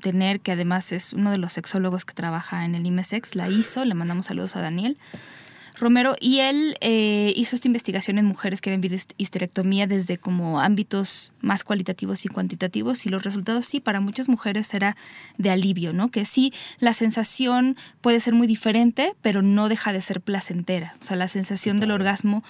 tener, 0.01 0.41
que 0.41 0.53
además 0.53 0.93
es 0.93 1.12
uno 1.12 1.30
de 1.30 1.39
los 1.39 1.53
sexólogos 1.53 2.05
que 2.05 2.14
trabaja 2.14 2.64
en 2.64 2.74
el 2.74 2.87
IMESEX, 2.87 3.34
la 3.34 3.49
hizo, 3.49 3.84
le 3.84 3.95
mandamos 3.95 4.26
saludos 4.26 4.57
a 4.57 4.61
Daniel. 4.61 4.99
Romero, 5.78 6.16
y 6.18 6.41
él 6.41 6.76
eh, 6.80 7.34
hizo 7.37 7.55
esta 7.55 7.68
investigación 7.68 8.16
en 8.16 8.24
mujeres 8.24 8.61
que 8.61 8.70
habían 8.70 8.80
vivido 8.80 9.03
histerectomía 9.18 9.87
desde 9.87 10.16
como 10.16 10.61
ámbitos 10.61 11.34
más 11.41 11.64
cualitativos 11.64 12.24
y 12.24 12.28
cuantitativos, 12.28 13.05
y 13.05 13.11
los 13.11 13.22
resultados 13.22 13.66
sí, 13.66 13.80
para 13.80 14.01
muchas 14.01 14.28
mujeres 14.28 14.72
era 14.72 14.97
de 15.37 15.51
alivio, 15.51 15.93
¿no? 15.93 16.11
Que 16.11 16.24
sí, 16.24 16.53
la 16.78 16.95
sensación 16.95 17.76
puede 18.01 18.20
ser 18.20 18.32
muy 18.32 18.47
diferente, 18.47 19.14
pero 19.20 19.43
no 19.43 19.68
deja 19.68 19.93
de 19.93 20.01
ser 20.01 20.22
placentera. 20.22 20.97
O 21.01 21.05
sea, 21.05 21.16
la 21.16 21.28
sensación 21.28 21.78
del 21.78 21.91
orgasmo 21.91 22.43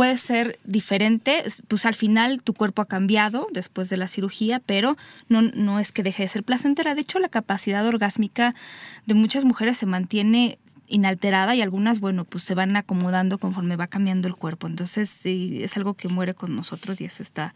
puede 0.00 0.16
ser 0.16 0.58
diferente, 0.64 1.44
pues 1.68 1.84
al 1.84 1.94
final 1.94 2.42
tu 2.42 2.54
cuerpo 2.54 2.80
ha 2.80 2.86
cambiado 2.86 3.48
después 3.52 3.90
de 3.90 3.98
la 3.98 4.08
cirugía, 4.08 4.58
pero 4.64 4.96
no, 5.28 5.42
no 5.42 5.78
es 5.78 5.92
que 5.92 6.02
deje 6.02 6.22
de 6.22 6.30
ser 6.30 6.42
placentera. 6.42 6.94
De 6.94 7.02
hecho, 7.02 7.18
la 7.18 7.28
capacidad 7.28 7.86
orgásmica 7.86 8.54
de 9.04 9.12
muchas 9.12 9.44
mujeres 9.44 9.76
se 9.76 9.84
mantiene 9.84 10.58
inalterada 10.88 11.54
y 11.54 11.60
algunas, 11.60 12.00
bueno, 12.00 12.24
pues 12.24 12.44
se 12.44 12.54
van 12.54 12.74
acomodando 12.76 13.36
conforme 13.36 13.76
va 13.76 13.88
cambiando 13.88 14.26
el 14.26 14.36
cuerpo. 14.36 14.68
Entonces, 14.68 15.10
sí, 15.10 15.58
es 15.60 15.76
algo 15.76 15.92
que 15.92 16.08
muere 16.08 16.32
con 16.32 16.56
nosotros 16.56 16.98
y 17.02 17.04
eso 17.04 17.22
está 17.22 17.54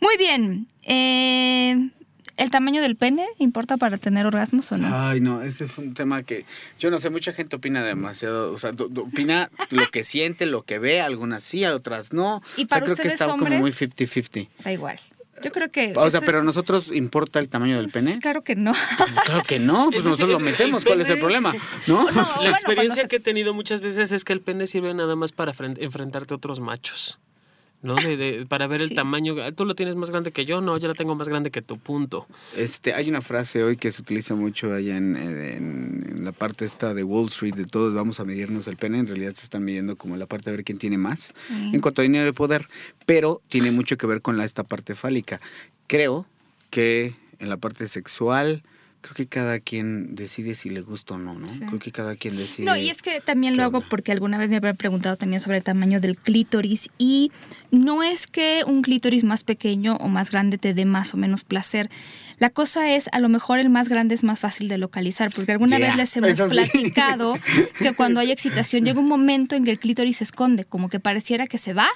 muy 0.00 0.16
bien. 0.16 0.66
Eh, 0.84 1.90
¿El 2.36 2.50
tamaño 2.50 2.82
del 2.82 2.96
pene 2.96 3.26
importa 3.38 3.76
para 3.76 3.98
tener 3.98 4.26
orgasmos 4.26 4.70
o 4.72 4.76
no? 4.76 4.88
Ay, 4.92 5.20
no, 5.20 5.42
ese 5.42 5.64
es 5.64 5.78
un 5.78 5.94
tema 5.94 6.22
que 6.22 6.44
yo 6.78 6.90
no 6.90 6.98
sé, 6.98 7.10
mucha 7.10 7.32
gente 7.32 7.56
opina 7.56 7.84
demasiado, 7.84 8.52
o 8.52 8.58
sea, 8.58 8.70
opina 8.70 9.50
lo 9.70 9.86
que 9.90 10.04
siente, 10.04 10.46
lo 10.46 10.62
que 10.62 10.78
ve, 10.78 11.00
algunas 11.00 11.42
sí, 11.42 11.64
otras 11.64 12.12
no. 12.12 12.42
¿Y 12.56 12.66
para 12.66 12.84
o 12.84 12.86
sea, 12.86 12.94
creo 12.94 13.02
que 13.02 13.08
está 13.08 13.26
como 13.26 13.46
muy 13.46 13.72
50-50. 13.72 14.48
Da 14.64 14.72
igual. 14.72 14.98
Yo 15.42 15.50
creo 15.52 15.70
que. 15.70 15.92
O 15.96 16.10
sea, 16.10 16.20
pero 16.20 16.44
nosotros 16.44 16.90
importa 16.92 17.38
el 17.38 17.48
tamaño 17.48 17.76
del 17.76 17.88
pene? 17.88 18.18
Claro 18.18 18.42
que 18.42 18.54
no. 18.54 18.74
Claro 19.24 19.42
que 19.46 19.58
no, 19.58 19.90
pues 19.90 20.04
nosotros 20.04 20.30
lo 20.30 20.40
metemos, 20.40 20.84
¿cuál 20.84 21.00
es 21.00 21.08
el 21.08 21.18
problema? 21.18 21.54
¿No? 21.86 22.06
la 22.10 22.50
experiencia 22.50 23.08
que 23.08 23.16
he 23.16 23.20
tenido 23.20 23.54
muchas 23.54 23.80
veces 23.80 24.12
es 24.12 24.24
que 24.24 24.32
el 24.32 24.40
pene 24.40 24.66
sirve 24.66 24.92
nada 24.94 25.16
más 25.16 25.32
para 25.32 25.52
enfrentarte 25.58 26.34
a 26.34 26.36
otros 26.36 26.60
machos. 26.60 27.18
¿No? 27.82 27.94
De, 27.94 28.46
para 28.48 28.66
ver 28.66 28.80
el 28.80 28.94
tamaño. 28.94 29.34
Tú 29.54 29.64
lo 29.64 29.74
tienes 29.74 29.96
más 29.96 30.10
grande 30.10 30.32
que 30.32 30.44
yo, 30.44 30.60
no, 30.60 30.76
yo 30.78 30.88
lo 30.88 30.94
tengo 30.94 31.14
más 31.14 31.28
grande 31.28 31.50
que 31.50 31.62
tu 31.62 31.78
punto. 31.78 32.26
Este, 32.56 32.94
hay 32.94 33.08
una 33.08 33.22
frase 33.22 33.62
hoy 33.62 33.76
que 33.76 33.90
se 33.90 34.02
utiliza 34.02 34.34
mucho 34.34 34.72
allá 34.72 34.96
en, 34.96 35.16
en, 35.16 36.24
la 36.24 36.32
parte 36.32 36.64
esta 36.64 36.92
de 36.92 37.02
Wall 37.02 37.26
Street, 37.26 37.54
de 37.54 37.64
todos 37.64 37.94
vamos 37.94 38.20
a 38.20 38.24
medirnos 38.24 38.66
el 38.68 38.76
pene, 38.76 38.98
en 38.98 39.06
realidad 39.06 39.32
se 39.32 39.44
están 39.44 39.64
midiendo 39.64 39.96
como 39.96 40.16
la 40.16 40.26
parte 40.26 40.50
de 40.50 40.56
ver 40.56 40.64
quién 40.64 40.78
tiene 40.78 40.98
más, 40.98 41.32
en 41.50 41.80
cuanto 41.80 42.02
a 42.02 42.04
dinero 42.04 42.28
y 42.28 42.32
poder, 42.32 42.68
pero 43.06 43.40
tiene 43.48 43.70
mucho 43.70 43.96
que 43.96 44.06
ver 44.06 44.20
con 44.20 44.36
la, 44.36 44.44
esta 44.44 44.64
parte 44.64 44.94
fálica. 44.94 45.40
Creo 45.86 46.26
que 46.68 47.14
en 47.38 47.48
la 47.48 47.56
parte 47.56 47.88
sexual 47.88 48.62
creo 49.00 49.14
que 49.14 49.26
cada 49.26 49.60
quien 49.60 50.14
decide 50.14 50.54
si 50.54 50.70
le 50.70 50.82
gusta 50.82 51.14
o 51.14 51.18
no, 51.18 51.34
¿no? 51.34 51.46
Creo 51.48 51.78
que 51.78 51.92
cada 51.92 52.16
quien 52.16 52.36
decide. 52.36 52.66
No, 52.66 52.76
y 52.76 52.90
es 52.90 53.02
que 53.02 53.20
también 53.20 53.56
lo 53.56 53.62
hago 53.62 53.80
porque 53.88 54.12
alguna 54.12 54.38
vez 54.38 54.50
me 54.50 54.56
habían 54.56 54.76
preguntado 54.76 55.16
también 55.16 55.40
sobre 55.40 55.58
el 55.58 55.64
tamaño 55.64 56.00
del 56.00 56.16
clítoris 56.16 56.88
y 56.98 57.32
no 57.70 58.02
es 58.02 58.26
que 58.26 58.62
un 58.66 58.82
clítoris 58.82 59.24
más 59.24 59.42
pequeño 59.44 59.96
o 59.96 60.08
más 60.08 60.30
grande 60.30 60.58
te 60.58 60.74
dé 60.74 60.84
más 60.84 61.14
o 61.14 61.16
menos 61.16 61.44
placer. 61.44 61.90
La 62.38 62.50
cosa 62.50 62.94
es, 62.94 63.08
a 63.12 63.20
lo 63.20 63.28
mejor 63.28 63.58
el 63.58 63.70
más 63.70 63.88
grande 63.88 64.14
es 64.14 64.24
más 64.24 64.38
fácil 64.38 64.68
de 64.68 64.78
localizar, 64.78 65.30
porque 65.34 65.52
alguna 65.52 65.78
vez 65.78 65.96
les 65.96 66.16
hemos 66.16 66.40
platicado 66.40 67.34
que 67.78 67.92
cuando 67.92 68.20
hay 68.20 68.30
excitación 68.32 68.84
llega 68.84 69.00
un 69.00 69.08
momento 69.08 69.54
en 69.56 69.64
que 69.64 69.70
el 69.72 69.78
clítoris 69.78 70.18
se 70.18 70.24
esconde, 70.24 70.64
como 70.64 70.88
que 70.88 71.00
pareciera 71.00 71.46
que 71.46 71.58
se 71.58 71.74
va 71.74 71.88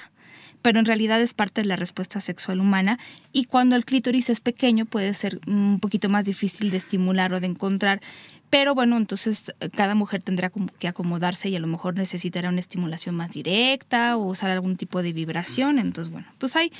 pero 0.65 0.79
en 0.79 0.85
realidad 0.85 1.21
es 1.21 1.35
parte 1.35 1.61
de 1.61 1.67
la 1.67 1.75
respuesta 1.75 2.19
sexual 2.19 2.59
humana 2.59 2.97
y 3.31 3.45
cuando 3.45 3.75
el 3.75 3.85
clítoris 3.85 4.31
es 4.31 4.39
pequeño 4.39 4.87
puede 4.87 5.13
ser 5.13 5.39
un 5.45 5.79
poquito 5.79 6.09
más 6.09 6.25
difícil 6.25 6.71
de 6.71 6.77
estimular 6.77 7.31
o 7.33 7.39
de 7.39 7.45
encontrar. 7.45 8.01
Pero 8.49 8.73
bueno, 8.73 8.97
entonces 8.97 9.53
eh, 9.59 9.69
cada 9.69 9.93
mujer 9.93 10.23
tendrá 10.23 10.51
que 10.79 10.87
acomodarse 10.87 11.49
y 11.49 11.55
a 11.55 11.59
lo 11.59 11.67
mejor 11.67 11.93
necesitará 11.93 12.49
una 12.49 12.61
estimulación 12.61 13.13
más 13.13 13.29
directa 13.29 14.17
o 14.17 14.25
usar 14.25 14.49
algún 14.49 14.75
tipo 14.75 15.03
de 15.03 15.13
vibración. 15.13 15.77
Entonces, 15.77 16.11
bueno, 16.11 16.25
pues 16.39 16.55
hay 16.55 16.71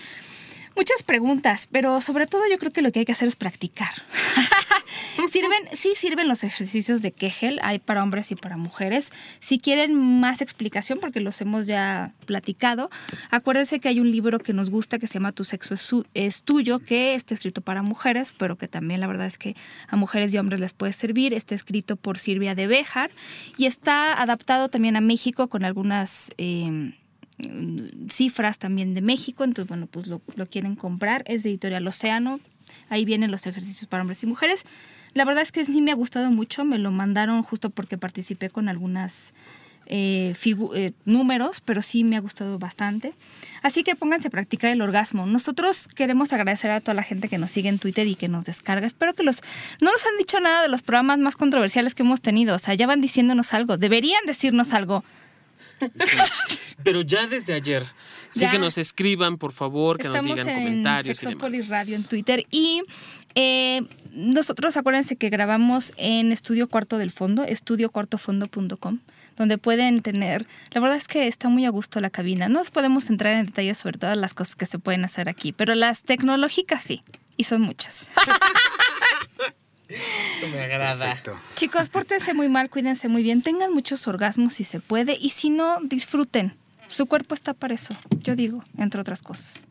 muchas 0.76 1.03
preguntas, 1.03 1.67
pero 1.71 2.01
sobre 2.01 2.28
todo 2.28 2.43
yo 2.49 2.57
creo 2.57 2.71
que 2.71 2.82
lo 2.82 2.91
que 2.91 2.99
hay 2.99 3.05
que 3.05 3.11
hacer 3.11 3.28
es 3.28 3.36
practicar. 3.36 3.93
sirven, 5.30 5.69
sí 5.76 5.93
sirven 5.95 6.28
los 6.28 6.43
ejercicios 6.43 7.01
de 7.01 7.11
Kegel, 7.11 7.59
hay 7.61 7.80
para 7.80 8.03
hombres 8.03 8.32
y 8.32 8.36
para 8.36 8.57
mujeres. 8.57 9.11
Si 9.39 9.59
quieren 9.59 9.95
más 9.95 10.41
explicación, 10.41 10.99
porque 10.99 11.19
los 11.19 11.39
hemos 11.41 11.67
ya 11.67 12.13
platicado, 12.26 12.89
acuérdense 13.32 13.80
que 13.80 13.89
hay 13.89 13.99
un 13.99 14.11
libro 14.11 14.39
que 14.39 14.53
nos 14.53 14.69
gusta 14.69 14.99
que 14.99 15.07
se 15.07 15.15
llama 15.15 15.32
Tu 15.32 15.43
sexo 15.43 15.76
es, 16.13 16.43
tuyo, 16.43 16.80
que 16.80 17.15
está 17.15 17.34
escrito 17.34 17.61
para 17.61 17.82
mujeres, 17.82 18.34
pero 18.38 18.57
que 18.57 18.67
también 18.67 18.99
la 18.99 19.07
verdad 19.07 19.28
es 19.28 19.38
que 19.38 19.55
a 19.88 19.95
mujeres 19.95 20.34
y 20.34 20.38
hombres 20.38 20.59
les 20.59 20.73
puede 20.73 20.93
servir. 20.93 21.34
Está 21.34 21.55
escrito 21.55 21.95
por 21.95 22.17
Silvia 22.17 22.55
de 22.55 22.67
Bejar 22.67 23.11
y 23.57 23.65
está 23.65 24.19
adaptado 24.21 24.69
también 24.69 24.95
a 24.95 25.01
México 25.01 25.47
con 25.47 25.63
algunas... 25.63 26.32
Eh, 26.38 26.93
cifras 28.09 28.57
también 28.57 28.93
de 28.93 29.01
México, 29.01 29.43
entonces 29.43 29.67
bueno, 29.67 29.88
pues 29.88 30.07
lo, 30.07 30.21
lo, 30.36 30.45
quieren 30.47 30.75
comprar, 30.75 31.23
es 31.27 31.43
de 31.43 31.49
Editorial 31.49 31.86
Océano, 31.88 32.39
ahí 32.89 33.05
vienen 33.05 33.31
los 33.31 33.45
ejercicios 33.45 33.88
para 33.88 34.01
hombres 34.01 34.23
y 34.23 34.25
mujeres. 34.25 34.65
La 35.13 35.25
verdad 35.25 35.43
es 35.43 35.51
que 35.51 35.65
sí 35.65 35.81
me 35.81 35.91
ha 35.91 35.95
gustado 35.95 36.31
mucho, 36.31 36.65
me 36.65 36.77
lo 36.77 36.91
mandaron 36.91 37.41
justo 37.43 37.69
porque 37.69 37.97
participé 37.97 38.49
con 38.49 38.67
algunas 38.67 39.33
eh, 39.88 40.33
eh, 40.73 40.91
números, 41.05 41.61
pero 41.61 41.81
sí 41.81 42.03
me 42.03 42.15
ha 42.17 42.19
gustado 42.19 42.57
bastante. 42.57 43.13
Así 43.61 43.83
que 43.83 43.95
pónganse 43.95 44.27
a 44.27 44.31
practicar 44.31 44.71
el 44.71 44.81
orgasmo. 44.81 45.25
Nosotros 45.25 45.88
queremos 45.88 46.33
agradecer 46.33 46.71
a 46.71 46.81
toda 46.81 46.95
la 46.95 47.03
gente 47.03 47.29
que 47.29 47.38
nos 47.38 47.51
sigue 47.51 47.69
en 47.69 47.79
Twitter 47.79 48.07
y 48.07 48.15
que 48.15 48.27
nos 48.27 48.45
descarga. 48.45 48.88
Espero 48.88 49.13
que 49.13 49.23
los... 49.23 49.41
No 49.81 49.91
nos 49.91 50.05
han 50.05 50.17
dicho 50.17 50.39
nada 50.39 50.63
de 50.63 50.69
los 50.69 50.81
programas 50.81 51.19
más 51.19 51.36
controversiales 51.36 51.95
que 51.95 52.03
hemos 52.03 52.21
tenido. 52.21 52.55
O 52.55 52.59
sea, 52.59 52.73
ya 52.73 52.88
van 52.88 53.01
diciéndonos 53.01 53.53
algo. 53.53 53.77
Deberían 53.77 54.25
decirnos 54.25 54.73
algo. 54.73 55.03
Pero 56.84 57.01
ya 57.01 57.28
desde 57.28 57.53
ayer. 57.53 57.86
Sí, 58.32 58.45
que 58.49 58.59
nos 58.59 58.78
escriban, 58.78 59.38
por 59.38 59.53
favor, 59.53 59.97
que 59.97 60.09
nos 60.09 60.23
digan 60.23 60.45
comentarios. 60.45 61.23
Estamos 61.23 61.69
Radio 61.69 61.95
en 61.95 62.03
Twitter. 62.05 62.45
Y 62.51 62.82
eh, 63.34 63.82
nosotros 64.11 64.76
acuérdense 64.78 65.15
que 65.15 65.30
grabamos 65.30 65.93
en 65.97 66.32
Estudio 66.32 66.67
Cuarto 66.69 66.97
del 66.97 67.11
Fondo, 67.11 67.43
estudiocuartofondo.com, 67.43 68.99
donde 69.38 69.57
pueden 69.57 70.01
tener, 70.01 70.47
la 70.71 70.82
verdad 70.82 70.97
es 70.97 71.07
que 71.07 71.28
está 71.28 71.49
muy 71.49 71.65
a 71.65 71.69
gusto 71.69 72.01
la 72.01 72.09
cabina. 72.09 72.49
No 72.49 72.59
nos 72.59 72.71
podemos 72.71 73.09
entrar 73.09 73.34
en 73.36 73.45
detalles 73.45 73.78
sobre 73.78 73.97
todas 73.97 74.17
las 74.17 74.34
cosas 74.34 74.55
que 74.55 74.65
se 74.65 74.80
pueden 74.80 75.05
hacer 75.05 75.30
aquí, 75.30 75.53
pero 75.53 75.76
las 75.76 76.03
tecnológicas 76.03 76.84
sí, 76.84 77.03
y 77.38 77.45
son 77.45 77.61
muchas. 77.61 78.09
Eso 80.38 80.47
me 80.51 80.61
agrada. 80.61 81.21
Chicos, 81.55 81.89
pórtense 81.89 82.33
muy 82.33 82.49
mal, 82.49 82.69
cuídense 82.69 83.07
muy 83.07 83.23
bien, 83.23 83.41
tengan 83.41 83.73
muchos 83.73 84.07
orgasmos 84.07 84.53
si 84.53 84.63
se 84.63 84.79
puede, 84.79 85.17
y 85.19 85.29
si 85.29 85.49
no, 85.49 85.79
disfruten. 85.81 86.55
Su 86.88 87.07
cuerpo 87.07 87.33
está 87.33 87.53
para 87.53 87.73
eso, 87.73 87.95
yo 88.21 88.36
digo, 88.36 88.63
entre 88.77 89.01
otras 89.01 89.21
cosas. 89.21 89.65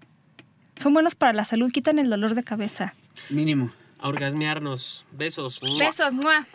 Son 0.77 0.93
buenos 0.93 1.15
para 1.15 1.33
la 1.33 1.45
salud, 1.45 1.71
quitan 1.71 1.99
el 1.99 2.11
dolor 2.11 2.35
de 2.35 2.43
cabeza. 2.43 2.95
Mínimo 3.31 3.73
a 4.01 4.09
orgasmearnos. 4.09 5.07
Besos. 5.13 5.61
Besos, 5.79 6.13
muah. 6.13 6.47